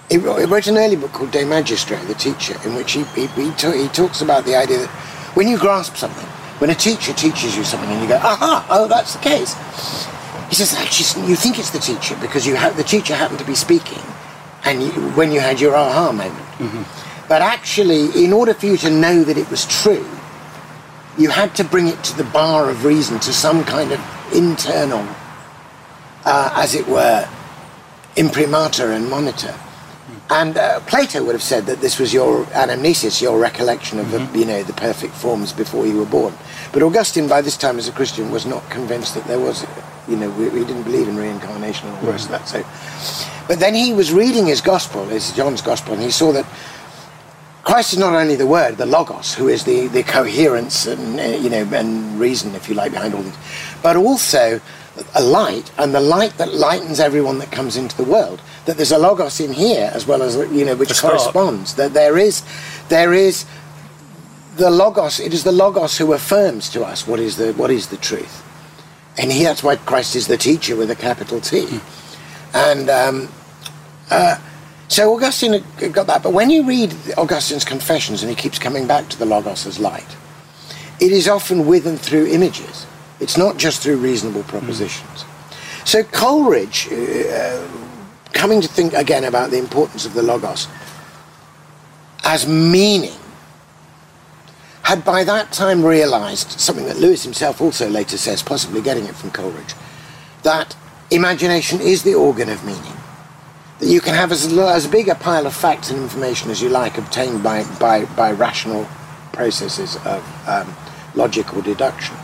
he 0.09 0.17
wrote, 0.17 0.67
an 0.67 0.77
early 0.77 0.95
book 0.95 1.11
called 1.11 1.31
De 1.31 1.43
Magistro, 1.43 1.99
the 2.07 2.13
teacher, 2.13 2.55
in 2.65 2.75
which 2.75 2.93
he, 2.93 3.03
he, 3.03 3.27
he, 3.27 3.51
ta- 3.51 3.71
he 3.71 3.89
talks 3.89 4.21
about 4.21 4.45
the 4.45 4.55
idea 4.55 4.77
that 4.79 4.89
when 5.35 5.49
you 5.49 5.57
grasp 5.57 5.97
something, 5.97 6.25
when 6.59 6.69
a 6.69 6.75
teacher 6.75 7.11
teaches 7.13 7.57
you 7.57 7.63
something 7.65 7.89
and 7.89 8.01
you 8.01 8.07
go, 8.07 8.15
aha, 8.15 8.65
oh, 8.69 8.87
that's 8.87 9.13
the 9.15 9.19
case. 9.19 9.53
He 10.47 10.55
says, 10.55 10.73
actually, 10.75 11.27
you 11.27 11.35
think 11.35 11.59
it's 11.59 11.71
the 11.71 11.79
teacher 11.79 12.17
because 12.21 12.47
you 12.47 12.53
the 12.53 12.83
teacher 12.83 13.15
happened 13.15 13.39
to 13.39 13.45
be 13.45 13.53
speaking 13.53 14.01
and 14.63 14.81
you, 14.81 14.91
when 15.11 15.31
you 15.31 15.41
had 15.41 15.59
your 15.59 15.75
aha 15.75 16.11
moment. 16.13 16.87
But 17.27 17.41
actually, 17.41 18.23
in 18.23 18.31
order 18.31 18.53
for 18.53 18.65
you 18.65 18.77
to 18.77 18.89
know 18.89 19.23
that 19.23 19.37
it 19.37 19.49
was 19.51 19.65
true, 19.65 20.07
you 21.17 21.29
had 21.29 21.53
to 21.55 21.65
bring 21.65 21.87
it 21.87 22.01
to 22.05 22.17
the 22.17 22.23
bar 22.23 22.69
of 22.69 22.85
reason, 22.85 23.19
to 23.19 23.33
some 23.33 23.65
kind 23.65 23.91
of 23.91 23.99
internal, 24.33 25.05
uh, 26.25 26.51
as 26.55 26.75
it 26.75 26.87
were, 26.87 27.27
imprimatur 28.15 28.91
and 28.91 29.09
monitor. 29.09 29.55
And 30.29 30.57
uh, 30.57 30.81
Plato 30.81 31.23
would 31.23 31.33
have 31.33 31.43
said 31.43 31.65
that 31.67 31.79
this 31.79 31.99
was 31.99 32.13
your 32.13 32.45
anamnesis, 32.47 33.21
your 33.21 33.39
recollection 33.39 33.99
of 33.99 34.11
the, 34.11 34.19
you 34.37 34.45
know, 34.45 34.61
the 34.63 34.73
perfect 34.73 35.13
forms 35.13 35.53
before 35.53 35.85
you 35.87 35.97
were 35.97 36.05
born. 36.05 36.33
But 36.73 36.83
Augustine, 36.83 37.27
by 37.27 37.41
this 37.41 37.55
time 37.55 37.77
as 37.77 37.87
a 37.87 37.93
Christian, 37.93 38.29
was 38.29 38.45
not 38.45 38.69
convinced 38.69 39.15
that 39.15 39.25
there 39.25 39.39
was, 39.39 39.65
you 40.07 40.17
know, 40.17 40.29
we, 40.31 40.49
we 40.49 40.59
didn't 40.65 40.83
believe 40.83 41.07
in 41.07 41.15
reincarnation 41.15 41.87
and 41.87 41.97
all 41.97 42.05
the 42.05 42.11
rest 42.11 42.25
of 42.25 42.31
that. 42.31 42.47
So, 42.47 42.65
but 43.47 43.59
then 43.59 43.73
he 43.73 43.93
was 43.93 44.11
reading 44.11 44.45
his 44.45 44.59
gospel, 44.59 45.05
his 45.05 45.31
John's 45.31 45.61
gospel, 45.61 45.93
and 45.93 46.03
he 46.03 46.11
saw 46.11 46.33
that 46.33 46.45
Christ 47.63 47.93
is 47.93 47.99
not 47.99 48.13
only 48.13 48.35
the 48.35 48.47
Word, 48.47 48.77
the 48.77 48.85
Logos, 48.85 49.33
who 49.33 49.49
is 49.49 49.65
the, 49.65 49.87
the 49.87 50.03
coherence 50.03 50.87
and 50.87 51.19
uh, 51.19 51.23
you 51.23 51.49
know 51.49 51.67
and 51.73 52.19
reason, 52.19 52.55
if 52.55 52.69
you 52.69 52.75
like, 52.75 52.91
behind 52.91 53.13
all 53.13 53.21
things, 53.21 53.35
but 53.81 53.95
also 53.95 54.61
a 55.15 55.21
light, 55.21 55.71
and 55.77 55.93
the 55.93 55.99
light 55.99 56.37
that 56.37 56.53
lightens 56.53 56.99
everyone 56.99 57.39
that 57.39 57.51
comes 57.51 57.77
into 57.77 57.95
the 57.97 58.03
world. 58.03 58.41
That 58.65 58.77
there's 58.77 58.91
a 58.91 58.97
Logos 58.97 59.39
in 59.39 59.53
here 59.53 59.91
as 59.93 60.07
well 60.07 60.21
as 60.21 60.35
you 60.51 60.65
know 60.65 60.75
which 60.75 60.97
corresponds. 60.99 61.75
That 61.75 61.93
there 61.93 62.17
is, 62.17 62.43
there 62.89 63.13
is 63.13 63.45
the 64.55 64.69
Logos. 64.69 65.19
It 65.19 65.33
is 65.33 65.43
the 65.43 65.51
Logos 65.51 65.97
who 65.97 66.13
affirms 66.13 66.69
to 66.69 66.83
us 66.83 67.07
what 67.07 67.19
is 67.19 67.37
the 67.37 67.53
what 67.53 67.71
is 67.71 67.87
the 67.87 67.97
truth, 67.97 68.43
and 69.17 69.31
here 69.31 69.45
that's 69.45 69.63
why 69.63 69.75
Christ 69.75 70.15
is 70.15 70.27
the 70.27 70.37
teacher 70.37 70.75
with 70.75 70.91
a 70.91 70.95
capital 70.95 71.41
T, 71.41 71.79
and. 72.53 72.89
Um, 72.89 73.29
so 74.89 75.13
Augustine 75.13 75.63
got 75.91 76.07
that, 76.07 76.23
but 76.23 76.31
when 76.31 76.49
you 76.49 76.65
read 76.65 76.95
Augustine's 77.17 77.65
Confessions 77.65 78.23
and 78.23 78.29
he 78.29 78.35
keeps 78.35 78.57
coming 78.57 78.87
back 78.87 79.09
to 79.09 79.19
the 79.19 79.25
Logos 79.25 79.65
as 79.67 79.79
light, 79.79 80.15
it 80.99 81.11
is 81.11 81.27
often 81.27 81.67
with 81.67 81.85
and 81.85 81.99
through 81.99 82.27
images. 82.27 82.87
It's 83.19 83.37
not 83.37 83.57
just 83.57 83.81
through 83.81 83.97
reasonable 83.97 84.43
propositions. 84.43 85.25
So 85.85 86.03
Coleridge, 86.03 86.91
uh, 86.91 87.67
coming 88.33 88.61
to 88.61 88.67
think 88.67 88.93
again 88.93 89.23
about 89.23 89.51
the 89.51 89.57
importance 89.57 90.05
of 90.05 90.13
the 90.13 90.21
Logos 90.21 90.67
as 92.23 92.47
meaning, 92.47 93.17
had 94.83 95.03
by 95.03 95.23
that 95.23 95.51
time 95.51 95.83
realized 95.83 96.59
something 96.59 96.85
that 96.85 96.97
Lewis 96.97 97.23
himself 97.23 97.61
also 97.61 97.89
later 97.89 98.17
says, 98.17 98.43
possibly 98.43 98.81
getting 98.81 99.05
it 99.05 99.15
from 99.15 99.31
Coleridge, 99.31 99.73
that 100.43 100.75
imagination 101.09 101.79
is 101.79 102.03
the 102.03 102.13
organ 102.13 102.49
of 102.49 102.63
meaning 102.65 102.97
that 103.79 103.87
you 103.87 104.01
can 104.01 104.13
have 104.13 104.31
as, 104.31 104.51
as 104.57 104.87
big 104.87 105.07
a 105.07 105.15
pile 105.15 105.45
of 105.45 105.53
facts 105.53 105.91
and 105.91 106.01
information 106.01 106.49
as 106.49 106.61
you 106.61 106.69
like 106.69 106.97
obtained 106.97 107.43
by, 107.43 107.63
by, 107.79 108.05
by 108.15 108.31
rational 108.31 108.87
processes 109.33 109.95
of 110.05 110.47
um, 110.47 110.75
deduction. 111.63 112.15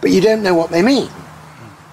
But 0.00 0.10
you 0.10 0.20
don't 0.20 0.42
know 0.42 0.54
what 0.54 0.70
they 0.70 0.82
mean. 0.82 1.10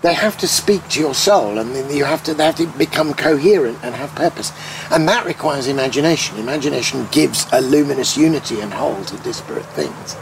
They 0.01 0.13
have 0.13 0.37
to 0.39 0.47
speak 0.47 0.87
to 0.89 0.99
your 0.99 1.15
soul 1.15 1.57
and 1.57 1.91
you 1.91 2.05
have 2.05 2.23
to, 2.23 2.33
they 2.33 2.45
have 2.45 2.55
to 2.57 2.67
become 2.67 3.13
coherent 3.13 3.79
and 3.83 3.95
have 3.95 4.13
purpose. 4.15 4.51
And 4.91 5.07
that 5.07 5.25
requires 5.25 5.67
imagination. 5.67 6.37
Imagination 6.37 7.07
gives 7.11 7.47
a 7.51 7.61
luminous 7.61 8.15
unity 8.15 8.61
and 8.61 8.73
whole 8.73 9.03
to 9.05 9.17
disparate 9.17 9.65
things. 9.67 10.15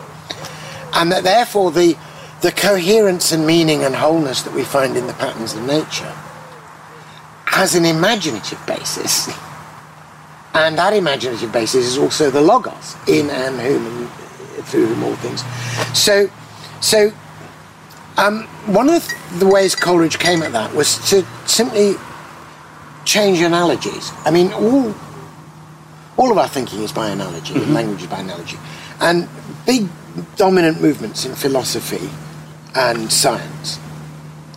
And 0.94 1.12
that 1.12 1.24
therefore 1.24 1.72
the, 1.72 1.98
the 2.42 2.52
coherence 2.52 3.32
and 3.32 3.46
meaning 3.46 3.84
and 3.84 3.96
wholeness 3.96 4.44
that 4.44 4.54
we 4.54 4.64
find 4.64 4.96
in 4.96 5.08
the 5.08 5.14
patterns 5.14 5.54
of 5.54 5.64
nature 5.64 6.14
has 7.46 7.76
an 7.76 7.86
imaginative 7.86 8.66
basis. 8.66 9.30
And 10.56 10.78
that 10.78 10.94
imaginative 10.94 11.52
basis 11.52 11.86
is 11.86 11.98
also 11.98 12.32
the 12.32 12.40
logos, 12.40 12.96
in 13.10 13.30
and 13.30 13.60
whom 13.60 13.86
and 13.86 14.10
through 14.66 14.86
whom 14.86 15.04
all 15.04 15.16
things. 15.18 15.44
So 15.94 16.30
So, 16.86 17.12
um, 18.18 18.44
one 18.68 18.90
of 18.90 19.08
the 19.40 19.46
ways 19.48 19.76
Coleridge 19.76 20.20
came 20.20 20.42
at 20.42 20.52
that 20.54 20.74
was 20.74 20.98
to 21.10 21.26
simply 21.46 21.96
change 23.06 23.40
analogies. 23.42 24.12
I 24.26 24.32
mean, 24.32 24.52
all 24.54 24.94
all 26.18 26.32
of 26.32 26.38
our 26.38 26.48
thinking 26.48 26.82
is 26.82 26.92
by 26.94 27.10
analogy, 27.10 27.54
Mm-hmm. 27.54 27.74
language 27.74 28.02
is 28.04 28.08
by 28.08 28.20
analogy, 28.20 28.58
and 29.02 29.28
big 29.66 29.90
dominant 30.38 30.82
movements 30.82 31.26
in 31.26 31.36
philosophy 31.36 32.10
and 32.74 33.12
science 33.12 33.80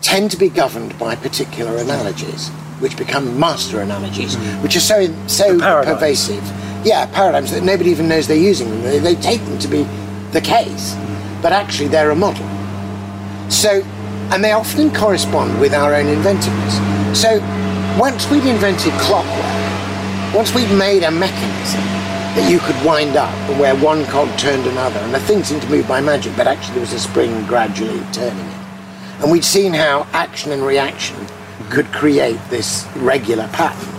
tend 0.01 0.31
to 0.31 0.37
be 0.37 0.49
governed 0.49 0.97
by 0.99 1.17
particular 1.17 1.77
analogies, 1.79 2.49
which 2.79 2.97
become 2.97 3.39
master 3.39 3.81
analogies, 3.81 4.37
which 4.63 4.77
are 4.77 4.81
so 4.81 5.07
so 5.27 5.59
Mm-hmm. 5.59 5.91
Pervasive. 5.91 6.45
Yeah, 6.85 7.07
paradigms 7.07 7.51
that 7.51 7.65
nobody 7.65 7.91
even 7.91 8.09
knows 8.09 8.29
they're 8.29 8.37
using 8.37 8.71
them. 8.71 8.83
They, 8.83 8.99
they 9.01 9.15
take 9.17 9.45
them 9.45 9.59
to 9.59 9.69
be 9.69 9.83
the 10.31 10.41
case, 10.41 10.95
but 11.43 11.53
actually 11.53 11.89
they're 11.89 12.11
a 12.11 12.17
model. 12.17 12.47
So, 13.49 13.83
and 14.31 14.45
they 14.45 14.53
often 14.53 14.93
correspond 14.95 15.59
with 15.61 15.73
our 15.73 15.95
own 15.95 16.07
inventiveness. 16.07 16.75
So, 17.19 17.41
once 17.99 18.31
we'd 18.31 18.45
invented 18.45 18.93
clockwork, 18.95 20.35
once 20.35 20.55
we'd 20.55 20.71
made 20.77 21.03
a 21.03 21.11
mechanism 21.11 21.81
that 22.37 22.51
you 22.51 22.59
could 22.61 22.77
wind 22.85 23.17
up 23.17 23.33
where 23.59 23.75
one 23.77 24.05
cog 24.07 24.29
turned 24.39 24.67
another, 24.67 25.01
and 25.01 25.15
the 25.15 25.21
thing 25.21 25.43
seemed 25.43 25.63
to 25.63 25.69
move 25.69 25.89
by 25.89 26.01
magic, 26.01 26.37
but 26.37 26.47
actually 26.47 26.75
there 26.75 26.83
was 26.83 26.93
a 26.93 27.01
spring 27.01 27.45
gradually 27.47 28.01
turning 28.13 28.39
it. 28.39 28.59
And 29.21 29.31
we'd 29.33 29.45
seen 29.45 29.73
how 29.73 30.07
action 30.13 30.53
and 30.53 30.63
reaction 30.63 31.17
could 31.71 31.87
create 31.87 32.39
this 32.51 32.87
regular 32.97 33.49
pattern. 33.49 33.95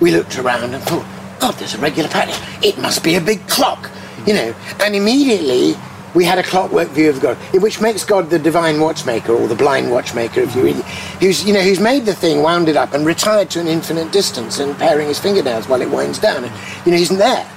We 0.00 0.10
looked 0.10 0.38
around 0.38 0.74
and 0.74 0.82
thought, 0.82 1.06
God, 1.40 1.54
there's 1.54 1.74
a 1.74 1.78
regular 1.78 2.08
pattern. 2.08 2.34
It 2.62 2.78
must 2.78 3.04
be 3.04 3.14
a 3.14 3.20
big 3.20 3.46
clock, 3.48 3.90
you 4.26 4.34
know. 4.34 4.54
And 4.80 4.96
immediately 4.96 5.76
we 6.14 6.24
had 6.24 6.38
a 6.38 6.42
clockwork 6.42 6.88
view 6.88 7.10
of 7.10 7.20
God, 7.20 7.36
which 7.60 7.80
makes 7.80 8.04
God 8.04 8.30
the 8.30 8.38
divine 8.38 8.80
watchmaker 8.80 9.32
or 9.32 9.48
the 9.48 9.54
blind 9.54 9.90
watchmaker, 9.90 10.40
if 10.40 10.54
you 10.54 10.62
really, 10.62 10.82
who's 11.20 11.44
you 11.44 11.52
know 11.52 11.60
who's 11.60 11.80
made 11.80 12.06
the 12.06 12.14
thing, 12.14 12.42
wound 12.42 12.68
it 12.68 12.76
up, 12.76 12.92
and 12.94 13.04
retired 13.04 13.50
to 13.50 13.60
an 13.60 13.66
infinite 13.66 14.12
distance 14.12 14.58
and 14.60 14.76
paring 14.78 15.08
his 15.08 15.18
fingernails 15.18 15.68
while 15.68 15.82
it 15.82 15.90
winds 15.90 16.18
down. 16.18 16.44
And, 16.44 16.52
you 16.86 16.92
know, 16.92 16.98
he's 16.98 17.10
not 17.10 17.18
there. 17.18 17.50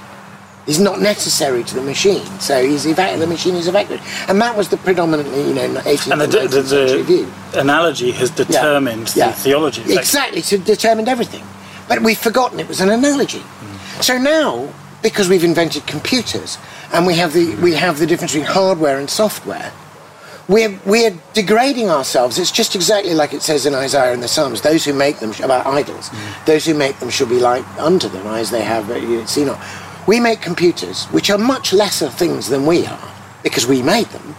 He's 0.66 0.80
not 0.80 1.00
necessary 1.00 1.64
to 1.64 1.74
the 1.74 1.80
machine, 1.80 2.26
so 2.40 2.62
he's 2.62 2.86
eva- 2.86 3.16
the 3.16 3.26
machine 3.26 3.54
is 3.54 3.68
evacuated, 3.68 4.04
and 4.28 4.38
that 4.42 4.54
was 4.54 4.68
the 4.68 4.76
predominantly, 4.76 5.40
you 5.48 5.54
know, 5.54 5.66
18th 5.80 6.12
And 6.12 6.20
the, 6.20 6.24
and 6.24 6.50
the, 6.50 6.58
19th 6.60 6.66
century 6.66 7.02
view. 7.02 7.32
analogy 7.54 8.10
has 8.10 8.28
determined 8.30 9.10
Yeah. 9.16 9.28
the 9.30 9.32
theology. 9.36 9.82
Exactly, 9.94 10.42
to 10.42 10.58
determined 10.58 11.08
everything. 11.08 11.42
But 11.88 12.02
we've 12.02 12.18
forgotten 12.18 12.60
it 12.60 12.68
was 12.68 12.82
an 12.82 12.90
analogy. 12.90 13.38
Mm. 13.38 14.02
So 14.04 14.18
now, 14.18 14.68
because 15.00 15.26
we've 15.30 15.42
invented 15.44 15.86
computers 15.86 16.58
and 16.92 17.06
we 17.06 17.14
have 17.14 17.32
the 17.32 17.54
we 17.56 17.74
have 17.74 17.98
the 17.98 18.06
difference 18.06 18.32
between 18.32 18.50
hardware 18.50 18.98
and 18.98 19.08
software, 19.08 19.72
we're 20.48 20.78
we're 20.86 21.14
degrading 21.34 21.90
ourselves. 21.90 22.38
It's 22.38 22.50
just 22.50 22.74
exactly 22.74 23.14
like 23.14 23.32
it 23.32 23.42
says 23.42 23.66
in 23.66 23.74
Isaiah 23.74 24.12
and 24.12 24.22
the 24.22 24.28
Psalms: 24.28 24.62
"Those 24.62 24.84
who 24.84 24.92
make 24.92 25.18
them 25.18 25.32
about 25.42 25.66
idols, 25.66 26.08
mm. 26.08 26.44
those 26.46 26.64
who 26.64 26.74
make 26.74 26.98
them 26.98 27.10
shall 27.10 27.26
be 27.26 27.38
like 27.38 27.64
unto 27.78 28.08
them, 28.08 28.26
eyes 28.26 28.50
they 28.50 28.62
have 28.62 28.88
but 28.88 29.02
you 29.02 29.26
see 29.26 29.44
not." 29.44 29.60
We 30.06 30.20
make 30.20 30.40
computers 30.40 31.04
which 31.06 31.28
are 31.28 31.36
much 31.36 31.74
lesser 31.74 32.08
things 32.08 32.48
than 32.48 32.64
we 32.64 32.86
are 32.86 33.10
because 33.42 33.66
we 33.66 33.82
made 33.82 34.06
them. 34.06 34.34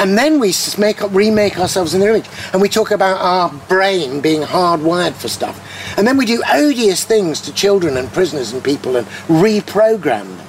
And 0.00 0.16
then 0.16 0.38
we 0.38 0.54
make 0.78 1.00
remake 1.12 1.58
ourselves 1.58 1.92
in 1.92 2.00
their 2.00 2.10
image. 2.10 2.28
And 2.52 2.62
we 2.62 2.68
talk 2.68 2.92
about 2.92 3.20
our 3.20 3.52
brain 3.68 4.20
being 4.20 4.42
hardwired 4.42 5.14
for 5.14 5.26
stuff. 5.26 5.60
And 5.98 6.06
then 6.06 6.16
we 6.16 6.24
do 6.24 6.40
odious 6.48 7.02
things 7.02 7.40
to 7.40 7.52
children 7.52 7.96
and 7.96 8.08
prisoners 8.12 8.52
and 8.52 8.62
people 8.62 8.96
and 8.96 9.08
reprogram 9.26 10.36
them 10.36 10.47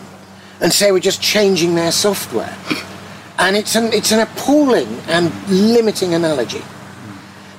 and 0.62 0.72
say 0.72 0.92
we're 0.92 1.00
just 1.00 1.22
changing 1.22 1.76
their 1.76 1.92
software 1.92 2.56
and 3.38 3.56
it's 3.56 3.76
an, 3.76 3.92
it's 3.94 4.12
an 4.12 4.20
appalling 4.20 4.88
and 5.08 5.32
limiting 5.50 6.14
analogy 6.14 6.62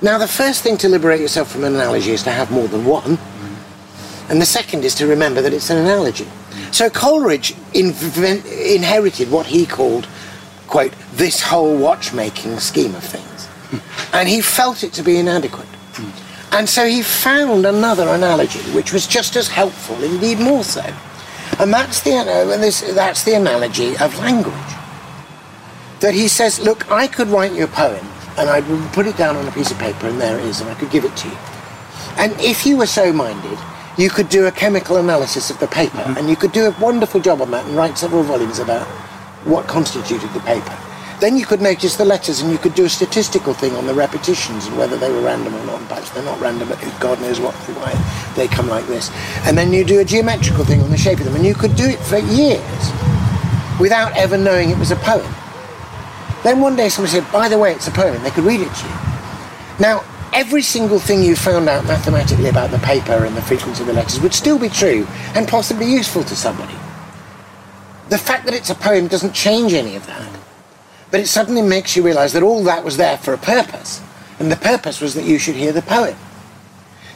now 0.02 0.18
the 0.18 0.28
first 0.28 0.62
thing 0.62 0.76
to 0.76 0.88
liberate 0.88 1.20
yourself 1.20 1.50
from 1.50 1.64
an 1.64 1.74
analogy 1.74 2.10
is 2.10 2.22
to 2.22 2.30
have 2.30 2.50
more 2.50 2.68
than 2.68 2.84
one 2.84 3.18
and 4.30 4.40
the 4.40 4.46
second 4.46 4.84
is 4.84 4.94
to 4.94 5.08
remember 5.08 5.42
that 5.42 5.52
it's 5.52 5.70
an 5.70 5.78
analogy. 5.78 6.28
So 6.70 6.88
Coleridge 6.88 7.52
invent, 7.74 8.46
inherited 8.46 9.28
what 9.28 9.46
he 9.46 9.66
called, 9.66 10.06
quote, 10.68 10.94
this 11.14 11.42
whole 11.42 11.76
watchmaking 11.76 12.60
scheme 12.60 12.94
of 12.94 13.02
things. 13.02 13.26
And 14.12 14.28
he 14.28 14.40
felt 14.40 14.82
it 14.82 14.92
to 14.94 15.02
be 15.02 15.18
inadequate. 15.18 15.66
Hmm. 15.94 16.54
And 16.56 16.68
so 16.68 16.86
he 16.86 17.02
found 17.02 17.64
another 17.66 18.08
analogy 18.08 18.60
which 18.72 18.92
was 18.92 19.06
just 19.06 19.36
as 19.36 19.48
helpful, 19.48 20.02
indeed 20.02 20.38
more 20.38 20.64
so. 20.64 20.82
And 21.58 21.72
that's 21.72 22.00
the, 22.02 22.12
uh, 22.12 22.52
and 22.52 22.62
this, 22.62 22.80
that's 22.94 23.24
the 23.24 23.34
analogy 23.34 23.96
of 23.98 24.16
language. 24.18 24.54
That 26.00 26.14
he 26.14 26.28
says, 26.28 26.60
look, 26.60 26.90
I 26.90 27.06
could 27.06 27.28
write 27.28 27.52
you 27.52 27.64
a 27.64 27.68
poem 27.68 28.06
and 28.38 28.48
I'd 28.48 28.64
put 28.92 29.06
it 29.06 29.16
down 29.16 29.36
on 29.36 29.46
a 29.46 29.52
piece 29.52 29.70
of 29.70 29.78
paper 29.78 30.06
and 30.06 30.20
there 30.20 30.38
it 30.38 30.44
is 30.44 30.60
and 30.60 30.70
I 30.70 30.74
could 30.74 30.90
give 30.90 31.04
it 31.04 31.14
to 31.16 31.28
you. 31.28 31.36
And 32.16 32.32
if 32.40 32.64
you 32.64 32.76
were 32.76 32.86
so 32.86 33.12
minded, 33.12 33.58
you 33.96 34.08
could 34.08 34.28
do 34.28 34.46
a 34.46 34.52
chemical 34.52 34.96
analysis 34.96 35.50
of 35.50 35.58
the 35.58 35.66
paper, 35.66 36.02
and 36.16 36.28
you 36.28 36.36
could 36.36 36.52
do 36.52 36.66
a 36.66 36.70
wonderful 36.80 37.20
job 37.20 37.42
on 37.42 37.50
that 37.50 37.66
and 37.66 37.76
write 37.76 37.98
several 37.98 38.22
volumes 38.22 38.58
about 38.58 38.86
what 39.44 39.66
constituted 39.66 40.32
the 40.32 40.40
paper. 40.40 40.76
Then 41.20 41.36
you 41.36 41.44
could 41.44 41.60
notice 41.60 41.96
the 41.96 42.04
letters, 42.06 42.40
and 42.40 42.50
you 42.50 42.56
could 42.56 42.74
do 42.74 42.86
a 42.86 42.88
statistical 42.88 43.52
thing 43.52 43.76
on 43.76 43.86
the 43.86 43.92
repetitions 43.92 44.66
and 44.66 44.78
whether 44.78 44.96
they 44.96 45.12
were 45.12 45.20
random 45.20 45.54
or 45.54 45.64
not. 45.66 45.86
Perhaps 45.86 46.10
they're 46.10 46.24
not 46.24 46.40
random, 46.40 46.68
but 46.68 46.78
God 46.98 47.20
knows 47.20 47.38
what 47.38 47.54
why 47.76 47.92
they 48.36 48.48
come 48.48 48.68
like 48.68 48.86
this. 48.86 49.10
And 49.44 49.56
then 49.56 49.70
you 49.70 49.84
do 49.84 50.00
a 50.00 50.04
geometrical 50.04 50.64
thing 50.64 50.80
on 50.80 50.90
the 50.90 50.96
shape 50.96 51.18
of 51.18 51.26
them, 51.26 51.36
and 51.36 51.44
you 51.44 51.54
could 51.54 51.76
do 51.76 51.84
it 51.84 51.98
for 51.98 52.16
years 52.16 52.92
without 53.78 54.16
ever 54.16 54.38
knowing 54.38 54.70
it 54.70 54.78
was 54.78 54.92
a 54.92 54.96
poem. 54.96 55.30
Then 56.42 56.60
one 56.60 56.74
day 56.74 56.88
somebody 56.88 57.20
said, 57.20 57.30
by 57.30 57.50
the 57.50 57.58
way, 57.58 57.72
it's 57.72 57.86
a 57.86 57.90
poem, 57.90 58.22
they 58.22 58.30
could 58.30 58.44
read 58.44 58.60
it 58.60 58.74
to 58.74 58.86
you. 58.86 58.94
Now, 59.78 60.02
every 60.32 60.62
single 60.62 60.98
thing 60.98 61.22
you 61.22 61.36
found 61.36 61.68
out 61.68 61.84
mathematically 61.84 62.48
about 62.48 62.70
the 62.70 62.78
paper 62.78 63.24
and 63.26 63.36
the 63.36 63.42
frequency 63.42 63.82
of 63.82 63.88
the 63.88 63.92
letters 63.92 64.20
would 64.20 64.32
still 64.32 64.58
be 64.58 64.70
true 64.70 65.06
and 65.34 65.46
possibly 65.46 65.84
useful 65.84 66.24
to 66.24 66.34
somebody. 66.34 66.74
The 68.08 68.18
fact 68.18 68.46
that 68.46 68.54
it's 68.54 68.70
a 68.70 68.74
poem 68.74 69.06
doesn't 69.06 69.34
change 69.34 69.74
any 69.74 69.96
of 69.96 70.06
that, 70.06 70.39
but 71.10 71.20
it 71.20 71.26
suddenly 71.26 71.62
makes 71.62 71.96
you 71.96 72.02
realize 72.02 72.32
that 72.32 72.42
all 72.42 72.62
that 72.64 72.84
was 72.84 72.96
there 72.96 73.18
for 73.18 73.34
a 73.34 73.38
purpose, 73.38 74.00
and 74.38 74.50
the 74.50 74.56
purpose 74.56 75.00
was 75.00 75.14
that 75.14 75.24
you 75.24 75.38
should 75.38 75.56
hear 75.56 75.72
the 75.72 75.82
poem. 75.82 76.16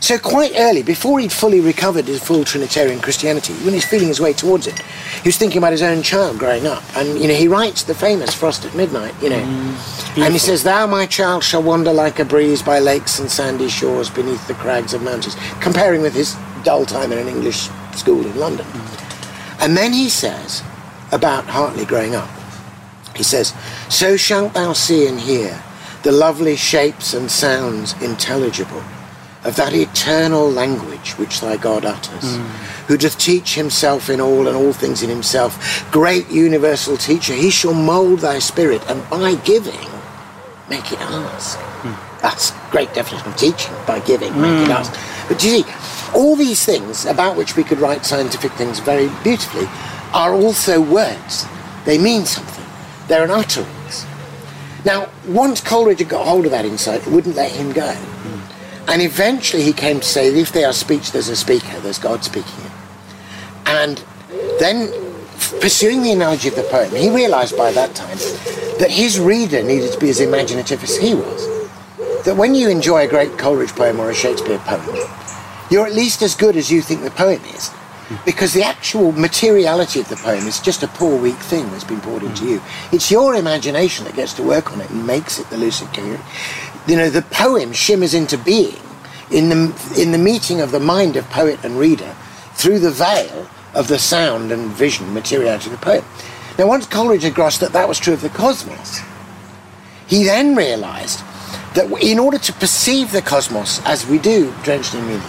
So 0.05 0.19
quite 0.19 0.53
early, 0.57 0.83
before 0.83 1.19
he'd 1.19 1.33
fully 1.33 1.61
recovered 1.61 2.05
his 2.05 2.23
full 2.23 2.45
Trinitarian 2.45 3.01
Christianity, 3.01 3.55
when 3.65 3.73
he's 3.73 3.87
feeling 3.87 4.09
his 4.09 4.21
way 4.21 4.35
towards 4.35 4.67
it, 4.67 4.79
he 4.79 5.29
was 5.29 5.39
thinking 5.39 5.57
about 5.57 5.73
his 5.73 5.81
own 5.81 6.03
child 6.03 6.39
growing 6.39 6.67
up. 6.67 6.83
And, 6.95 7.19
you 7.19 7.27
know, 7.27 7.33
he 7.33 7.49
writes 7.49 7.85
the 7.85 7.95
famous 7.95 8.35
Frost 8.35 8.67
at 8.67 8.75
Midnight, 8.75 9.15
you 9.23 9.31
know. 9.31 9.41
Mm, 9.41 10.23
and 10.23 10.35
he 10.35 10.39
says, 10.39 10.63
Thou, 10.63 10.87
my 10.87 11.07
child, 11.07 11.43
shall 11.43 11.63
wander 11.63 11.91
like 11.91 12.19
a 12.19 12.25
breeze 12.27 12.63
by 12.63 12.81
lakes 12.81 13.19
and 13.19 13.31
sandy 13.31 13.71
shores 13.71 14.11
beneath 14.11 14.47
the 14.47 14.53
crags 14.53 14.93
of 14.93 15.03
mountains, 15.03 15.37
comparing 15.63 16.03
with 16.03 16.13
his 16.13 16.37
dull 16.65 16.85
time 16.85 17.11
in 17.11 17.17
an 17.17 17.29
English 17.29 17.71
school 17.95 18.27
in 18.27 18.37
London. 18.37 18.67
Mm. 18.67 19.63
And 19.65 19.75
then 19.75 19.95
he 19.95 20.11
says 20.11 20.63
about 21.13 21.47
Hartley 21.47 21.87
growing 21.87 22.15
up, 22.15 22.29
he 23.17 23.23
says, 23.23 23.55
So 23.89 24.17
shalt 24.17 24.55
thou 24.55 24.73
see 24.73 25.07
and 25.07 25.21
hear 25.21 25.63
the 26.03 26.13
lovely 26.13 26.57
shapes 26.57 27.15
and 27.15 27.31
sounds 27.31 28.01
intelligible 28.03 28.83
of 29.45 29.57
that 29.57 29.75
eternal 29.75 30.51
language 30.51 31.13
which 31.13 31.41
thy 31.41 31.57
God 31.57 31.85
utters, 31.85 32.37
hmm. 32.37 32.43
who 32.87 32.97
doth 32.97 33.19
teach 33.19 33.55
himself 33.55 34.09
in 34.09 34.21
all 34.21 34.49
and 34.49 34.57
all 34.57 34.73
things 34.73 35.03
in 35.03 35.11
himself, 35.11 35.91
great 35.91 36.29
universal 36.31 36.97
teacher, 36.97 37.35
he 37.35 37.51
shall 37.51 37.75
mould 37.75 38.21
thy 38.21 38.39
spirit, 38.39 38.83
and 38.89 39.09
by 39.11 39.35
giving, 39.45 39.89
make 40.69 40.91
it 40.93 41.01
ask. 41.01 41.59
Hmm. 41.59 42.21
That's 42.23 42.53
great 42.71 42.93
definition 42.95 43.29
of 43.29 43.37
teaching, 43.37 43.75
by 43.87 44.01
giving, 44.01 44.33
make 44.41 44.63
it 44.63 44.67
hmm. 44.67 44.73
ask. 44.73 44.93
But 45.29 45.43
you 45.45 45.63
see, 45.63 45.73
all 46.15 46.37
these 46.37 46.65
things 46.65 47.05
about 47.05 47.37
which 47.37 47.57
we 47.57 47.65
could 47.65 47.79
write 47.79 48.07
scientific 48.07 48.53
things 48.53 48.79
very 48.79 49.09
beautifully 49.23 49.67
are 50.15 50.33
also 50.33 50.81
words. 50.81 51.47
They 51.85 51.99
mean 51.99 52.25
something. 52.25 52.54
They're 53.09 53.25
an 53.25 53.31
utterance. 53.31 54.07
Now, 54.85 55.09
once 55.27 55.61
Coleridge 55.61 56.01
had 56.01 56.09
got 56.09 56.27
hold 56.27 56.45
of 56.45 56.51
that 56.51 56.65
insight, 56.65 57.07
it 57.07 57.11
wouldn't 57.11 57.37
let 57.37 57.51
him 57.51 57.73
go. 57.73 57.97
And 58.87 59.01
eventually 59.01 59.63
he 59.63 59.73
came 59.73 60.01
to 60.01 60.07
say, 60.07 60.31
that 60.31 60.39
if 60.39 60.53
they 60.53 60.65
are 60.65 60.73
speech, 60.73 61.13
there's 61.13 61.29
a 61.29 61.37
speaker, 61.37 61.81
there's 61.81 61.99
God 61.99 62.23
speaking 62.23 62.53
it. 62.65 62.73
And 63.67 64.05
then, 64.61 64.89
pursuing 65.61 66.03
the 66.03 66.13
analogy 66.13 66.49
of 66.49 66.57
the 66.57 66.65
poem, 66.65 66.95
he 66.95 67.09
realized 67.09 67.57
by 67.57 67.73
that 67.73 67.95
time 67.95 68.19
that 68.79 68.91
his 68.91 69.19
reader 69.19 69.63
needed 69.63 69.93
to 69.93 69.99
be 69.99 70.11
as 70.11 70.21
imaginative 70.21 70.83
as 70.83 70.97
he 70.97 71.15
was. 71.15 71.69
That 72.25 72.37
when 72.37 72.55
you 72.55 72.69
enjoy 72.69 73.05
a 73.05 73.09
great 73.09 73.39
Coleridge 73.39 73.75
poem 73.75 74.01
or 74.01 74.11
a 74.11 74.15
Shakespeare 74.15 74.59
poem, 74.59 74.97
you're 75.71 75.87
at 75.87 75.95
least 75.95 76.21
as 76.21 76.35
good 76.35 76.57
as 76.57 76.71
you 76.71 76.83
think 76.83 77.03
the 77.03 77.11
poem 77.11 77.43
is. 77.55 77.71
Because 78.25 78.53
the 78.53 78.63
actual 78.63 79.13
materiality 79.13 80.01
of 80.01 80.09
the 80.09 80.17
poem 80.17 80.47
is 80.47 80.61
just 80.61 80.83
a 80.83 80.89
poor, 80.89 81.19
weak 81.19 81.37
thing 81.37 81.71
that's 81.71 81.85
been 81.85 82.01
poured 82.01 82.23
into 82.23 82.45
hmm. 82.45 82.51
you. 82.51 82.63
It's 82.93 83.11
your 83.11 83.35
imagination 83.35 84.05
that 84.05 84.15
gets 84.15 84.35
to 84.35 84.43
work 84.43 84.73
on 84.73 84.81
it 84.81 84.91
and 84.91 85.07
makes 85.07 85.39
it 85.39 85.49
the 85.51 85.57
lucid 85.57 85.89
coherent. 85.95 86.23
You 86.87 86.97
know, 86.97 87.11
the 87.11 87.23
poem 87.23 87.73
shimmers 87.73 88.13
into 88.15 88.37
being 88.37 88.77
in 89.31 89.49
the, 89.49 89.95
in 89.99 90.13
the 90.13 90.19
meeting 90.19 90.61
of 90.61 90.71
the 90.71 90.81
mind 90.81 91.17
of 91.17 91.29
poet 91.31 91.65
and 91.65 91.79
reader 91.79 92.15
through 92.53 92.79
the 92.79 92.91
veil 92.91 93.49
of 93.75 93.89
the 93.89 93.99
sound 93.99 94.53
and 94.53 94.71
vision 94.71 95.13
materiality 95.13 95.71
of 95.71 95.81
the 95.81 95.85
poem. 95.85 96.05
Now, 96.59 96.69
once 96.69 96.87
Coleridge 96.87 97.25
had 97.25 97.35
grasped 97.35 97.61
that 97.63 97.73
that 97.73 97.89
was 97.89 97.99
true 97.99 98.15
of 98.15 98.21
the 98.21 98.29
cosmos, 98.29 99.01
he 100.07 100.25
then 100.25 100.55
realized 100.55 101.21
that 101.75 101.91
in 102.01 102.19
order 102.19 102.39
to 102.39 102.53
perceive 102.53 103.11
the 103.11 103.23
cosmos 103.23 103.85
as 103.85 104.07
we 104.07 104.19
do, 104.19 104.55
drenched 104.63 104.95
in 104.95 105.05
meaning, 105.07 105.23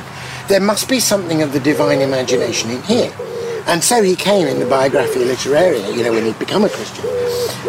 there 0.47 0.59
must 0.59 0.89
be 0.89 0.99
something 0.99 1.41
of 1.41 1.53
the 1.53 1.59
divine 1.59 2.01
imagination 2.01 2.71
in 2.71 2.81
here. 2.83 3.11
And 3.67 3.83
so 3.83 4.03
he 4.03 4.15
came 4.15 4.47
in 4.47 4.59
the 4.59 4.65
Biographia 4.65 5.25
Literaria, 5.25 5.95
you 5.95 6.03
know, 6.03 6.11
when 6.11 6.25
he'd 6.25 6.37
become 6.37 6.63
a 6.63 6.69
Christian, 6.69 7.05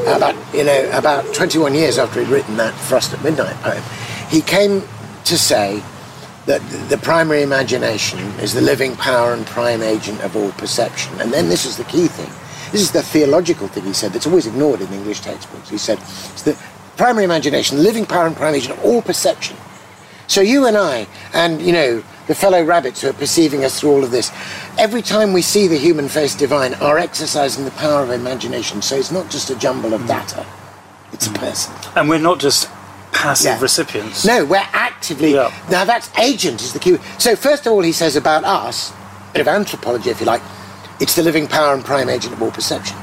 about, 0.06 0.34
you 0.54 0.64
know, 0.64 0.90
about 0.92 1.32
21 1.32 1.74
years 1.74 1.98
after 1.98 2.20
he'd 2.20 2.28
written 2.28 2.56
that 2.58 2.74
Frost 2.74 3.14
at 3.14 3.22
Midnight 3.22 3.56
poem, 3.56 3.82
he 4.28 4.42
came 4.42 4.82
to 5.24 5.38
say 5.38 5.82
that 6.44 6.60
the 6.88 6.98
primary 6.98 7.42
imagination 7.42 8.18
is 8.40 8.52
the 8.52 8.60
living 8.60 8.94
power 8.96 9.32
and 9.32 9.46
prime 9.46 9.82
agent 9.82 10.22
of 10.22 10.36
all 10.36 10.52
perception. 10.52 11.18
And 11.20 11.32
then 11.32 11.48
this 11.48 11.64
is 11.64 11.76
the 11.76 11.84
key 11.84 12.08
thing. 12.08 12.30
This 12.72 12.82
is 12.82 12.92
the 12.92 13.02
theological 13.02 13.66
thing 13.68 13.84
he 13.84 13.92
said 13.92 14.12
that's 14.12 14.26
always 14.26 14.46
ignored 14.46 14.80
in 14.80 14.92
English 14.92 15.20
textbooks. 15.20 15.70
He 15.70 15.78
said 15.78 15.98
it's 15.98 16.42
the 16.42 16.58
primary 16.96 17.24
imagination, 17.24 17.78
the 17.78 17.82
living 17.82 18.06
power 18.06 18.26
and 18.26 18.36
prime 18.36 18.54
agent 18.54 18.78
of 18.78 18.84
all 18.84 19.02
perception. 19.02 19.56
So 20.26 20.40
you 20.40 20.66
and 20.66 20.76
I, 20.76 21.06
and 21.32 21.62
you 21.62 21.72
know, 21.72 22.04
the 22.26 22.34
fellow 22.34 22.62
rabbits 22.64 23.02
who 23.02 23.08
are 23.08 23.12
perceiving 23.12 23.64
us 23.64 23.80
through 23.80 23.90
all 23.90 24.04
of 24.04 24.10
this, 24.10 24.32
every 24.78 25.02
time 25.02 25.32
we 25.32 25.42
see 25.42 25.68
the 25.68 25.78
human 25.78 26.08
face 26.08 26.34
divine, 26.34 26.74
are 26.74 26.98
exercising 26.98 27.64
the 27.64 27.70
power 27.72 28.02
of 28.02 28.10
imagination. 28.10 28.82
So 28.82 28.96
it's 28.96 29.12
not 29.12 29.30
just 29.30 29.50
a 29.50 29.56
jumble 29.56 29.94
of 29.94 30.02
mm. 30.02 30.08
data, 30.08 30.44
it's 31.12 31.26
a 31.26 31.30
mm. 31.30 31.38
person. 31.38 31.74
And 31.94 32.08
we're 32.08 32.18
not 32.18 32.40
just 32.40 32.68
passive 33.12 33.46
Yeah. 33.46 33.60
recipients. 33.60 34.24
No, 34.24 34.44
we're 34.44 34.68
actively. 34.72 35.34
Yeah. 35.34 35.52
Now 35.70 35.84
that's 35.84 36.10
agent 36.18 36.60
is 36.62 36.72
the 36.72 36.78
key. 36.78 36.98
So 37.18 37.36
first 37.36 37.66
of 37.66 37.72
all, 37.72 37.82
he 37.82 37.92
says 37.92 38.16
about 38.16 38.44
us, 38.44 38.92
a 39.30 39.32
bit 39.32 39.40
of 39.40 39.48
anthropology, 39.48 40.10
if 40.10 40.20
you 40.20 40.26
like, 40.26 40.42
it's 41.00 41.14
the 41.14 41.22
living 41.22 41.46
power 41.46 41.74
and 41.74 41.84
prime 41.84 42.08
agent 42.08 42.32
of 42.32 42.42
all 42.42 42.50
perception. 42.50 42.96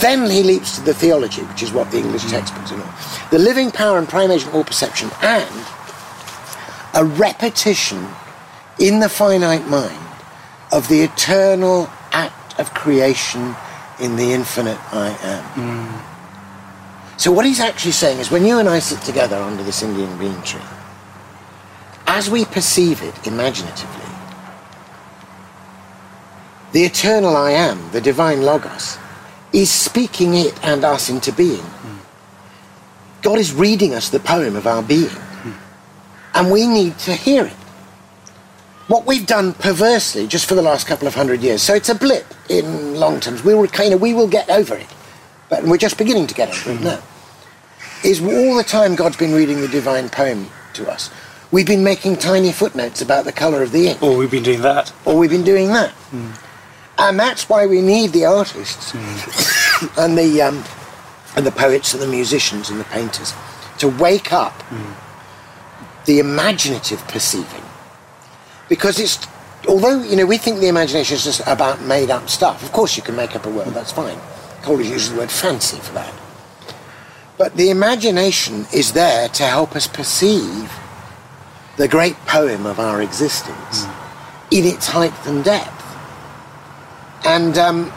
Then 0.00 0.28
he 0.28 0.42
leaps 0.42 0.76
to 0.76 0.82
the 0.82 0.94
theology, 0.94 1.42
which 1.42 1.62
is 1.62 1.72
what 1.72 1.90
the 1.90 1.98
English 1.98 2.22
mm. 2.22 2.30
textbooks 2.30 2.72
are. 2.72 2.80
all. 2.80 2.94
The 3.30 3.38
living 3.38 3.70
power 3.70 3.98
and 3.98 4.08
prime 4.08 4.30
agent 4.30 4.48
of 4.50 4.54
all 4.54 4.64
perception, 4.64 5.10
and 5.22 5.66
a 6.94 7.04
repetition 7.04 8.06
in 8.78 9.00
the 9.00 9.08
finite 9.08 9.66
mind 9.68 10.00
of 10.72 10.88
the 10.88 11.02
eternal 11.02 11.88
act 12.12 12.58
of 12.58 12.74
creation 12.74 13.54
in 14.00 14.16
the 14.16 14.32
infinite 14.32 14.78
I 14.92 15.08
am. 15.22 15.44
Hmm. 15.44 16.14
So 17.16 17.30
what 17.30 17.46
he's 17.46 17.60
actually 17.60 17.92
saying 17.92 18.18
is 18.18 18.30
when 18.30 18.44
you 18.44 18.58
and 18.58 18.68
I 18.68 18.80
sit 18.80 19.00
together 19.02 19.36
under 19.36 19.62
this 19.62 19.82
Indian 19.82 20.16
green 20.16 20.40
tree, 20.42 20.60
as 22.06 22.28
we 22.28 22.44
perceive 22.44 23.02
it 23.02 23.26
imaginatively, 23.26 24.04
the 26.72 26.84
eternal 26.84 27.36
I 27.36 27.52
am, 27.52 27.90
the 27.92 28.00
divine 28.00 28.42
Logos, 28.42 28.98
is 29.52 29.70
speaking 29.70 30.34
it 30.34 30.58
and 30.64 30.84
us 30.84 31.08
into 31.08 31.32
being. 31.32 31.62
Hmm. 31.62 31.98
God 33.22 33.38
is 33.38 33.52
reading 33.52 33.94
us 33.94 34.10
the 34.10 34.18
poem 34.18 34.56
of 34.56 34.66
our 34.66 34.82
being, 34.82 35.08
hmm. 35.08 35.52
and 36.34 36.50
we 36.50 36.66
need 36.66 36.98
to 37.00 37.14
hear 37.14 37.46
it. 37.46 37.63
What 38.86 39.06
we've 39.06 39.26
done 39.26 39.54
perversely 39.54 40.26
just 40.26 40.46
for 40.46 40.54
the 40.54 40.62
last 40.62 40.86
couple 40.86 41.08
of 41.08 41.14
hundred 41.14 41.42
years, 41.42 41.62
so 41.62 41.74
it's 41.74 41.88
a 41.88 41.94
blip 41.94 42.26
in 42.50 42.94
long 42.96 43.20
terms. 43.20 43.42
We 43.42 43.54
will 43.54 43.66
kind 43.66 43.94
of 43.94 44.00
we 44.00 44.12
will 44.12 44.28
get 44.28 44.50
over 44.50 44.74
it, 44.74 44.88
but 45.48 45.64
we're 45.64 45.78
just 45.78 45.96
beginning 45.96 46.26
to 46.26 46.34
get 46.34 46.50
over 46.50 46.70
it 46.70 46.74
mm-hmm. 46.74 46.84
now 46.84 47.02
is 48.04 48.20
all 48.20 48.54
the 48.54 48.64
time 48.64 48.94
God's 48.94 49.16
been 49.16 49.32
reading 49.32 49.60
the 49.60 49.68
divine 49.68 50.08
poem 50.10 50.50
to 50.74 50.90
us. 50.90 51.10
We've 51.50 51.66
been 51.66 51.82
making 51.82 52.16
tiny 52.16 52.52
footnotes 52.52 53.00
about 53.00 53.24
the 53.24 53.32
colour 53.32 53.62
of 53.62 53.72
the 53.72 53.88
ink, 53.88 54.02
Or 54.02 54.16
we've 54.16 54.30
been 54.30 54.42
doing 54.42 54.60
that. 54.60 54.92
or 55.04 55.16
we've 55.16 55.30
been 55.30 55.44
doing 55.44 55.68
that. 55.68 55.90
Mm. 56.10 56.38
And 56.98 57.18
that's 57.18 57.48
why 57.48 57.66
we 57.66 57.80
need 57.80 58.12
the 58.12 58.24
artists 58.26 58.92
mm. 58.92 59.98
and 60.04 60.18
the 60.18 60.42
um, 60.42 60.64
and 61.36 61.44
the 61.44 61.50
poets 61.50 61.94
and 61.94 62.02
the 62.02 62.06
musicians 62.06 62.70
and 62.70 62.78
the 62.78 62.84
painters 62.84 63.32
to 63.78 63.88
wake 63.88 64.32
up 64.32 64.52
mm. 64.64 64.94
the 66.04 66.18
imaginative 66.18 67.06
perceiving. 67.08 67.63
Because 68.68 68.98
it's 68.98 69.26
although 69.68 70.02
you 70.02 70.16
know 70.16 70.26
we 70.26 70.38
think 70.38 70.60
the 70.60 70.68
imagination 70.68 71.16
is 71.16 71.24
just 71.24 71.40
about 71.46 71.80
made 71.82 72.10
up 72.10 72.28
stuff. 72.28 72.62
Of 72.62 72.72
course 72.72 72.96
you 72.96 73.02
can 73.02 73.16
make 73.16 73.34
up 73.36 73.46
a 73.46 73.50
world, 73.50 73.74
that's 73.74 73.92
fine. 73.92 74.18
Coleridge 74.62 74.88
uses 74.88 75.12
the 75.12 75.18
word 75.18 75.30
fancy 75.30 75.78
for 75.78 75.92
that. 75.94 76.12
But 77.36 77.56
the 77.56 77.70
imagination 77.70 78.66
is 78.72 78.92
there 78.92 79.28
to 79.28 79.42
help 79.42 79.74
us 79.74 79.86
perceive 79.86 80.72
the 81.76 81.88
great 81.88 82.14
poem 82.26 82.66
of 82.66 82.78
our 82.78 83.02
existence 83.02 83.86
in 84.50 84.64
its 84.64 84.86
height 84.86 85.12
and 85.26 85.42
depth. 85.44 85.82
And, 87.24 87.58
um, 87.58 87.92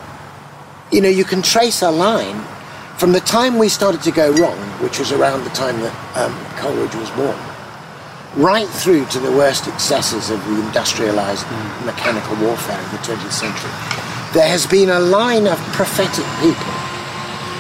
you 0.92 1.02
know, 1.02 1.10
you 1.10 1.24
can 1.24 1.42
trace 1.42 1.82
a 1.82 1.92
line 1.92 2.44
from 2.98 3.12
the 3.12 3.20
time 3.20 3.60
we 3.60 3.70
started 3.70 4.02
to 4.04 4.12
go 4.12 4.32
wrong, 4.34 4.58
which 4.82 4.98
was 4.98 5.12
around 5.12 5.44
the 5.44 5.52
time 5.52 5.80
that 5.82 6.18
um, 6.18 6.34
Coleridge 6.56 6.96
was 6.96 7.12
born, 7.12 7.38
right 8.38 8.68
through 8.68 9.06
to 9.08 9.20
the 9.20 9.32
worst 9.32 9.68
excesses 9.68 10.30
of 10.30 10.44
the 10.46 10.62
industrialized 10.62 11.46
mechanical 11.86 12.36
warfare 12.38 12.80
of 12.80 12.92
the 12.92 12.98
20th 12.98 13.32
century. 13.32 13.72
There 14.34 14.48
has 14.48 14.68
been 14.68 14.90
a 14.90 15.00
line 15.00 15.48
of 15.48 15.58
prophetic 15.74 16.26
people 16.40 16.72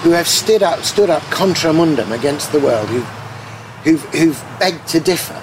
who 0.04 0.12
have 0.12 0.28
stood 0.28 0.62
up, 0.62 0.84
stood 0.84 1.10
up 1.10 1.24
contra 1.24 1.74
mundum 1.74 2.12
against 2.12 2.52
the 2.52 2.60
world, 2.60 2.88
who've, 2.90 3.04
who've, 3.84 4.04
who've 4.14 4.44
begged 4.60 4.88
to 4.90 5.00
differ, 5.00 5.34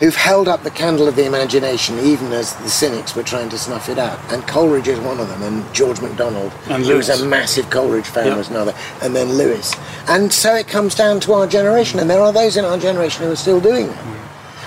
who've 0.00 0.14
held 0.16 0.48
up 0.48 0.62
the 0.62 0.70
candle 0.70 1.08
of 1.08 1.16
the 1.16 1.24
imagination 1.24 1.98
even 2.00 2.30
as 2.32 2.54
the 2.56 2.68
cynics 2.68 3.16
were 3.16 3.22
trying 3.22 3.48
to 3.48 3.56
snuff 3.56 3.88
it 3.88 3.98
out. 3.98 4.18
And 4.30 4.46
Coleridge 4.46 4.88
is 4.88 5.00
one 5.00 5.20
of 5.20 5.28
them, 5.28 5.42
and 5.42 5.74
George 5.74 6.02
MacDonald, 6.02 6.52
And 6.68 6.84
who 6.84 6.96
was 6.96 7.08
a 7.08 7.24
massive 7.24 7.70
Coleridge 7.70 8.06
fan, 8.06 8.26
Yeah. 8.26 8.36
was 8.36 8.50
another, 8.50 8.74
and 9.00 9.16
then 9.16 9.32
Lewis. 9.32 9.74
And 10.08 10.30
so 10.30 10.54
it 10.54 10.68
comes 10.68 10.94
down 10.94 11.20
to 11.20 11.32
our 11.32 11.46
generation, 11.46 11.98
and 11.98 12.10
there 12.10 12.20
are 12.20 12.32
those 12.32 12.58
in 12.58 12.66
our 12.66 12.76
generation 12.76 13.24
who 13.24 13.32
are 13.32 13.36
still 13.36 13.60
doing 13.60 13.86
that. 13.88 14.19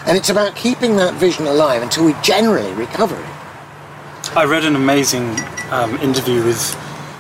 And 0.06 0.18
it's 0.18 0.30
about 0.30 0.56
keeping 0.56 0.98
that 0.98 1.14
vision 1.16 1.48
alive 1.48 1.82
until 1.82 2.06
we 2.06 2.14
generally 2.22 2.74
recover 2.74 3.16
it. 3.16 4.36
I 4.36 4.46
read 4.46 4.66
an 4.66 4.76
amazing 4.76 5.36
um, 5.72 5.96
interview 5.98 6.44
with 6.44 6.76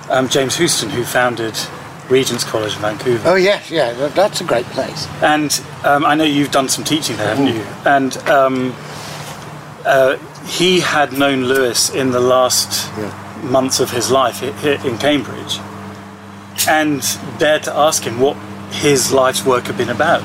um, 0.09 0.27
James 0.27 0.55
Houston, 0.57 0.89
who 0.89 1.03
founded 1.03 1.55
Regent's 2.09 2.43
College 2.43 2.75
in 2.75 2.81
Vancouver. 2.81 3.29
Oh, 3.29 3.35
yes, 3.35 3.71
yeah, 3.71 3.93
that's 4.09 4.41
a 4.41 4.43
great 4.43 4.65
place. 4.67 5.07
And 5.21 5.61
um, 5.83 6.05
I 6.05 6.15
know 6.15 6.25
you've 6.25 6.51
done 6.51 6.67
some 6.67 6.83
teaching 6.83 7.15
there, 7.17 7.27
haven't 7.33 7.47
you? 7.55 7.61
And 7.85 8.17
um, 8.29 8.75
uh, 9.85 10.17
he 10.45 10.81
had 10.81 11.13
known 11.13 11.45
Lewis 11.45 11.89
in 11.89 12.11
the 12.11 12.19
last 12.19 12.91
Yeah. 12.97 13.39
months 13.43 13.79
of 13.79 13.91
his 13.91 14.11
life 14.11 14.43
in 14.43 14.97
Cambridge 14.97 15.59
and 16.67 17.01
dared 17.39 17.63
to 17.63 17.73
ask 17.75 18.03
him 18.03 18.19
what 18.19 18.35
his 18.71 19.11
life's 19.11 19.45
work 19.45 19.65
had 19.65 19.77
been 19.77 19.89
about. 19.89 20.23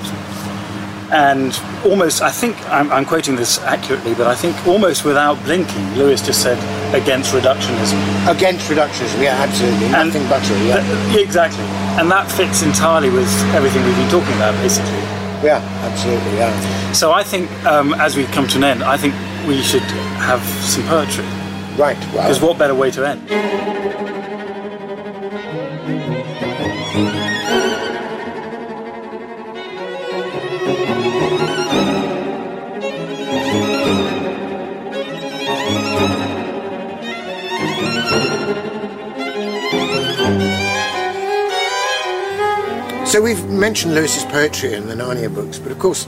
And 1.10 1.58
almost, 1.86 2.20
I 2.20 2.30
think, 2.30 2.56
I'm, 2.68 2.92
I'm 2.92 3.04
quoting 3.06 3.34
this 3.36 3.58
accurately, 3.60 4.14
but 4.14 4.26
I 4.26 4.34
think 4.34 4.54
almost 4.66 5.04
without 5.04 5.42
blinking, 5.44 5.94
Lewis 5.94 6.20
just 6.20 6.42
said, 6.42 6.58
against 6.94 7.32
reductionism. 7.32 7.96
Against 8.28 8.68
reductionism, 8.70 9.22
yeah, 9.22 9.36
absolutely. 9.40 9.86
And 9.86 10.12
Nothing 10.12 10.28
but 10.28 10.42
it, 10.44 10.66
yeah. 10.66 11.12
Th- 11.12 11.24
exactly. 11.26 11.64
And 11.98 12.10
that 12.10 12.30
fits 12.30 12.62
entirely 12.62 13.08
with 13.08 13.28
everything 13.54 13.82
we've 13.84 13.96
been 13.96 14.10
talking 14.10 14.34
about, 14.36 14.52
basically. 14.62 14.92
Yeah, 15.42 15.62
absolutely, 15.82 16.32
yeah. 16.36 16.92
So 16.92 17.12
I 17.12 17.22
think, 17.22 17.50
um, 17.64 17.94
as 17.94 18.16
we 18.16 18.24
come 18.26 18.46
to 18.48 18.58
an 18.58 18.64
end, 18.64 18.82
I 18.82 18.96
think 18.98 19.14
we 19.46 19.62
should 19.62 19.82
have 20.20 20.42
some 20.62 20.82
poetry. 20.84 21.24
Right, 21.76 21.96
well, 22.12 22.24
Because 22.24 22.40
what 22.42 22.58
better 22.58 22.74
way 22.74 22.90
to 22.90 23.06
end? 23.08 23.28
So 43.18 43.24
we've 43.24 43.50
mentioned 43.50 43.96
Lewis's 43.96 44.24
poetry 44.26 44.74
in 44.74 44.86
the 44.86 44.94
Narnia 44.94 45.34
books, 45.34 45.58
but 45.58 45.72
of 45.72 45.80
course, 45.80 46.06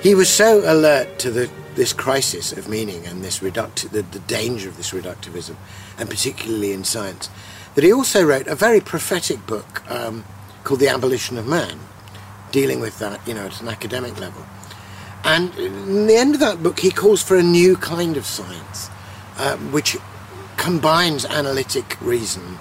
he 0.00 0.14
was 0.14 0.30
so 0.30 0.62
alert 0.64 1.18
to 1.18 1.30
the, 1.30 1.50
this 1.74 1.92
crisis 1.92 2.50
of 2.50 2.66
meaning 2.66 3.04
and 3.04 3.22
this 3.22 3.42
reduct- 3.42 3.92
the, 3.92 4.00
the 4.00 4.20
danger 4.20 4.70
of 4.70 4.78
this 4.78 4.92
reductivism, 4.92 5.56
and 5.98 6.08
particularly 6.08 6.72
in 6.72 6.82
science, 6.82 7.28
that 7.74 7.84
he 7.84 7.92
also 7.92 8.24
wrote 8.24 8.46
a 8.46 8.54
very 8.54 8.80
prophetic 8.80 9.46
book 9.46 9.82
um, 9.90 10.24
called 10.64 10.80
The 10.80 10.88
Abolition 10.88 11.36
of 11.36 11.46
Man, 11.46 11.78
dealing 12.52 12.80
with 12.80 12.98
that, 13.00 13.20
you 13.28 13.34
know, 13.34 13.44
at 13.44 13.60
an 13.60 13.68
academic 13.68 14.18
level. 14.18 14.46
And 15.24 15.54
in 15.56 16.06
the 16.06 16.16
end 16.16 16.32
of 16.32 16.40
that 16.40 16.62
book, 16.62 16.80
he 16.80 16.90
calls 16.90 17.22
for 17.22 17.36
a 17.36 17.42
new 17.42 17.76
kind 17.76 18.16
of 18.16 18.24
science, 18.24 18.88
uh, 19.36 19.58
which 19.58 19.98
combines 20.56 21.26
analytic 21.26 22.00
reason 22.00 22.58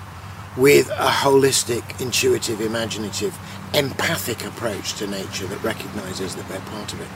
with 0.57 0.89
a 0.89 1.09
holistic, 1.09 2.01
intuitive, 2.01 2.61
imaginative, 2.61 3.37
empathic 3.73 4.45
approach 4.45 4.93
to 4.95 5.07
nature 5.07 5.45
that 5.47 5.63
recognizes 5.63 6.35
that 6.35 6.49
we're 6.49 6.59
part 6.71 6.91
of 6.93 7.01
it. 7.01 7.07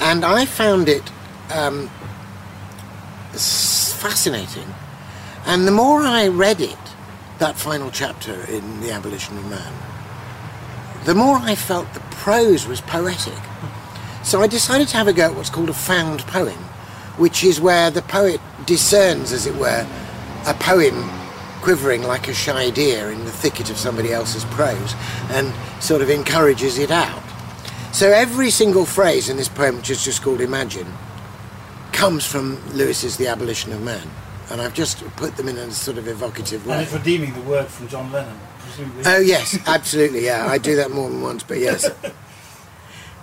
And 0.00 0.24
I 0.24 0.44
found 0.44 0.88
it 0.88 1.02
um, 1.52 1.88
fascinating. 3.32 4.66
And 5.46 5.66
the 5.66 5.72
more 5.72 6.00
I 6.02 6.28
read 6.28 6.60
it, 6.60 6.76
that 7.38 7.56
final 7.56 7.90
chapter 7.90 8.44
in 8.50 8.80
The 8.80 8.90
Abolition 8.90 9.38
of 9.38 9.48
Man, 9.48 9.72
the 11.04 11.14
more 11.14 11.36
I 11.36 11.54
felt 11.54 11.92
the 11.94 12.00
prose 12.00 12.66
was 12.66 12.80
poetic. 12.80 13.38
So 14.22 14.40
I 14.40 14.46
decided 14.46 14.88
to 14.88 14.96
have 14.96 15.06
a 15.06 15.12
go 15.12 15.26
at 15.26 15.34
what's 15.34 15.50
called 15.50 15.68
a 15.68 15.74
found 15.74 16.20
poem, 16.20 16.58
which 17.18 17.44
is 17.44 17.60
where 17.60 17.90
the 17.90 18.02
poet 18.02 18.40
discerns, 18.64 19.30
as 19.30 19.46
it 19.46 19.54
were, 19.56 19.86
a 20.46 20.54
poem 20.54 21.10
quivering 21.64 22.02
like 22.02 22.28
a 22.28 22.34
shy 22.34 22.68
deer 22.68 23.10
in 23.10 23.24
the 23.24 23.30
thicket 23.30 23.70
of 23.70 23.78
somebody 23.78 24.12
else's 24.12 24.44
prose 24.44 24.94
and 25.30 25.50
sort 25.82 26.02
of 26.02 26.10
encourages 26.10 26.78
it 26.78 26.90
out. 26.90 27.22
So 27.90 28.10
every 28.10 28.50
single 28.50 28.84
phrase 28.84 29.30
in 29.30 29.38
this 29.38 29.48
poem, 29.48 29.78
which 29.78 29.88
is 29.88 30.04
just 30.04 30.20
called 30.20 30.42
Imagine, 30.42 30.86
comes 31.90 32.26
from 32.26 32.60
Lewis's 32.74 33.16
The 33.16 33.28
Abolition 33.28 33.72
of 33.72 33.80
Man. 33.80 34.06
And 34.50 34.60
I've 34.60 34.74
just 34.74 34.98
put 35.16 35.38
them 35.38 35.48
in 35.48 35.56
a 35.56 35.70
sort 35.70 35.96
of 35.96 36.06
evocative 36.06 36.66
way. 36.66 36.74
And 36.74 36.82
it's 36.82 36.92
redeeming 36.92 37.32
the 37.32 37.40
word 37.40 37.66
from 37.68 37.88
John 37.88 38.12
Lennon, 38.12 38.38
presumably. 38.58 39.02
Oh 39.06 39.20
yes, 39.20 39.58
absolutely. 39.66 40.26
Yeah, 40.26 40.46
I 40.46 40.58
do 40.58 40.76
that 40.76 40.90
more 40.90 41.08
than 41.08 41.22
once, 41.22 41.42
but 41.44 41.58
yes. 41.58 41.88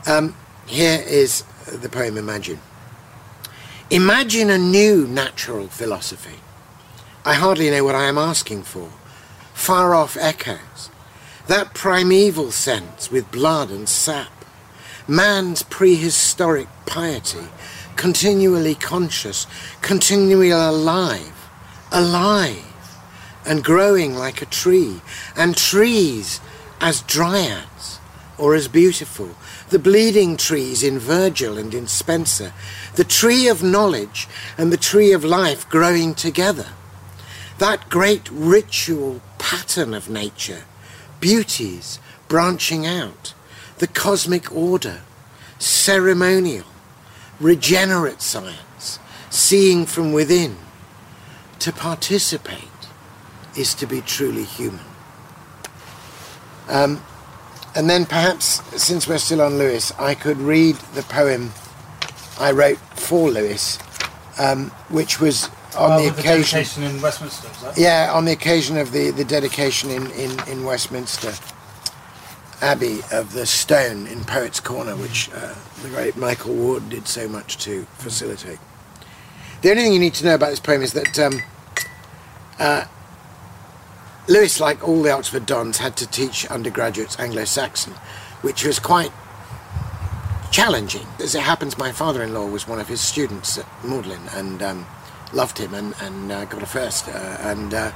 Um, 0.08 0.36
here 0.66 1.00
is 1.06 1.44
the 1.68 1.88
poem 1.88 2.18
Imagine. 2.18 2.60
Imagine 3.92 4.50
a 4.50 4.58
new 4.58 5.06
natural 5.06 5.68
philosophy. 5.68 6.40
I 7.24 7.36
hardly 7.36 7.70
know 7.70 7.84
what 7.84 7.94
I 7.94 8.06
am 8.06 8.18
asking 8.18 8.64
for. 8.64 8.90
Far 9.54 9.94
off 9.94 10.18
echoes. 10.18 10.90
That 11.48 11.76
primeval 11.76 12.52
sense 12.52 13.12
with 13.12 13.32
blood 13.32 13.70
and 13.70 13.88
sap. 13.88 14.46
Man's 15.08 15.62
prehistoric 15.62 16.68
piety, 16.88 17.48
continually 17.96 18.74
conscious, 18.74 19.46
continually 19.82 20.50
alive, 20.50 21.50
alive, 21.92 22.66
and 23.46 23.64
growing 23.64 24.16
like 24.16 24.42
a 24.42 24.46
tree, 24.46 25.02
and 25.36 25.56
trees 25.56 26.40
as 26.80 27.02
dryads 27.04 28.00
or 28.38 28.56
as 28.56 28.68
beautiful, 28.68 29.30
the 29.70 29.80
bleeding 29.80 30.38
trees 30.38 30.82
in 30.82 30.98
Virgil 30.98 31.58
and 31.58 31.74
in 31.76 31.86
Spenser, 31.86 32.54
the 32.96 33.04
tree 33.04 33.48
of 33.48 33.62
knowledge 33.62 34.28
and 34.58 34.72
the 34.72 34.78
tree 34.78 35.12
of 35.12 35.24
life 35.24 35.70
growing 35.70 36.16
together. 36.16 36.68
That 37.62 37.92
great 37.92 38.28
ritual 38.32 39.22
pattern 39.38 39.94
of 39.94 40.10
nature, 40.10 40.64
beauties 41.20 42.00
branching 42.28 42.88
out, 42.88 43.36
the 43.78 43.86
cosmic 43.86 44.52
order, 44.52 45.02
ceremonial, 45.60 46.66
regenerate 47.40 48.24
science, 48.24 48.98
seeing 49.30 49.86
from 49.86 50.12
within. 50.12 50.58
To 51.60 51.72
participate 51.72 52.88
is 53.56 53.76
to 53.76 53.86
be 53.86 54.02
truly 54.02 54.46
human. 54.46 54.88
Um, 56.68 57.04
and 57.76 57.88
then 57.88 58.08
perhaps, 58.08 58.64
since 58.82 59.08
we're 59.08 59.20
still 59.20 59.40
on 59.44 59.60
Lewis, 59.60 59.92
I 60.00 60.16
could 60.16 60.40
read 60.40 60.78
the 60.96 61.04
poem 61.04 61.52
I 62.40 62.54
wrote 62.54 62.80
for 62.96 63.30
Lewis, 63.30 63.78
um, 64.40 64.72
which 64.90 65.20
was 65.20 65.52
on 65.78 65.92
Oh, 65.94 66.04
the 66.04 66.10
occasion. 66.10 66.58
dedication 66.60 66.84
in 66.84 67.02
Westminster? 67.02 67.50
Yeah, 67.78 68.12
on 68.14 68.26
the 68.26 68.32
occasion 68.34 68.78
of 68.78 68.92
the, 68.92 69.12
the 69.12 69.24
dedication 69.26 69.90
in, 69.90 70.10
in, 70.12 70.40
in 70.48 70.64
Westminster 70.64 71.34
Abbey 72.62 73.00
of 73.12 73.34
the 73.34 73.46
stone 73.46 74.06
in 74.08 74.24
Poets' 74.24 74.60
Corner, 74.60 74.96
which 74.96 75.30
uh, 75.34 75.56
the 75.82 75.90
great 75.90 76.16
Michael 76.18 76.54
Ward 76.54 76.90
did 76.90 77.08
so 77.08 77.28
much 77.28 77.58
to 77.60 77.84
facilitate. 77.98 78.60
The 79.62 79.72
only 79.72 79.84
thing 79.84 79.94
you 79.94 80.00
need 80.00 80.14
to 80.16 80.26
know 80.26 80.36
about 80.36 80.50
this 80.52 80.60
poem 80.60 80.82
is 80.82 80.94
that 80.94 81.18
um, 81.20 81.42
uh, 82.60 82.86
Lewis, 84.28 84.60
like 84.60 84.88
all 84.88 85.02
the 85.02 85.12
Oxford 85.12 85.46
Dons, 85.46 85.80
had 85.80 85.96
to 85.98 86.08
teach 86.08 86.46
undergraduates 86.48 87.20
Anglo 87.20 87.46
Saxon, 87.46 87.94
which 88.42 88.64
was 88.64 88.80
quite 88.80 89.12
challenging. 90.52 91.08
As 91.20 91.34
it 91.34 91.42
happens, 91.42 91.78
my 91.78 91.92
father 91.92 92.22
in 92.22 92.34
law 92.34 92.46
was 92.46 92.68
one 92.68 92.80
of 92.80 92.88
his 92.88 93.02
students 93.02 93.58
at 93.58 93.66
Magdalen 93.84 94.22
and 94.34 94.62
um, 94.62 94.86
loved 95.34 95.58
him 95.58 95.74
and, 95.74 95.94
and 96.02 96.32
uh, 96.32 96.46
got 96.46 96.62
a 96.62 96.66
first. 96.66 97.08
Uh, 97.08 97.38
and 97.42 97.74
uh, 97.74 97.92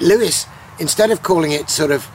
Lewis, 0.00 0.46
instead 0.78 1.10
of 1.10 1.22
calling 1.22 1.52
it 1.52 1.70
sort 1.70 1.90
of, 1.90 2.08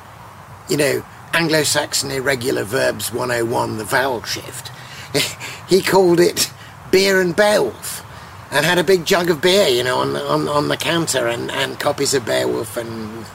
you 0.69 0.77
know, 0.77 1.03
Anglo 1.33 1.63
Saxon 1.63 2.11
irregular 2.11 2.63
verbs 2.63 3.11
101, 3.11 3.77
the 3.77 3.83
vowel 3.83 4.23
shift, 4.23 4.71
he 5.69 5.81
called 5.81 6.19
it 6.19 6.51
Beer 6.91 7.21
and 7.21 7.35
Beowulf. 7.35 8.03
And 8.51 8.65
had 8.65 8.77
a 8.77 8.83
big 8.83 9.05
jug 9.05 9.29
of 9.29 9.41
beer, 9.41 9.67
you 9.67 9.83
know, 9.83 9.97
on 9.97 10.15
on, 10.15 10.47
on 10.47 10.67
the 10.69 10.77
counter, 10.77 11.27
and, 11.27 11.51
and 11.51 11.77
copies 11.79 12.13
of 12.13 12.25
Beowulf 12.25 12.77
and 12.77 13.25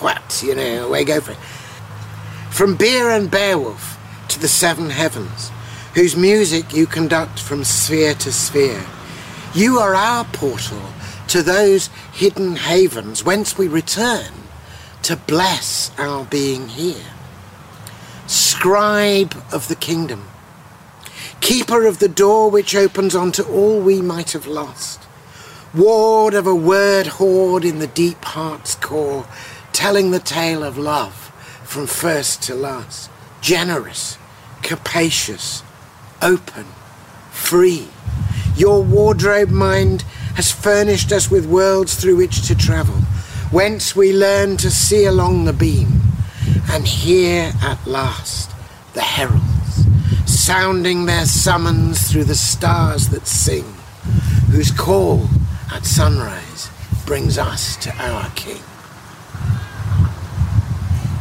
what, 0.00 0.42
you 0.42 0.54
know, 0.54 0.86
away 0.86 1.04
go 1.04 1.20
for 1.20 1.32
it. 1.32 1.38
From 2.50 2.76
beer 2.76 3.10
and 3.10 3.30
Beowulf 3.30 3.98
to 4.28 4.40
the 4.40 4.48
seven 4.48 4.90
heavens, 4.90 5.50
whose 5.94 6.16
music 6.16 6.72
you 6.72 6.86
conduct 6.86 7.40
from 7.40 7.64
sphere 7.64 8.14
to 8.14 8.32
sphere. 8.32 8.84
You 9.54 9.78
are 9.78 9.94
our 9.94 10.24
portal 10.24 10.82
to 11.28 11.40
those 11.40 11.86
hidden 12.12 12.56
havens 12.56 13.22
whence 13.22 13.56
we 13.56 13.68
return 13.68 14.32
to 15.02 15.16
bless 15.16 15.92
our 15.96 16.24
being 16.24 16.68
here. 16.70 17.12
Scribe 18.26 19.36
of 19.52 19.68
the 19.68 19.76
kingdom, 19.76 20.24
keeper 21.40 21.86
of 21.86 22.00
the 22.00 22.08
door 22.08 22.50
which 22.50 22.74
opens 22.74 23.14
onto 23.14 23.44
all 23.44 23.78
we 23.80 24.02
might 24.02 24.32
have 24.32 24.48
lost, 24.48 25.06
ward 25.72 26.34
of 26.34 26.48
a 26.48 26.54
word 26.54 27.06
hoard 27.06 27.64
in 27.64 27.78
the 27.78 27.86
deep 27.86 28.24
heart's 28.24 28.74
core, 28.74 29.24
telling 29.72 30.10
the 30.10 30.18
tale 30.18 30.64
of 30.64 30.76
love 30.76 31.30
from 31.62 31.86
first 31.86 32.42
to 32.42 32.56
last, 32.56 33.08
generous, 33.40 34.18
capacious, 34.62 35.62
open, 36.20 36.64
free. 37.30 37.88
Your 38.56 38.82
wardrobe 38.82 39.50
mind 39.50 40.02
has 40.36 40.52
furnished 40.52 41.10
us 41.10 41.30
with 41.30 41.46
worlds 41.46 41.96
through 41.96 42.16
which 42.16 42.46
to 42.46 42.54
travel, 42.54 42.94
whence 43.50 43.96
we 43.96 44.12
learn 44.12 44.56
to 44.58 44.70
see 44.70 45.06
along 45.06 45.44
the 45.44 45.52
beam, 45.52 46.00
and 46.70 46.86
hear 46.86 47.52
at 47.62 47.84
last 47.86 48.52
the 48.94 49.00
heralds, 49.00 49.86
sounding 50.26 51.06
their 51.06 51.26
summons 51.26 52.10
through 52.10 52.24
the 52.24 52.34
stars 52.34 53.08
that 53.08 53.26
sing, 53.26 53.64
whose 54.50 54.70
call 54.70 55.28
at 55.72 55.84
sunrise 55.84 56.70
brings 57.06 57.38
us 57.38 57.76
to 57.76 57.92
our 57.96 58.30
King. 58.30 58.62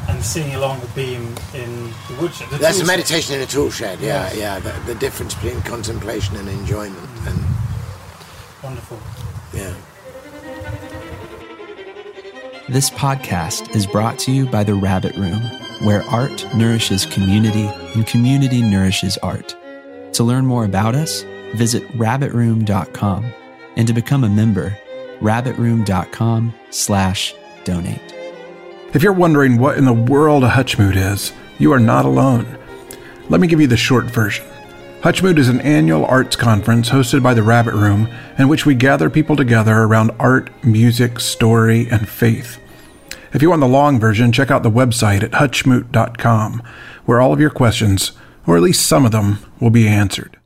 And 0.07 0.23
singing 0.23 0.55
along 0.55 0.81
the 0.81 0.87
beam 0.87 1.33
in 1.53 1.93
the 2.15 2.21
woodshed. 2.21 2.49
The 2.49 2.57
That's 2.57 2.77
a 2.77 2.79
tool 2.81 2.87
shed. 2.87 2.97
meditation 2.97 3.35
in 3.35 3.41
a 3.41 3.45
tool 3.45 3.69
shed, 3.71 3.99
yeah, 3.99 4.23
Yes. 4.33 4.37
yeah, 4.37 4.59
the, 4.59 4.93
the 4.93 4.95
difference 4.99 5.33
between 5.35 5.61
contemplation 5.61 6.35
and 6.37 6.47
enjoyment, 6.49 6.97
and 7.27 7.39
Wonderful. 8.63 8.99
yeah. 9.53 9.73
This 12.69 12.89
podcast 12.89 13.75
is 13.75 13.85
brought 13.85 14.17
to 14.19 14.31
you 14.31 14.45
by 14.45 14.63
The 14.63 14.73
Rabbit 14.73 15.15
Room, 15.15 15.41
where 15.81 16.01
art 16.03 16.45
nourishes 16.55 17.05
community 17.05 17.65
and 17.93 18.07
community 18.07 18.61
nourishes 18.61 19.17
art. 19.17 19.55
To 20.13 20.23
learn 20.23 20.45
more 20.45 20.63
about 20.65 20.95
us, 20.95 21.23
visit 21.55 21.83
rabbitroom.com 21.97 23.31
and 23.75 23.87
to 23.87 23.93
become 23.93 24.23
a 24.23 24.29
member, 24.29 24.77
rabbitroom.com 25.19 26.53
slash 26.69 27.35
donate. 27.65 27.99
If 28.93 29.01
you're 29.03 29.11
wondering 29.13 29.57
what 29.57 29.77
in 29.77 29.85
the 29.85 29.93
world 29.93 30.43
a 30.43 30.49
Hutchmoot 30.49 30.95
is, 30.95 31.33
you 31.59 31.71
are 31.71 31.79
not 31.79 32.05
alone. 32.05 32.57
Let 33.29 33.41
me 33.41 33.47
give 33.47 33.61
you 33.61 33.67
the 33.67 33.77
short 33.77 34.05
version. 34.05 34.45
Hutchmoot 35.01 35.37
is 35.37 35.49
an 35.49 35.59
annual 35.61 36.05
arts 36.05 36.35
conference 36.35 36.89
hosted 36.89 37.21
by 37.21 37.33
the 37.33 37.43
Rabbit 37.43 37.73
Room 37.73 38.07
in 38.37 38.47
which 38.47 38.65
we 38.65 38.73
gather 38.73 39.09
people 39.09 39.35
together 39.35 39.79
around 39.79 40.11
art, 40.19 40.49
music, 40.63 41.19
story, 41.19 41.87
and 41.89 42.07
faith. 42.07 42.57
If 43.33 43.41
you 43.41 43.49
want 43.49 43.61
the 43.61 43.67
long 43.67 43.99
version, 43.99 44.31
check 44.31 44.51
out 44.51 44.63
the 44.63 44.71
website 44.71 45.23
at 45.23 45.31
hutchmoot.com, 45.31 46.63
where 47.05 47.19
all 47.19 47.33
of 47.33 47.39
your 47.39 47.49
questions, 47.49 48.13
or 48.47 48.55
at 48.55 48.63
least 48.63 48.85
some 48.85 49.05
of 49.05 49.11
them, 49.11 49.39
will 49.59 49.71
be 49.71 49.87
answered. 49.87 50.37